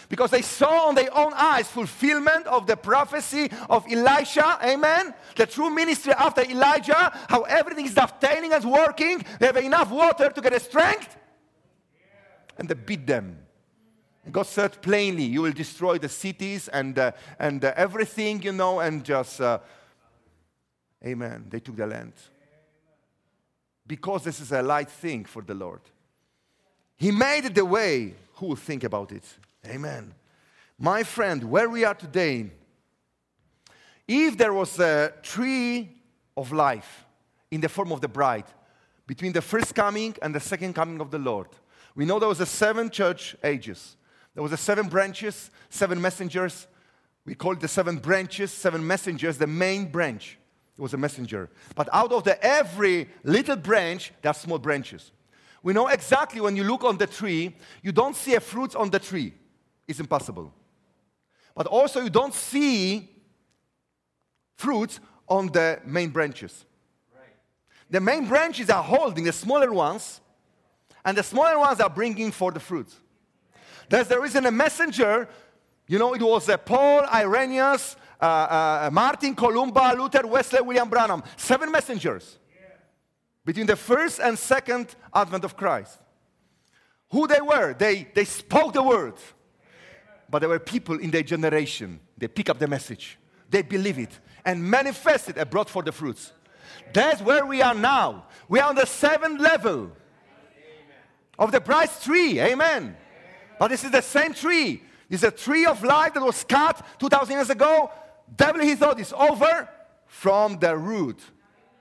because 0.08 0.30
they 0.30 0.42
saw 0.42 0.88
on 0.88 0.94
their 0.94 1.14
own 1.16 1.32
eyes 1.34 1.68
fulfillment 1.68 2.46
of 2.46 2.66
the 2.66 2.76
prophecy 2.76 3.50
of 3.68 3.84
Elisha, 3.90 4.58
amen. 4.62 5.14
The 5.34 5.46
true 5.46 5.70
ministry 5.70 6.12
after 6.12 6.42
Elijah, 6.42 7.12
how 7.28 7.42
everything 7.42 7.86
is 7.86 7.94
dovetailing 7.94 8.52
and 8.52 8.64
working. 8.64 9.24
They 9.38 9.46
have 9.46 9.56
enough 9.56 9.90
water 9.90 10.30
to 10.30 10.40
get 10.40 10.52
a 10.52 10.60
strength, 10.60 11.16
and 12.58 12.68
they 12.68 12.74
beat 12.74 13.06
them. 13.06 13.38
And 14.24 14.34
God 14.34 14.46
said 14.46 14.82
plainly, 14.82 15.22
You 15.22 15.42
will 15.42 15.52
destroy 15.52 15.98
the 15.98 16.08
cities 16.08 16.68
and, 16.68 16.98
uh, 16.98 17.12
and 17.38 17.64
uh, 17.64 17.72
everything, 17.76 18.42
you 18.42 18.52
know, 18.52 18.80
and 18.80 19.04
just, 19.04 19.40
uh, 19.40 19.60
amen. 21.04 21.46
They 21.48 21.60
took 21.60 21.76
the 21.76 21.86
land. 21.86 22.12
Because 23.86 24.24
this 24.24 24.40
is 24.40 24.50
a 24.50 24.62
light 24.62 24.90
thing 24.90 25.24
for 25.24 25.42
the 25.42 25.54
Lord. 25.54 25.80
He 26.96 27.12
made 27.12 27.44
it 27.44 27.54
the 27.54 27.64
way. 27.64 28.14
Who 28.34 28.46
will 28.46 28.56
think 28.56 28.82
about 28.82 29.12
it? 29.12 29.24
Amen. 29.68 30.14
My 30.78 31.02
friend, 31.02 31.42
where 31.44 31.68
we 31.68 31.84
are 31.84 31.94
today, 31.94 32.50
if 34.06 34.36
there 34.36 34.52
was 34.52 34.78
a 34.78 35.12
tree 35.22 35.90
of 36.36 36.52
life 36.52 37.06
in 37.50 37.60
the 37.60 37.68
form 37.68 37.92
of 37.92 38.00
the 38.00 38.08
bride 38.08 38.44
between 39.06 39.32
the 39.32 39.42
first 39.42 39.74
coming 39.74 40.14
and 40.22 40.34
the 40.34 40.40
second 40.40 40.74
coming 40.74 41.00
of 41.00 41.10
the 41.10 41.18
Lord, 41.18 41.48
we 41.94 42.04
know 42.04 42.18
there 42.18 42.28
was 42.28 42.40
a 42.40 42.46
seven 42.46 42.90
church 42.90 43.36
ages. 43.42 43.96
There 44.34 44.42
was 44.42 44.52
a 44.52 44.56
seven 44.56 44.88
branches, 44.88 45.50
seven 45.70 46.00
messengers. 46.00 46.66
We 47.24 47.34
call 47.34 47.52
it 47.52 47.60
the 47.60 47.68
seven 47.68 47.96
branches, 47.96 48.52
seven 48.52 48.86
messengers. 48.86 49.38
The 49.38 49.46
main 49.46 49.90
branch 49.90 50.38
It 50.78 50.82
was 50.82 50.92
a 50.92 50.98
messenger. 50.98 51.48
But 51.74 51.88
out 51.92 52.12
of 52.12 52.24
the 52.24 52.42
every 52.44 53.08
little 53.24 53.56
branch, 53.56 54.12
there 54.20 54.30
are 54.30 54.34
small 54.34 54.58
branches. 54.58 55.10
We 55.62 55.72
know 55.72 55.88
exactly 55.88 56.40
when 56.40 56.54
you 56.54 56.64
look 56.64 56.84
on 56.84 56.98
the 56.98 57.06
tree, 57.06 57.56
you 57.82 57.92
don't 57.92 58.14
see 58.14 58.34
a 58.34 58.40
fruit 58.40 58.76
on 58.76 58.90
the 58.90 58.98
tree. 58.98 59.32
It's 59.86 60.00
impossible. 60.00 60.52
But 61.54 61.66
also, 61.66 62.00
you 62.02 62.10
don't 62.10 62.34
see 62.34 63.08
fruits 64.56 65.00
on 65.28 65.46
the 65.48 65.80
main 65.84 66.10
branches. 66.10 66.64
The 67.88 68.00
main 68.00 68.26
branches 68.26 68.68
are 68.68 68.82
holding 68.82 69.24
the 69.24 69.32
smaller 69.32 69.72
ones, 69.72 70.20
and 71.04 71.16
the 71.16 71.22
smaller 71.22 71.58
ones 71.58 71.80
are 71.80 71.88
bringing 71.88 72.32
forth 72.32 72.54
the 72.54 72.60
fruits. 72.60 72.96
There's 73.88 74.08
the 74.08 74.20
reason 74.20 74.44
a 74.46 74.50
messenger, 74.50 75.28
you 75.86 75.98
know, 75.98 76.14
it 76.14 76.22
was 76.22 76.48
uh, 76.48 76.56
Paul, 76.56 77.06
Irenaeus, 77.06 77.96
uh, 78.20 78.24
uh, 78.24 78.90
Martin, 78.92 79.36
Columba, 79.36 79.94
Luther, 79.96 80.26
Wesley, 80.26 80.60
William 80.60 80.88
Branham. 80.88 81.22
Seven 81.36 81.70
messengers 81.70 82.38
between 83.44 83.66
the 83.66 83.76
first 83.76 84.18
and 84.18 84.36
second 84.36 84.96
advent 85.14 85.44
of 85.44 85.56
Christ. 85.56 85.98
Who 87.10 87.28
they 87.28 87.40
were, 87.40 87.74
they, 87.74 88.08
they 88.12 88.24
spoke 88.24 88.72
the 88.72 88.82
word. 88.82 89.14
But 90.28 90.40
there 90.40 90.48
were 90.48 90.58
people 90.58 90.98
in 90.98 91.10
their 91.10 91.22
generation, 91.22 92.00
they 92.18 92.28
pick 92.28 92.50
up 92.50 92.58
the 92.58 92.66
message, 92.66 93.18
they 93.48 93.62
believe 93.62 93.98
it, 93.98 94.18
and 94.44 94.62
manifest 94.62 95.28
it 95.28 95.36
and 95.36 95.48
brought 95.48 95.70
forth 95.70 95.86
the 95.86 95.92
fruits. 95.92 96.32
That's 96.92 97.20
where 97.20 97.46
we 97.46 97.62
are 97.62 97.74
now. 97.74 98.26
We 98.48 98.60
are 98.60 98.68
on 98.68 98.74
the 98.74 98.86
seventh 98.86 99.40
level 99.40 99.92
of 101.38 101.52
the 101.52 101.60
bright 101.60 101.90
tree. 102.02 102.40
Amen. 102.40 102.96
But 103.58 103.68
this 103.68 103.84
is 103.84 103.90
the 103.90 104.02
same 104.02 104.34
tree. 104.34 104.82
It's 105.08 105.22
a 105.22 105.30
tree 105.30 105.66
of 105.66 105.82
life 105.82 106.14
that 106.14 106.22
was 106.22 106.42
cut 106.44 106.84
2,000 106.98 107.34
years 107.34 107.50
ago. 107.50 107.90
Devil, 108.34 108.62
he 108.62 108.74
thought 108.74 108.98
it's 108.98 109.12
over. 109.12 109.68
From 110.06 110.58
the 110.58 110.76
root 110.76 111.20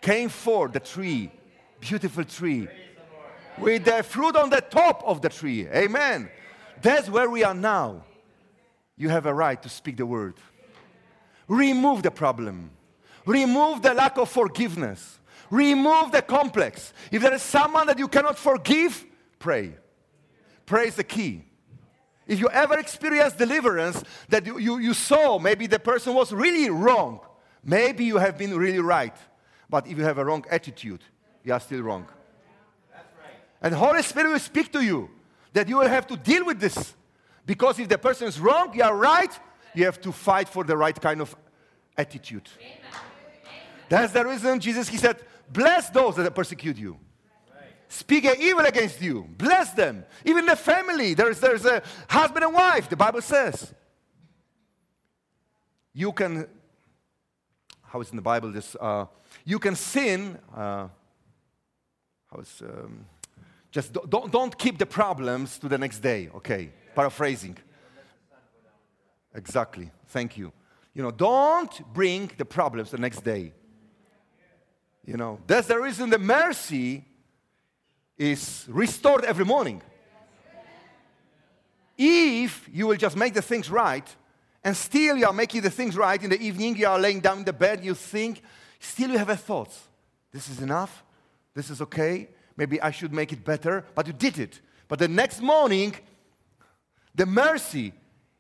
came 0.02 0.30
forth 0.30 0.74
the 0.74 0.80
tree, 0.80 1.32
beautiful 1.80 2.24
tree, 2.24 2.68
with 3.58 3.86
the 3.86 4.04
fruit 4.04 4.36
on 4.36 4.50
the 4.50 4.62
top 4.62 5.04
of 5.06 5.22
the 5.22 5.30
tree. 5.30 5.68
Amen. 5.68 6.30
That's 6.82 7.10
where 7.10 7.30
we 7.30 7.44
are 7.44 7.54
now. 7.54 8.04
You 8.98 9.10
have 9.10 9.26
a 9.26 9.34
right 9.34 9.62
to 9.62 9.70
speak 9.70 9.98
the 9.98 10.06
word. 10.06 10.36
Remove 11.48 12.04
the 12.04 12.12
problem. 12.12 12.72
Remove 13.26 13.82
the 13.82 13.94
lack 13.94 14.18
of 14.18 14.30
forgiveness. 14.30 15.20
Remove 15.50 16.12
the 16.12 16.22
complex. 16.22 16.94
If 17.12 17.22
there 17.22 17.34
is 17.34 17.42
someone 17.42 17.88
that 17.88 18.00
you 18.00 18.08
cannot 18.08 18.38
forgive, 18.38 19.06
pray. 19.40 19.76
Pray 20.66 20.88
is 20.88 20.96
the 20.96 21.04
key. 21.04 21.44
If 22.28 22.40
you 22.40 22.50
ever 22.50 22.80
experience 22.80 23.34
deliverance 23.34 24.04
that 24.30 24.46
you, 24.46 24.58
you, 24.58 24.78
you, 24.80 24.94
saw 24.94 25.38
maybe 25.38 25.68
the 25.68 25.78
person 25.78 26.16
was 26.16 26.34
really 26.34 26.70
wrong, 26.72 27.20
maybe 27.64 28.04
you 28.04 28.18
have 28.18 28.38
been 28.38 28.58
really 28.58 28.80
right. 28.80 29.16
But 29.70 29.86
if 29.88 29.98
you 29.98 30.04
have 30.04 30.18
a 30.18 30.26
wrong 30.26 30.44
attitude, 30.50 31.02
you 31.44 31.54
are 31.54 31.60
still 31.60 31.82
wrong. 31.82 32.08
Right. 32.92 33.34
And 33.62 33.76
Holy 33.76 34.02
Spirit 34.02 34.32
will 34.32 34.40
speak 34.40 34.72
to 34.74 34.84
you 34.84 35.10
that 35.54 35.70
you 35.70 35.78
will 35.78 35.88
have 35.88 36.08
to 36.08 36.18
deal 36.18 36.46
with 36.46 36.60
this. 36.60 36.96
Because 37.46 37.80
if 37.80 37.88
the 37.88 37.98
person 37.98 38.28
is 38.28 38.40
wrong, 38.40 38.74
you 38.74 38.84
are 38.84 38.96
right, 38.96 39.32
you 39.74 39.86
have 39.86 40.02
to 40.02 40.12
fight 40.12 40.50
for 40.50 40.64
the 40.64 40.76
right 40.76 41.00
kind 41.00 41.22
of 41.22 41.36
attitude. 41.98 42.50
Amen. 42.60 43.02
That's 43.88 44.14
the 44.14 44.26
reason 44.26 44.60
Jesus, 44.60 44.88
he 44.88 44.98
said, 44.98 45.18
bless 45.52 45.90
those 45.90 46.16
that 46.16 46.34
persecute 46.34 46.78
you. 46.78 46.98
Speak 47.88 48.26
evil 48.40 48.66
against 48.66 49.00
you. 49.02 49.30
Bless 49.38 49.72
them. 49.72 50.06
Even 50.26 50.46
the 50.48 50.56
family. 50.56 51.14
There's, 51.14 51.40
there's 51.40 51.66
a 51.66 51.84
husband 52.10 52.44
and 52.44 52.54
wife, 52.54 52.90
the 52.90 52.98
Bible 52.98 53.22
says. 53.22 53.74
You 55.94 56.12
can, 56.12 56.48
how 57.84 58.02
is 58.02 58.10
in 58.10 58.16
the 58.16 58.22
Bible 58.22 58.52
this? 58.52 58.76
Uh, 58.82 59.06
you 59.46 59.60
can 59.60 59.76
sin. 59.76 60.38
Uh, 60.54 60.88
how 62.32 62.40
is, 62.42 62.62
um, 62.62 63.06
just 63.72 63.94
don't, 63.94 64.32
don't 64.32 64.58
keep 64.58 64.78
the 64.78 64.86
problems 64.86 65.58
to 65.60 65.70
the 65.70 65.78
next 65.78 66.00
day. 66.00 66.30
Okay, 66.36 66.72
paraphrasing. 66.96 67.58
Exactly. 69.34 69.92
Thank 70.08 70.38
you. 70.38 70.52
You 70.94 71.04
know, 71.04 71.12
don't 71.12 71.94
bring 71.94 72.32
the 72.38 72.46
problems 72.46 72.92
the 72.92 72.98
next 72.98 73.24
day. 73.24 73.52
You 75.06 75.18
know, 75.18 75.40
that's 75.46 75.68
the 75.68 75.80
reason 75.80 76.10
the 76.10 76.18
mercy 76.18 77.04
is 78.18 78.66
restored 78.70 79.26
every 79.26 79.46
morning. 79.46 79.82
If 81.98 82.68
you 82.74 82.88
will 82.88 82.98
just 82.98 83.16
make 83.16 83.34
the 83.34 83.42
things 83.42 83.70
right, 83.70 84.08
and 84.64 84.76
still 84.76 85.18
you 85.18 85.28
are 85.28 85.34
making 85.34 85.62
the 85.62 85.70
things 85.70 85.96
right 85.96 86.22
in 86.22 86.30
the 86.30 86.42
evening, 86.42 86.76
you 86.76 86.88
are 86.88 87.00
laying 87.00 87.20
down 87.20 87.40
in 87.40 87.46
the 87.46 87.54
bed, 87.54 87.86
you 87.86 87.94
think, 87.94 88.42
still 88.80 89.12
you 89.12 89.18
have 89.18 89.30
a 89.30 89.38
thought. 89.38 89.74
This 90.32 90.50
is 90.50 90.62
enough. 90.62 91.04
This 91.54 91.70
is 91.70 91.82
okay. 91.82 92.30
Maybe 92.58 92.82
I 92.82 92.92
should 92.92 93.14
make 93.14 93.32
it 93.32 93.46
better, 93.46 93.86
but 93.94 94.08
you 94.08 94.14
did 94.14 94.40
it. 94.40 94.60
But 94.88 95.00
the 95.00 95.08
next 95.08 95.42
morning, 95.42 95.96
the 97.16 97.26
mercy 97.26 97.94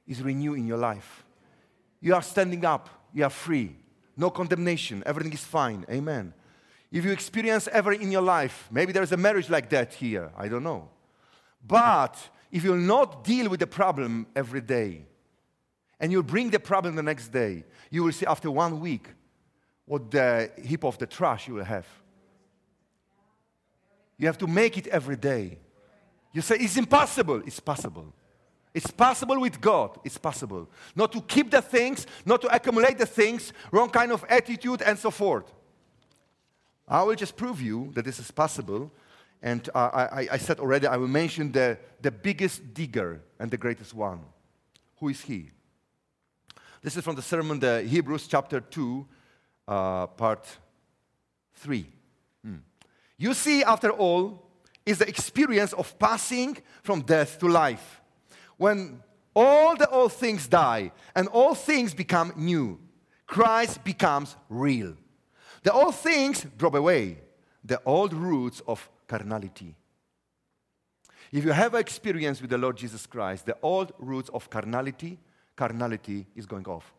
is 0.05 0.21
renewed 0.21 0.59
in 0.59 0.67
your 0.67 0.78
life. 0.78 1.23
You 2.01 2.13
are 2.13 2.21
standing 2.21 2.65
up, 2.65 2.89
you 3.13 3.23
are 3.23 3.30
free, 3.30 3.76
no 4.15 4.30
condemnation, 4.30 5.01
everything 5.05 5.34
is 5.34 5.43
fine. 5.43 5.86
Amen. 5.89 6.34
If 6.91 7.03
you 7.03 7.11
experience 7.11 7.67
ever 7.71 7.93
in 7.93 8.11
your 8.11 8.21
life, 8.21 8.67
maybe 8.71 8.91
there's 8.91 9.11
a 9.11 9.17
marriage 9.17 9.49
like 9.49 9.69
that 9.69 9.93
here, 9.93 10.32
I 10.38 10.47
don't 10.47 10.63
know. 10.63 10.89
But 11.65 12.17
if 12.51 12.63
you'll 12.63 12.78
not 12.78 13.23
deal 13.23 13.49
with 13.49 13.59
the 13.59 13.67
problem 13.67 14.28
every 14.36 14.61
day, 14.61 15.05
and 15.99 16.11
you'll 16.11 16.23
bring 16.23 16.49
the 16.49 16.59
problem 16.59 16.95
the 16.95 17.03
next 17.03 17.30
day, 17.30 17.63
you 17.89 18.03
will 18.03 18.11
see 18.11 18.26
after 18.26 18.51
one 18.51 18.80
week 18.80 19.07
what 19.86 20.11
the 20.11 20.51
heap 20.63 20.84
of 20.84 20.97
the 20.97 21.07
trash 21.07 21.47
you 21.47 21.55
will 21.55 21.63
have. 21.63 21.88
You 24.17 24.28
have 24.28 24.38
to 24.39 24.47
make 24.47 24.78
it 24.78 24.88
every 24.88 25.15
day. 25.15 25.57
You 26.34 26.41
say, 26.41 26.57
it's 26.57 26.78
impossible. 26.78 27.41
It's 27.45 27.59
possible. 27.59 28.13
It's 28.76 28.91
possible 28.91 29.39
with 29.39 29.62
God. 29.62 29.97
It's 30.04 30.17
possible. 30.17 30.67
Not 30.97 31.13
to 31.13 31.21
keep 31.21 31.50
the 31.50 31.62
things, 31.62 32.05
not 32.25 32.41
to 32.41 32.54
accumulate 32.54 32.97
the 32.97 33.05
things, 33.05 33.54
wrong 33.71 33.89
kind 33.89 34.12
of 34.12 34.25
attitude, 34.28 34.82
and 34.82 35.00
so 35.00 35.12
forth. 35.12 35.50
I 36.86 37.01
will 37.04 37.16
just 37.16 37.37
prove 37.37 37.62
you 37.62 37.91
that 37.93 38.04
this 38.04 38.20
is 38.20 38.29
possible. 38.32 38.91
And 39.41 39.70
uh, 39.74 40.08
I, 40.12 40.28
I, 40.33 40.37
said 40.37 40.59
already, 40.59 40.87
I 40.87 40.97
will 40.97 41.08
mention 41.08 41.54
the, 41.54 41.78
the 42.01 42.12
biggest 42.12 42.74
digger 42.74 43.21
and 43.39 43.50
the 43.50 43.55
greatest 43.55 43.93
one. 43.93 44.20
Who 45.00 45.08
is 45.08 45.21
he? 45.21 45.51
This 46.82 46.97
is 46.97 47.04
from 47.05 47.16
the 47.16 47.21
sermon, 47.21 47.62
the 47.62 47.82
Hebrews 47.82 48.28
chapter 48.28 48.59
2, 48.59 49.08
uh, 49.70 50.08
part 50.08 50.45
3. 51.55 51.86
Hmm. 52.43 52.55
You 53.17 53.33
see, 53.33 53.63
after 53.63 53.91
all, 53.91 54.50
is 54.86 54.97
the 54.97 55.08
experience 55.08 55.71
of 55.71 55.97
passing 55.97 56.58
from 56.83 57.04
death 57.04 57.39
to 57.39 57.47
life. 57.47 58.01
When 58.57 59.01
all 59.36 59.75
the 59.75 59.89
old 59.89 60.13
things 60.13 60.47
die 60.47 60.91
and 61.15 61.27
all 61.29 61.55
things 61.55 61.93
become 61.93 62.33
new, 62.36 62.79
Christ 63.27 63.83
becomes 63.83 64.36
real. 64.49 64.95
The 65.63 65.73
old 65.73 65.95
things 65.95 66.45
drop 66.57 66.75
away, 66.75 67.19
the 67.63 67.82
old 67.86 68.13
roots 68.13 68.61
of 68.67 68.87
carnality. 69.07 69.75
If 71.32 71.43
you 71.43 71.51
have 71.51 71.73
experience 71.73 72.39
with 72.39 72.51
the 72.51 72.57
Lord 72.57 72.77
Jesus 72.77 73.05
Christ, 73.05 73.45
the 73.45 73.57
old 73.61 73.91
roots 73.97 74.29
of 74.29 74.49
carnality, 74.49 75.19
carnality 75.55 76.27
is 76.36 76.45
going 76.45 76.65
off. 76.67 76.93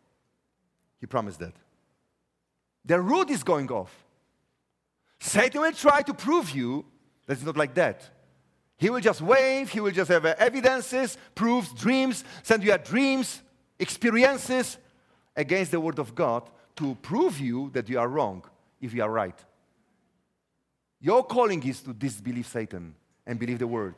He 0.99 1.07
promised 1.07 1.39
that. 1.39 1.53
The 2.85 3.01
root 3.01 3.29
is 3.29 3.43
going 3.43 3.71
off. 3.71 4.05
Satan 5.19 5.61
will 5.61 5.71
try 5.71 6.01
to 6.03 6.13
prove 6.13 6.51
you 6.51 6.85
that 7.25 7.33
it's 7.33 7.43
not 7.43 7.57
like 7.57 7.73
that. 7.75 8.09
He 8.77 8.89
will 8.89 8.99
just 8.99 9.21
wave, 9.21 9.69
he 9.69 9.79
will 9.79 9.91
just 9.91 10.09
have 10.09 10.25
uh, 10.25 10.35
evidences, 10.37 11.17
proofs, 11.33 11.73
dreams, 11.73 12.23
send 12.43 12.63
you 12.63 12.77
dreams, 12.77 13.41
experiences 13.79 14.77
against 15.35 15.71
the 15.71 15.79
word 15.79 15.99
of 15.99 16.13
God 16.13 16.49
to 16.75 16.95
prove 17.01 17.39
you 17.39 17.71
that 17.73 17.89
you 17.89 17.99
are 17.99 18.07
wrong 18.07 18.43
if 18.79 18.93
you 18.93 19.01
are 19.03 19.09
right. 19.09 19.37
Your 21.01 21.23
calling 21.23 21.63
is 21.63 21.81
to 21.81 21.93
disbelieve 21.93 22.47
Satan 22.47 22.95
and 23.25 23.39
believe 23.39 23.59
the 23.59 23.67
word. 23.67 23.95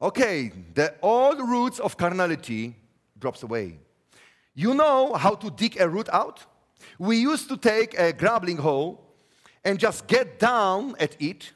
Okay, 0.00 0.52
the 0.74 0.94
old 1.00 1.38
roots 1.38 1.78
of 1.78 1.96
carnality 1.96 2.74
drops 3.18 3.44
away. 3.44 3.78
You 4.54 4.74
know 4.74 5.14
how 5.14 5.36
to 5.36 5.48
dig 5.48 5.80
a 5.80 5.88
root 5.88 6.08
out? 6.12 6.44
We 6.98 7.18
used 7.18 7.48
to 7.48 7.56
take 7.56 7.98
a 7.98 8.12
grappling 8.12 8.56
hoe 8.56 8.98
and 9.64 9.78
just 9.78 10.08
get 10.08 10.40
down 10.40 10.96
at 10.98 11.16
it 11.20 11.52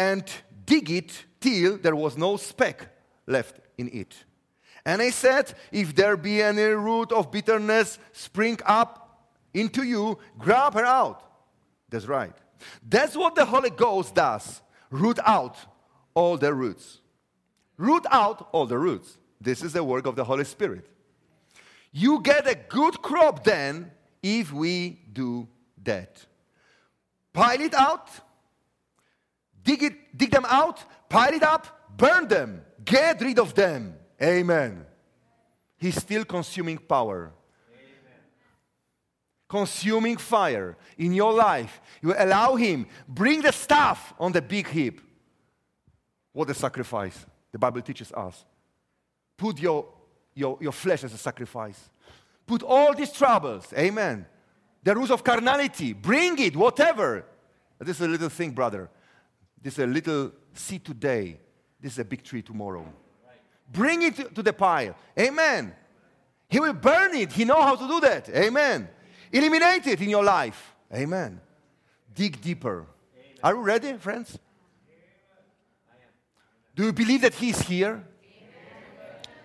and 0.00 0.24
dig 0.64 0.90
it 0.90 1.26
till 1.40 1.76
there 1.76 1.94
was 1.94 2.16
no 2.16 2.38
speck 2.38 2.88
left 3.26 3.60
in 3.76 3.88
it. 3.92 4.14
And 4.86 5.02
I 5.02 5.10
said, 5.10 5.52
if 5.70 5.94
there 5.94 6.16
be 6.16 6.40
any 6.40 6.62
root 6.62 7.12
of 7.12 7.30
bitterness 7.30 7.98
spring 8.12 8.58
up 8.64 9.28
into 9.52 9.82
you, 9.82 10.18
grab 10.38 10.72
her 10.72 10.86
out. 10.86 11.22
That's 11.90 12.06
right. 12.06 12.32
That's 12.88 13.14
what 13.14 13.34
the 13.34 13.44
Holy 13.44 13.68
Ghost 13.68 14.14
does 14.14 14.62
root 14.90 15.18
out 15.26 15.56
all 16.14 16.38
the 16.38 16.54
roots. 16.54 17.00
Root 17.76 18.06
out 18.10 18.48
all 18.52 18.64
the 18.64 18.78
roots. 18.78 19.18
This 19.38 19.62
is 19.62 19.74
the 19.74 19.84
work 19.84 20.06
of 20.06 20.16
the 20.16 20.24
Holy 20.24 20.44
Spirit. 20.44 20.86
You 21.92 22.22
get 22.22 22.46
a 22.46 22.54
good 22.54 23.02
crop 23.02 23.44
then 23.44 23.90
if 24.22 24.50
we 24.50 25.00
do 25.12 25.46
that. 25.84 26.24
Pile 27.34 27.60
it 27.60 27.74
out, 27.74 28.08
dig, 29.62 29.82
it, 29.82 30.16
dig 30.16 30.30
them 30.30 30.46
out, 30.48 30.82
pile 31.08 31.32
it 31.32 31.42
up, 31.42 31.96
burn 31.96 32.28
them, 32.28 32.62
get 32.84 33.20
rid 33.20 33.38
of 33.38 33.54
them. 33.54 33.94
Amen. 34.22 34.84
He's 35.76 35.96
still 35.96 36.24
consuming 36.24 36.78
power. 36.78 37.32
Consuming 39.48 40.16
fire 40.16 40.76
in 40.96 41.12
your 41.12 41.32
life. 41.32 41.80
You 42.02 42.14
allow 42.16 42.54
Him, 42.54 42.86
bring 43.08 43.42
the 43.42 43.50
stuff 43.50 44.14
on 44.20 44.30
the 44.30 44.42
big 44.42 44.68
heap. 44.68 45.00
What 46.32 46.48
a 46.50 46.54
sacrifice 46.54 47.26
the 47.50 47.58
Bible 47.58 47.82
teaches 47.82 48.12
us. 48.12 48.44
Put 49.36 49.58
your, 49.58 49.88
your, 50.34 50.58
your 50.60 50.72
flesh 50.72 51.02
as 51.02 51.12
a 51.12 51.18
sacrifice. 51.18 51.90
Put 52.46 52.62
all 52.62 52.94
these 52.94 53.12
troubles, 53.12 53.72
amen. 53.76 54.26
The 54.82 54.94
rules 54.94 55.10
of 55.10 55.24
carnality, 55.24 55.92
bring 55.92 56.38
it, 56.38 56.56
whatever. 56.56 57.24
This 57.78 58.00
is 58.00 58.06
a 58.06 58.08
little 58.08 58.28
thing, 58.28 58.50
brother. 58.50 58.88
This 59.62 59.74
is 59.74 59.84
a 59.84 59.86
little 59.86 60.32
seed 60.54 60.84
today. 60.84 61.38
This 61.80 61.92
is 61.92 61.98
a 61.98 62.04
big 62.04 62.22
tree 62.22 62.42
tomorrow. 62.42 62.86
Bring 63.72 64.02
it 64.02 64.34
to 64.34 64.42
the 64.42 64.52
pile. 64.52 64.96
Amen. 65.18 65.74
He 66.48 66.58
will 66.58 66.72
burn 66.72 67.14
it. 67.14 67.32
He 67.32 67.44
knows 67.44 67.62
how 67.62 67.76
to 67.76 67.86
do 67.86 68.00
that. 68.00 68.28
Amen. 68.30 68.88
Eliminate 69.32 69.86
it 69.86 70.00
in 70.00 70.10
your 70.10 70.24
life. 70.24 70.74
Amen. 70.92 71.40
Dig 72.12 72.40
deeper. 72.40 72.86
Amen. 73.14 73.38
Are 73.44 73.54
you 73.54 73.60
ready, 73.60 73.92
friends? 73.94 74.38
Do 76.74 76.84
you 76.84 76.92
believe 76.92 77.20
that 77.20 77.34
He's 77.34 77.60
here? 77.60 77.92
Amen. 77.92 78.04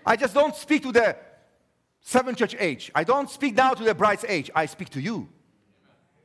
I 0.04 0.16
just 0.16 0.34
don't 0.34 0.56
speak 0.56 0.82
to 0.82 0.92
the 0.92 1.16
seven 2.00 2.34
church 2.34 2.56
age. 2.58 2.90
I 2.94 3.04
don't 3.04 3.30
speak 3.30 3.54
now 3.54 3.74
to 3.74 3.84
the 3.84 3.94
bride's 3.94 4.24
age. 4.28 4.50
I 4.54 4.66
speak 4.66 4.88
to 4.90 5.00
you. 5.00 5.28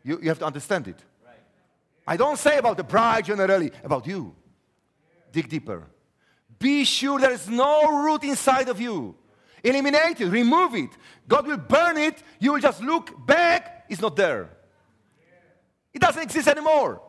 You, 0.04 0.20
you 0.22 0.30
have 0.30 0.40
to 0.40 0.46
understand 0.46 0.88
it. 0.88 0.98
I 2.06 2.18
don't 2.18 2.38
say 2.38 2.58
about 2.58 2.78
the 2.78 2.84
bride 2.84 3.26
generally, 3.26 3.72
about 3.84 4.08
you. 4.08 4.36
Dig 5.32 5.48
deeper. 5.48 5.88
Be 6.60 6.84
sure 6.84 7.20
there 7.20 7.32
is 7.32 7.48
no 7.48 8.04
root 8.04 8.24
inside 8.24 8.70
of 8.70 8.80
you. 8.80 9.16
Eliminate 9.64 10.22
it, 10.22 10.30
remove 10.30 10.76
it. 10.76 10.90
God 11.28 11.48
will 11.48 11.58
burn 11.58 11.98
it. 11.98 12.22
You 12.40 12.54
will 12.54 12.60
just 12.60 12.82
look 12.82 13.26
back, 13.26 13.86
it's 13.90 14.02
not 14.02 14.16
there. 14.16 14.50
It 15.94 16.02
doesn't 16.02 16.24
exist 16.24 16.48
anymore. 16.48 17.02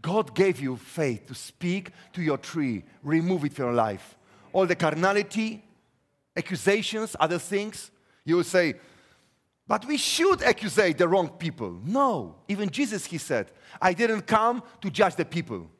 God 0.00 0.34
gave 0.34 0.60
you 0.60 0.76
faith 0.76 1.26
to 1.26 1.34
speak 1.34 1.90
to 2.12 2.22
your 2.22 2.38
tree, 2.38 2.84
remove 3.02 3.44
it 3.44 3.52
from 3.52 3.66
your 3.66 3.74
life. 3.74 4.16
All 4.52 4.66
the 4.66 4.76
carnality, 4.76 5.62
accusations, 6.36 7.16
other 7.18 7.38
things, 7.38 7.90
you 8.24 8.36
will 8.36 8.44
say, 8.44 8.74
but 9.68 9.84
we 9.84 9.98
should 9.98 10.42
accuse 10.42 10.74
the 10.74 11.06
wrong 11.06 11.28
people. 11.28 11.78
No, 11.84 12.36
even 12.48 12.70
Jesus, 12.70 13.04
he 13.04 13.18
said, 13.18 13.52
I 13.80 13.92
didn't 13.92 14.22
come 14.22 14.62
to 14.80 14.90
judge 14.90 15.14
the 15.14 15.26
people. 15.26 15.70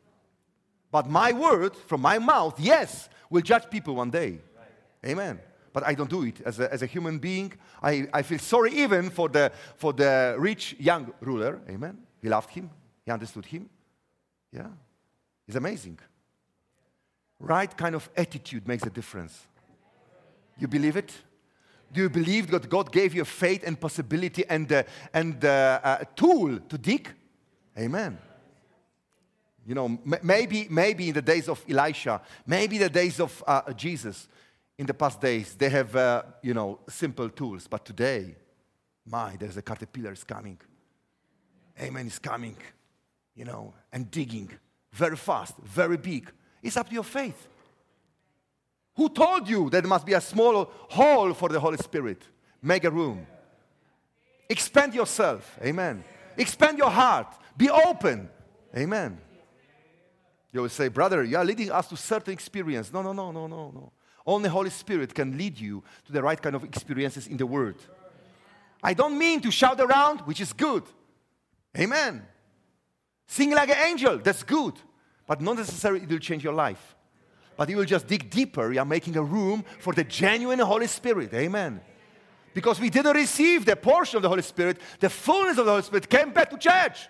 But 0.91 1.09
my 1.09 1.33
word 1.33 1.75
from 1.75 2.03
my 2.03 2.19
mouth, 2.19 2.61
yes, 2.61 3.09
will 3.31 3.41
judge 3.41 3.71
people 3.71 3.95
one 3.95 4.11
day. 4.11 4.41
Right. 4.57 5.11
Amen. 5.11 5.41
But 5.73 5.87
I 5.87 5.95
don't 5.95 6.11
do 6.11 6.23
it 6.25 6.41
as 6.45 6.61
a, 6.61 6.73
as 6.73 6.83
a 6.83 6.87
human 6.87 7.19
being. 7.19 7.53
I, 7.83 8.09
I 8.13 8.23
feel 8.23 8.39
sorry 8.39 8.73
even 8.73 9.09
for 9.09 9.31
the, 9.31 9.53
for 9.77 9.95
the 9.95 10.37
rich 10.39 10.77
young 10.79 11.13
ruler. 11.21 11.61
Amen. 11.69 11.99
He 12.21 12.29
loved 12.29 12.51
him, 12.51 12.71
he 13.07 13.11
understood 13.11 13.47
him. 13.47 13.71
Yeah. 14.53 14.69
It's 15.47 15.57
amazing. 15.57 15.99
Right 17.41 17.75
kind 17.75 17.95
of 17.95 18.11
attitude 18.15 18.69
makes 18.69 18.85
a 18.85 18.91
difference. 18.91 19.47
You 20.59 20.69
believe 20.69 20.97
it? 20.97 21.13
Do 21.93 22.03
you 22.03 22.11
believe 22.11 22.51
that 22.51 22.69
God 22.69 22.93
gave 22.93 23.15
you 23.15 23.25
faith 23.25 23.63
and 23.67 23.81
possibility 23.81 24.45
and, 24.49 24.71
uh, 24.73 24.83
and 25.13 25.45
uh, 25.45 25.81
a 26.01 26.07
tool 26.15 26.59
to 26.59 26.79
dig? 26.79 27.09
Amen. 27.79 28.19
You 29.67 29.75
know, 29.75 29.87
m- 29.87 30.21
maybe, 30.23 30.67
maybe 30.71 31.09
in 31.09 31.15
the 31.15 31.23
days 31.23 31.49
of 31.49 31.65
Elisha, 31.69 32.21
maybe 32.47 32.79
the 32.79 32.91
days 32.91 33.21
of 33.21 33.43
uh, 33.47 33.73
Jesus, 33.73 34.29
in 34.77 34.87
the 34.87 34.95
past 34.95 35.21
days, 35.21 35.55
they 35.55 35.69
have, 35.71 35.97
uh, 35.97 36.23
you 36.43 36.55
know, 36.55 36.81
simple 36.89 37.29
tools. 37.31 37.67
But 37.67 37.85
today, 37.85 38.37
my, 39.07 39.37
there's 39.37 39.57
a 39.57 39.63
caterpillar 39.63 40.13
is 40.13 40.25
coming. 40.25 40.59
Amen 41.81 42.07
is 42.07 42.19
coming, 42.19 42.57
you 43.35 43.45
know, 43.45 43.73
and 43.93 44.11
digging 44.11 44.51
very 44.93 45.17
fast, 45.17 45.55
very 45.63 45.97
big. 45.97 46.31
It's 46.63 46.77
up 46.77 46.89
to 46.89 46.95
your 46.95 47.05
faith. 47.05 47.49
Who 48.99 49.09
told 49.09 49.49
you 49.49 49.71
that 49.71 49.85
must 49.85 50.05
be 50.05 50.15
a 50.15 50.21
small 50.21 50.69
hole 50.89 51.33
for 51.33 51.49
the 51.49 51.61
Holy 51.61 51.77
Spirit? 51.77 52.21
Make 52.61 52.83
a 52.83 52.91
room. 52.91 53.25
Expand 54.51 54.93
yourself. 54.93 55.57
Amen. 55.63 56.03
Expand 56.37 56.79
your 56.79 56.91
heart. 56.91 57.29
Be 57.57 57.71
open. 57.71 58.29
Amen. 58.77 59.21
You 60.53 60.63
will 60.63 60.69
say, 60.69 60.89
brother, 60.89 61.23
you 61.23 61.37
are 61.37 61.45
leading 61.45 61.71
us 61.71 61.87
to 61.91 61.97
certain 61.97 62.33
experience. 62.33 62.93
No, 62.93 63.03
no, 63.03 63.13
no, 63.13 63.31
no, 63.31 63.47
no, 63.47 63.71
no. 63.71 63.93
Only 64.27 64.49
Holy 64.49 64.71
Spirit 64.71 65.15
can 65.15 65.39
lead 65.39 65.61
you 65.61 65.85
to 66.07 66.13
the 66.13 66.21
right 66.21 66.43
kind 66.43 66.57
of 66.57 66.65
experiences 66.65 67.29
in 67.29 67.37
the 67.37 67.47
Word. 67.47 67.77
I 68.83 68.95
don't 68.95 69.17
mean 69.17 69.41
to 69.43 69.53
shout 69.53 69.81
around, 69.81 70.23
which 70.23 70.41
is 70.41 70.53
good. 70.53 70.83
Amen. 71.79 72.27
Sing 73.29 73.53
like 73.53 73.71
an 73.71 73.79
angel, 73.87 74.19
that's 74.19 74.43
good. 74.43 74.75
But 75.25 75.41
not 75.41 75.57
necessarily 75.57 76.03
it 76.03 76.09
will 76.09 76.19
change 76.19 76.43
your 76.43 76.55
life. 76.55 76.97
But 77.59 77.69
you 77.69 77.77
will 77.77 77.85
just 77.85 78.07
dig 78.07 78.31
deeper. 78.31 78.73
You 78.73 78.79
are 78.79 78.85
making 78.85 79.17
a 79.17 79.23
room 79.23 79.65
for 79.81 79.93
the 79.93 80.05
genuine 80.05 80.61
Holy 80.61 80.87
Spirit. 80.87 81.35
Amen. 81.35 81.81
Because 82.55 82.79
we 82.79 82.89
didn't 82.89 83.17
receive 83.17 83.65
the 83.65 83.75
portion 83.75 84.17
of 84.17 84.23
the 84.23 84.29
Holy 84.29 84.43
Spirit, 84.43 84.81
the 85.01 85.11
fullness 85.11 85.59
of 85.59 85.65
the 85.65 85.73
Holy 85.73 85.83
Spirit 85.83 86.09
came 86.09 86.31
back 86.31 86.51
to 86.51 86.57
church. 86.57 87.09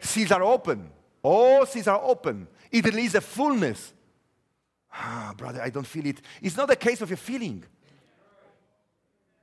Seals 0.00 0.32
are 0.32 0.42
open. 0.42 0.90
All 1.22 1.66
seals 1.66 1.86
are 1.86 2.00
open. 2.02 2.48
It 2.72 2.82
releases 2.86 3.16
a 3.16 3.20
fullness. 3.20 3.92
Ah, 4.90 5.34
brother, 5.36 5.60
I 5.60 5.68
don't 5.68 5.86
feel 5.86 6.06
it. 6.06 6.22
It's 6.40 6.56
not 6.56 6.70
a 6.70 6.76
case 6.76 7.02
of 7.02 7.12
a 7.12 7.16
feeling. 7.16 7.62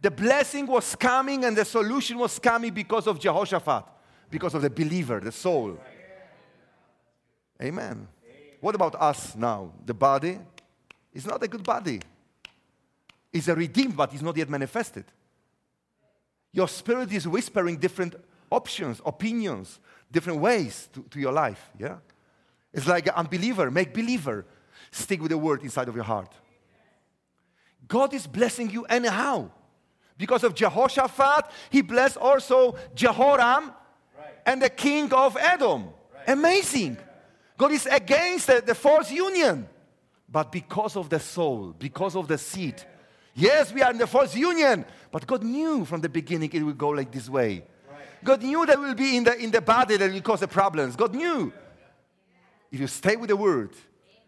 The 0.02 0.10
blessing 0.10 0.66
was 0.66 0.96
coming 0.96 1.46
and 1.46 1.56
the 1.56 1.66
solution 1.66 2.18
was 2.18 2.40
coming 2.40 2.74
because 2.74 3.06
of 3.06 3.20
Jehoshaphat, 3.20 3.84
because 4.32 4.56
of 4.56 4.64
the 4.64 4.72
believer, 4.72 5.20
the 5.20 5.32
soul. 5.32 5.78
Amen. 7.62 8.08
What 8.60 8.76
about 8.76 8.96
us 8.96 9.36
now? 9.36 9.72
The 9.86 9.94
body 9.94 10.40
is 11.14 11.26
not 11.26 11.42
a 11.44 11.48
good 11.48 11.64
body. 11.64 12.02
It's 13.32 13.48
a 13.48 13.56
redeemed, 13.56 13.96
but 13.96 14.14
it's 14.14 14.22
not 14.22 14.36
yet 14.38 14.50
manifested. 14.50 15.06
Your 16.52 16.68
spirit 16.68 17.12
is 17.12 17.28
whispering 17.28 17.78
different 17.78 18.16
options, 18.50 19.02
opinions, 19.06 19.80
different 20.12 20.40
ways 20.40 20.90
to, 20.94 21.04
to 21.12 21.20
your 21.20 21.32
life. 21.32 21.70
Yeah? 21.78 21.98
It's 22.74 22.88
like 22.88 23.08
an 23.08 23.14
unbeliever, 23.16 23.70
make 23.70 23.94
believer. 23.94 24.46
Stick 24.92 25.22
with 25.22 25.32
the 25.32 25.38
word 25.38 25.62
inside 25.64 25.88
of 25.88 25.96
your 25.96 26.04
heart. 26.04 26.34
God 27.88 28.14
is 28.14 28.26
blessing 28.28 28.70
you 28.70 28.86
anyhow. 28.86 29.50
Because 30.18 30.44
of 30.44 30.56
Jehoshaphat, 30.56 31.52
he 31.70 31.82
blessed 31.82 32.18
also 32.18 32.76
Jehoram 32.96 33.72
right. 34.18 34.34
and 34.46 34.62
the 34.62 34.70
king 34.70 35.14
of 35.14 35.38
Edom. 35.38 35.84
Right. 35.84 36.30
Amazing. 36.30 36.98
God 37.58 37.72
is 37.72 37.88
against 37.88 38.48
the, 38.48 38.64
the 38.66 38.76
false 38.76 39.12
union. 39.12 39.68
But 40.30 40.52
because 40.52 40.96
of 40.96 41.10
the 41.10 41.20
soul, 41.20 41.74
because 41.78 42.16
of 42.16 42.28
the 42.28 42.38
seed, 42.38 42.84
yes, 43.34 43.74
we 43.74 43.82
are 43.82 43.92
in 43.92 43.98
the 43.98 44.08
false 44.08 44.36
union, 44.36 44.86
but 45.12 45.26
God 45.26 45.44
knew 45.44 45.86
from 45.86 46.02
the 46.02 46.10
beginning 46.10 46.52
it 46.52 46.62
would 46.62 46.78
go 46.78 46.90
like 46.90 47.12
this 47.12 47.30
way. 47.30 47.64
God 48.24 48.44
knew 48.44 48.66
that 48.66 48.78
will 48.78 48.94
be 48.94 49.16
in 49.16 49.24
the, 49.24 49.38
in 49.38 49.52
the 49.52 49.62
body 49.62 49.96
that 49.96 50.12
will 50.12 50.22
cause 50.22 50.42
the 50.42 50.48
problems. 50.48 50.96
God 50.96 51.16
knew. 51.16 51.54
If 52.72 52.82
you 52.82 52.88
stay 52.88 53.16
with 53.16 53.30
the 53.30 53.38
word, 53.38 53.72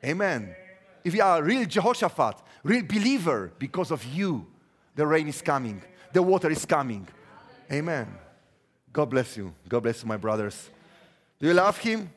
amen. 0.03 0.55
If 1.03 1.13
you 1.13 1.21
are 1.21 1.39
a 1.39 1.43
real 1.43 1.65
Jehoshaphat, 1.65 2.35
real 2.63 2.83
believer, 2.83 3.51
because 3.59 3.91
of 3.91 4.03
you, 4.05 4.47
the 4.95 5.05
rain 5.05 5.27
is 5.27 5.41
coming, 5.41 5.81
the 6.13 6.23
water 6.23 6.49
is 6.49 6.65
coming. 6.65 7.07
Amen. 7.71 8.07
God 8.91 9.09
bless 9.09 9.37
you. 9.37 9.53
God 9.67 9.83
bless 9.83 10.01
you, 10.01 10.07
my 10.07 10.17
brothers. 10.17 10.69
Do 11.39 11.47
you 11.47 11.53
love 11.53 11.77
him? 11.77 12.09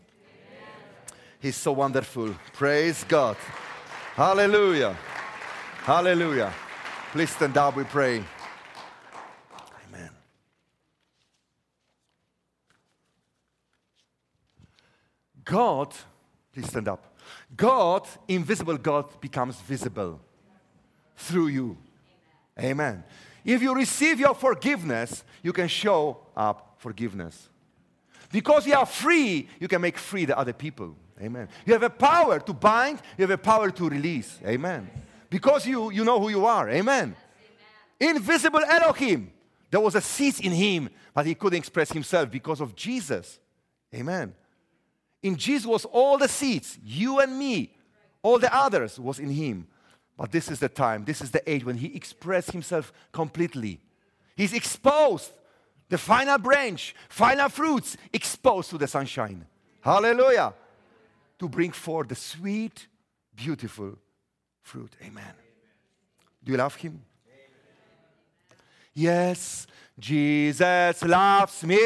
He's 1.42 1.56
so 1.56 1.72
wonderful. 1.72 2.34
Praise 2.54 3.04
God. 3.04 3.36
Hallelujah. 4.14 4.96
Hallelujah. 5.82 6.54
Please 7.12 7.30
stand 7.30 7.58
up, 7.58 7.76
we 7.76 7.84
pray. 7.84 8.24
Amen. 9.88 10.10
God 15.44 15.94
Please 16.52 16.68
stand 16.68 16.88
up. 16.88 17.16
God, 17.56 18.06
invisible 18.28 18.76
God, 18.76 19.20
becomes 19.20 19.56
visible 19.60 20.20
through 21.16 21.46
you. 21.48 21.78
Amen. 22.58 23.02
If 23.44 23.62
you 23.62 23.74
receive 23.74 24.20
your 24.20 24.34
forgiveness, 24.34 25.24
you 25.42 25.52
can 25.52 25.68
show 25.68 26.18
up 26.36 26.76
forgiveness. 26.78 27.48
Because 28.30 28.66
you 28.66 28.74
are 28.74 28.86
free, 28.86 29.48
you 29.58 29.68
can 29.68 29.80
make 29.80 29.98
free 29.98 30.24
the 30.26 30.36
other 30.38 30.52
people. 30.52 30.94
Amen. 31.20 31.48
You 31.66 31.72
have 31.74 31.82
a 31.82 31.90
power 31.90 32.40
to 32.40 32.52
bind, 32.52 33.00
you 33.16 33.22
have 33.22 33.30
a 33.30 33.38
power 33.38 33.70
to 33.70 33.88
release. 33.88 34.38
Amen. 34.44 34.90
Because 35.28 35.66
you, 35.66 35.90
you 35.90 36.04
know 36.04 36.20
who 36.20 36.28
you 36.28 36.44
are. 36.46 36.68
Amen. 36.68 37.14
Amen. 38.00 38.16
Invisible 38.16 38.64
Elohim. 38.64 39.32
There 39.70 39.80
was 39.80 39.94
a 39.94 40.00
seed 40.00 40.40
in 40.40 40.52
him, 40.52 40.90
but 41.14 41.24
he 41.24 41.34
couldn't 41.34 41.58
express 41.58 41.90
himself 41.90 42.30
because 42.30 42.60
of 42.60 42.76
Jesus. 42.76 43.38
Amen. 43.94 44.34
In 45.22 45.36
Jesus 45.36 45.66
was 45.66 45.84
all 45.84 46.18
the 46.18 46.28
seeds, 46.28 46.78
you 46.84 47.20
and 47.20 47.38
me, 47.38 47.74
all 48.22 48.38
the 48.38 48.54
others 48.54 48.98
was 48.98 49.18
in 49.18 49.30
him. 49.30 49.66
But 50.16 50.32
this 50.32 50.50
is 50.50 50.58
the 50.58 50.68
time, 50.68 51.04
this 51.04 51.20
is 51.20 51.30
the 51.30 51.48
age 51.50 51.64
when 51.64 51.76
he 51.76 51.94
expressed 51.94 52.50
himself 52.50 52.92
completely. 53.12 53.80
He's 54.36 54.52
exposed, 54.52 55.30
the 55.88 55.98
final 55.98 56.38
branch, 56.38 56.94
final 57.08 57.48
fruits 57.48 57.96
exposed 58.12 58.70
to 58.70 58.78
the 58.78 58.86
sunshine. 58.86 59.46
Hallelujah. 59.80 60.54
To 61.42 61.48
bring 61.48 61.72
forth 61.72 62.06
the 62.06 62.14
sweet, 62.14 62.86
beautiful 63.34 63.98
fruit. 64.60 64.92
Amen. 65.04 65.34
Do 66.44 66.52
you 66.52 66.56
love 66.56 66.76
him? 66.76 67.02
Yes, 68.94 69.66
Jesus 69.98 71.02
loves 71.02 71.64
me. 71.64 71.78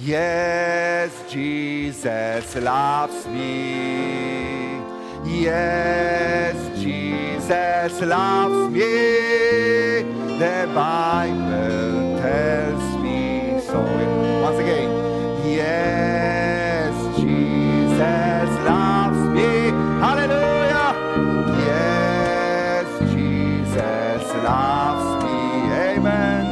Yes, 0.00 1.12
Jesus 1.30 2.56
loves 2.56 3.28
me. 3.28 4.80
Yes, 5.24 6.56
Jesus 6.80 8.00
loves 8.00 8.72
me. 8.72 8.80
The 10.40 10.68
Bible 10.74 12.18
tells 12.18 12.96
me 13.04 13.60
so. 13.64 13.80
Once 14.42 14.58
again, 14.58 14.93
Jesus 17.94 18.50
loves 18.66 19.18
me. 19.36 19.70
Hallelujah. 20.02 20.90
Yes, 21.64 22.86
Jesus 23.12 24.26
loves 24.42 25.24
me. 25.24 25.38
Amen. 25.72 26.42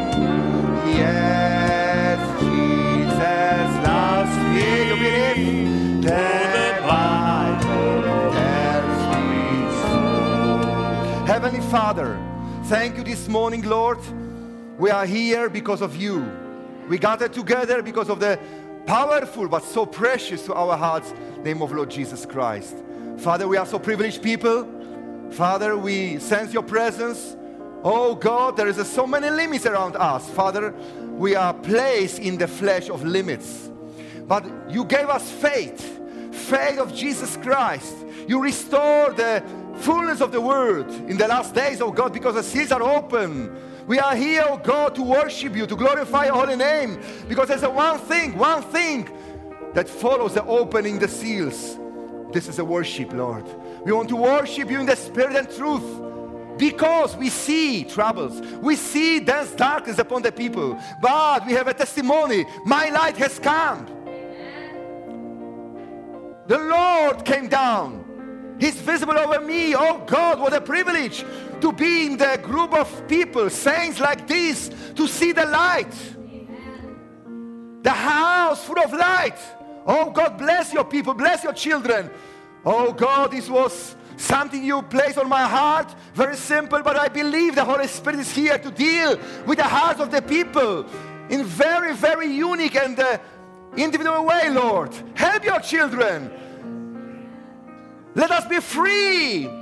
Yes, 0.86 2.20
Jesus 2.42 3.70
loves 3.84 4.36
me. 4.54 4.66
You 4.86 4.96
believe? 5.02 6.02
The 6.02 6.78
Bible 6.86 8.02
tells 8.38 9.02
me 9.26 9.46
so. 9.90 11.24
Heavenly 11.26 11.62
Father, 11.72 12.20
thank 12.66 12.96
you 12.96 13.02
this 13.02 13.26
morning, 13.26 13.62
Lord. 13.62 13.98
We 14.78 14.90
are 14.90 15.06
here 15.06 15.50
because 15.50 15.82
of 15.82 15.96
you. 15.96 16.24
We 16.88 16.98
gathered 16.98 17.32
together 17.32 17.82
because 17.82 18.08
of 18.08 18.20
the 18.20 18.38
powerful 18.86 19.48
but 19.48 19.64
so 19.64 19.86
precious 19.86 20.44
to 20.46 20.54
our 20.54 20.76
hearts 20.76 21.12
name 21.42 21.62
of 21.62 21.72
Lord 21.72 21.90
Jesus 21.90 22.26
Christ. 22.26 22.76
Father, 23.18 23.46
we 23.48 23.56
are 23.56 23.66
so 23.66 23.78
privileged 23.78 24.22
people. 24.22 24.68
Father, 25.30 25.76
we 25.76 26.18
sense 26.18 26.52
your 26.52 26.62
presence. 26.62 27.36
Oh 27.84 28.14
God, 28.14 28.56
there 28.56 28.68
is 28.68 28.84
so 28.88 29.06
many 29.06 29.30
limits 29.30 29.66
around 29.66 29.96
us. 29.96 30.28
Father, 30.30 30.72
we 31.00 31.34
are 31.34 31.54
placed 31.54 32.18
in 32.18 32.38
the 32.38 32.48
flesh 32.48 32.88
of 32.88 33.04
limits. 33.04 33.70
But 34.26 34.44
you 34.68 34.84
gave 34.84 35.08
us 35.08 35.30
faith, 35.30 36.00
faith 36.32 36.78
of 36.78 36.94
Jesus 36.94 37.36
Christ. 37.36 37.94
You 38.28 38.40
restore 38.40 39.12
the 39.12 39.42
fullness 39.76 40.20
of 40.20 40.32
the 40.32 40.40
word 40.40 40.88
in 40.90 41.16
the 41.16 41.26
last 41.26 41.54
days, 41.54 41.80
oh 41.80 41.90
God, 41.90 42.12
because 42.12 42.34
the 42.34 42.42
seals 42.42 42.72
are 42.72 42.82
open. 42.82 43.54
We 43.86 43.98
are 43.98 44.14
here, 44.14 44.44
oh 44.46 44.58
God, 44.58 44.94
to 44.94 45.02
worship 45.02 45.56
you, 45.56 45.66
to 45.66 45.76
glorify 45.76 46.26
your 46.26 46.34
holy 46.34 46.56
name, 46.56 47.00
because 47.28 47.48
there's 47.48 47.62
a 47.62 47.70
one 47.70 47.98
thing, 47.98 48.36
one 48.36 48.62
thing 48.62 49.08
that 49.74 49.88
follows 49.88 50.34
the 50.34 50.44
opening 50.44 50.98
the 50.98 51.08
seals. 51.08 51.78
This 52.32 52.48
is 52.48 52.58
a 52.58 52.64
worship, 52.64 53.12
Lord. 53.12 53.44
We 53.84 53.92
want 53.92 54.08
to 54.10 54.16
worship 54.16 54.70
you 54.70 54.80
in 54.80 54.86
the 54.86 54.96
spirit 54.96 55.36
and 55.36 55.50
truth 55.50 56.00
because 56.58 57.16
we 57.16 57.28
see 57.28 57.84
troubles, 57.84 58.40
we 58.58 58.76
see 58.76 59.20
dense 59.20 59.52
darkness 59.52 59.98
upon 59.98 60.22
the 60.22 60.30
people, 60.30 60.78
but 61.00 61.46
we 61.46 61.52
have 61.54 61.66
a 61.66 61.74
testimony. 61.74 62.46
My 62.64 62.88
light 62.90 63.16
has 63.16 63.38
come. 63.38 63.86
The 66.46 66.58
Lord 66.58 67.24
came 67.24 67.48
down. 67.48 68.56
He's 68.58 68.76
visible 68.76 69.18
over 69.18 69.40
me. 69.40 69.74
Oh 69.74 70.04
God, 70.06 70.38
what 70.38 70.52
a 70.52 70.60
privilege 70.60 71.24
to 71.62 71.72
be 71.72 72.06
in 72.06 72.16
the 72.16 72.38
group 72.42 72.74
of 72.74 73.08
people, 73.08 73.48
saints 73.48 74.00
like 74.00 74.26
this, 74.26 74.68
to 74.94 75.06
see 75.06 75.32
the 75.32 75.46
light. 75.46 75.94
The 77.82 77.90
house 77.90 78.64
full 78.64 78.78
of 78.80 78.92
light. 78.92 79.38
Oh 79.86 80.10
God, 80.10 80.38
bless 80.38 80.72
your 80.72 80.84
people, 80.84 81.14
bless 81.14 81.42
your 81.42 81.52
children. 81.52 82.10
Oh 82.64 82.92
God, 82.92 83.30
this 83.30 83.48
was 83.48 83.96
something 84.16 84.62
you 84.62 84.82
placed 84.82 85.18
on 85.18 85.28
my 85.28 85.46
heart. 85.46 85.94
Very 86.14 86.36
simple, 86.36 86.82
but 86.82 86.96
I 86.96 87.08
believe 87.08 87.54
the 87.54 87.64
Holy 87.64 87.86
Spirit 87.86 88.20
is 88.20 88.32
here 88.32 88.58
to 88.58 88.70
deal 88.70 89.18
with 89.46 89.58
the 89.58 89.64
hearts 89.64 90.00
of 90.00 90.10
the 90.10 90.22
people 90.22 90.84
in 91.30 91.44
very, 91.44 91.94
very 91.94 92.26
unique 92.26 92.76
and 92.76 92.98
uh, 92.98 93.18
individual 93.76 94.24
way, 94.24 94.50
Lord. 94.50 94.92
Help 95.14 95.44
your 95.44 95.60
children. 95.60 96.30
Let 98.14 98.30
us 98.30 98.46
be 98.46 98.60
free 98.60 99.61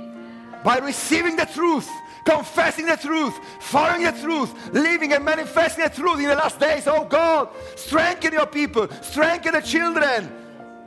by 0.63 0.77
receiving 0.77 1.35
the 1.35 1.45
truth, 1.45 1.89
confessing 2.23 2.85
the 2.85 2.97
truth, 2.97 3.39
following 3.59 4.03
the 4.03 4.11
truth, 4.11 4.73
living 4.73 5.13
and 5.13 5.25
manifesting 5.25 5.83
the 5.83 5.89
truth 5.89 6.19
in 6.19 6.27
the 6.27 6.35
last 6.35 6.59
days. 6.59 6.87
Oh 6.87 7.05
God, 7.05 7.49
strengthen 7.75 8.33
your 8.33 8.45
people, 8.45 8.87
strengthen 9.01 9.53
the 9.53 9.61
children, 9.61 10.31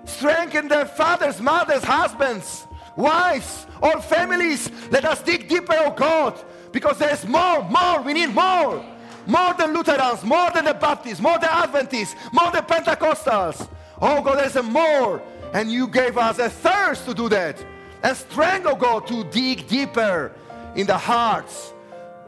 strengthen 0.04 0.68
their 0.68 0.86
fathers, 0.86 1.40
mothers, 1.40 1.82
husbands, 1.82 2.66
wives, 2.96 3.66
all 3.82 4.00
families. 4.00 4.70
Let 4.90 5.04
us 5.04 5.22
dig 5.22 5.48
deeper, 5.48 5.74
oh 5.76 5.90
God, 5.90 6.38
because 6.72 6.98
there's 6.98 7.26
more, 7.26 7.62
more, 7.68 8.02
we 8.02 8.12
need 8.12 8.34
more. 8.34 8.84
More 9.26 9.54
than 9.54 9.72
Lutherans, 9.72 10.22
more 10.22 10.50
than 10.50 10.66
the 10.66 10.74
Baptists, 10.74 11.18
more 11.18 11.38
than 11.38 11.48
Adventists, 11.48 12.14
more 12.30 12.50
than 12.52 12.62
Pentecostals. 12.64 13.66
Oh 14.00 14.20
God, 14.20 14.38
there's 14.38 14.56
a 14.56 14.62
more. 14.62 15.22
And 15.54 15.72
you 15.72 15.88
gave 15.88 16.18
us 16.18 16.38
a 16.38 16.50
thirst 16.50 17.06
to 17.06 17.14
do 17.14 17.28
that. 17.30 17.56
And 18.04 18.14
strength, 18.14 18.66
oh 18.66 18.76
God, 18.76 19.06
to 19.06 19.24
dig 19.24 19.66
deeper 19.66 20.30
in 20.76 20.86
the 20.86 20.98
hearts. 20.98 21.72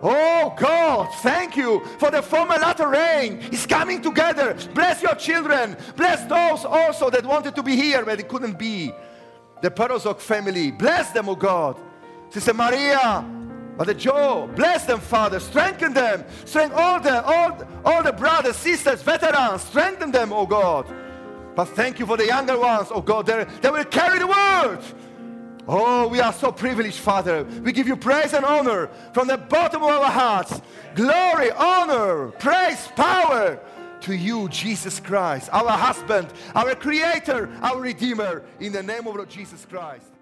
Oh 0.03 0.55
God, 0.59 1.12
thank 1.16 1.55
you 1.55 1.85
for 1.98 2.11
the 2.11 2.23
former 2.23 2.55
latter 2.55 2.89
rain. 2.89 3.40
It's 3.53 3.66
coming 3.66 4.01
together. 4.01 4.57
Bless 4.74 5.03
your 5.03 5.15
children. 5.15 5.77
Bless 5.94 6.24
those 6.24 6.65
also 6.65 7.11
that 7.11 7.24
wanted 7.27 7.55
to 7.57 7.62
be 7.62 7.77
here 7.77 8.05
but 8.05 8.16
they 8.16 8.24
couldn't 8.24 8.59
be. 8.59 8.90
The 9.61 9.70
Parozok 9.70 10.19
family. 10.20 10.70
Bless 10.70 11.12
them, 11.12 11.28
oh 11.28 11.36
God. 11.36 11.78
Sister 12.31 12.55
Maria, 12.55 13.23
Mother 13.77 13.94
Joe, 13.94 14.51
bless 14.57 14.86
them, 14.86 15.01
Father. 15.01 15.40
Strengthen 15.40 15.93
them. 15.93 16.24
Strengthen 16.47 16.78
all 16.78 17.01
the 17.01 17.23
all, 17.23 17.59
all 17.85 18.03
the 18.03 18.12
brothers, 18.12 18.57
sisters, 18.57 19.03
veterans. 19.03 19.62
Strengthen 19.62 20.11
them, 20.11 20.32
oh 20.32 20.47
God. 20.47 20.86
But 21.55 21.66
thank 21.66 21.98
you 21.98 22.07
for 22.07 22.16
the 22.16 22.27
younger 22.27 22.59
ones, 22.59 22.89
oh 22.90 23.03
God. 23.03 23.27
They, 23.27 23.44
they 23.61 23.70
will 23.70 23.85
carry 23.85 24.19
the 24.19 24.27
word. 24.27 24.81
Oh, 25.68 26.06
we 26.06 26.20
are 26.20 26.32
so 26.32 26.52
privileged, 26.52 26.98
Father. 26.98 27.44
We 27.62 27.72
give 27.72 27.88
you 27.88 27.97
praise 27.97 28.32
and 28.32 28.44
honor 28.44 28.88
from 29.12 29.26
the 29.26 29.36
bottom 29.36 29.82
of 29.82 29.90
our 29.90 30.10
hearts. 30.10 30.60
Glory, 30.94 31.51
honor, 31.51 32.28
praise, 32.38 32.88
power 32.94 33.59
to 34.02 34.14
you, 34.14 34.48
Jesus 34.48 35.01
Christ, 35.01 35.48
our 35.52 35.70
husband, 35.70 36.32
our 36.55 36.74
creator, 36.74 37.51
our 37.60 37.80
redeemer, 37.80 38.44
in 38.60 38.72
the 38.72 38.82
name 38.82 39.06
of 39.06 39.16
Lord 39.16 39.28
Jesus 39.28 39.66
Christ. 39.68 40.15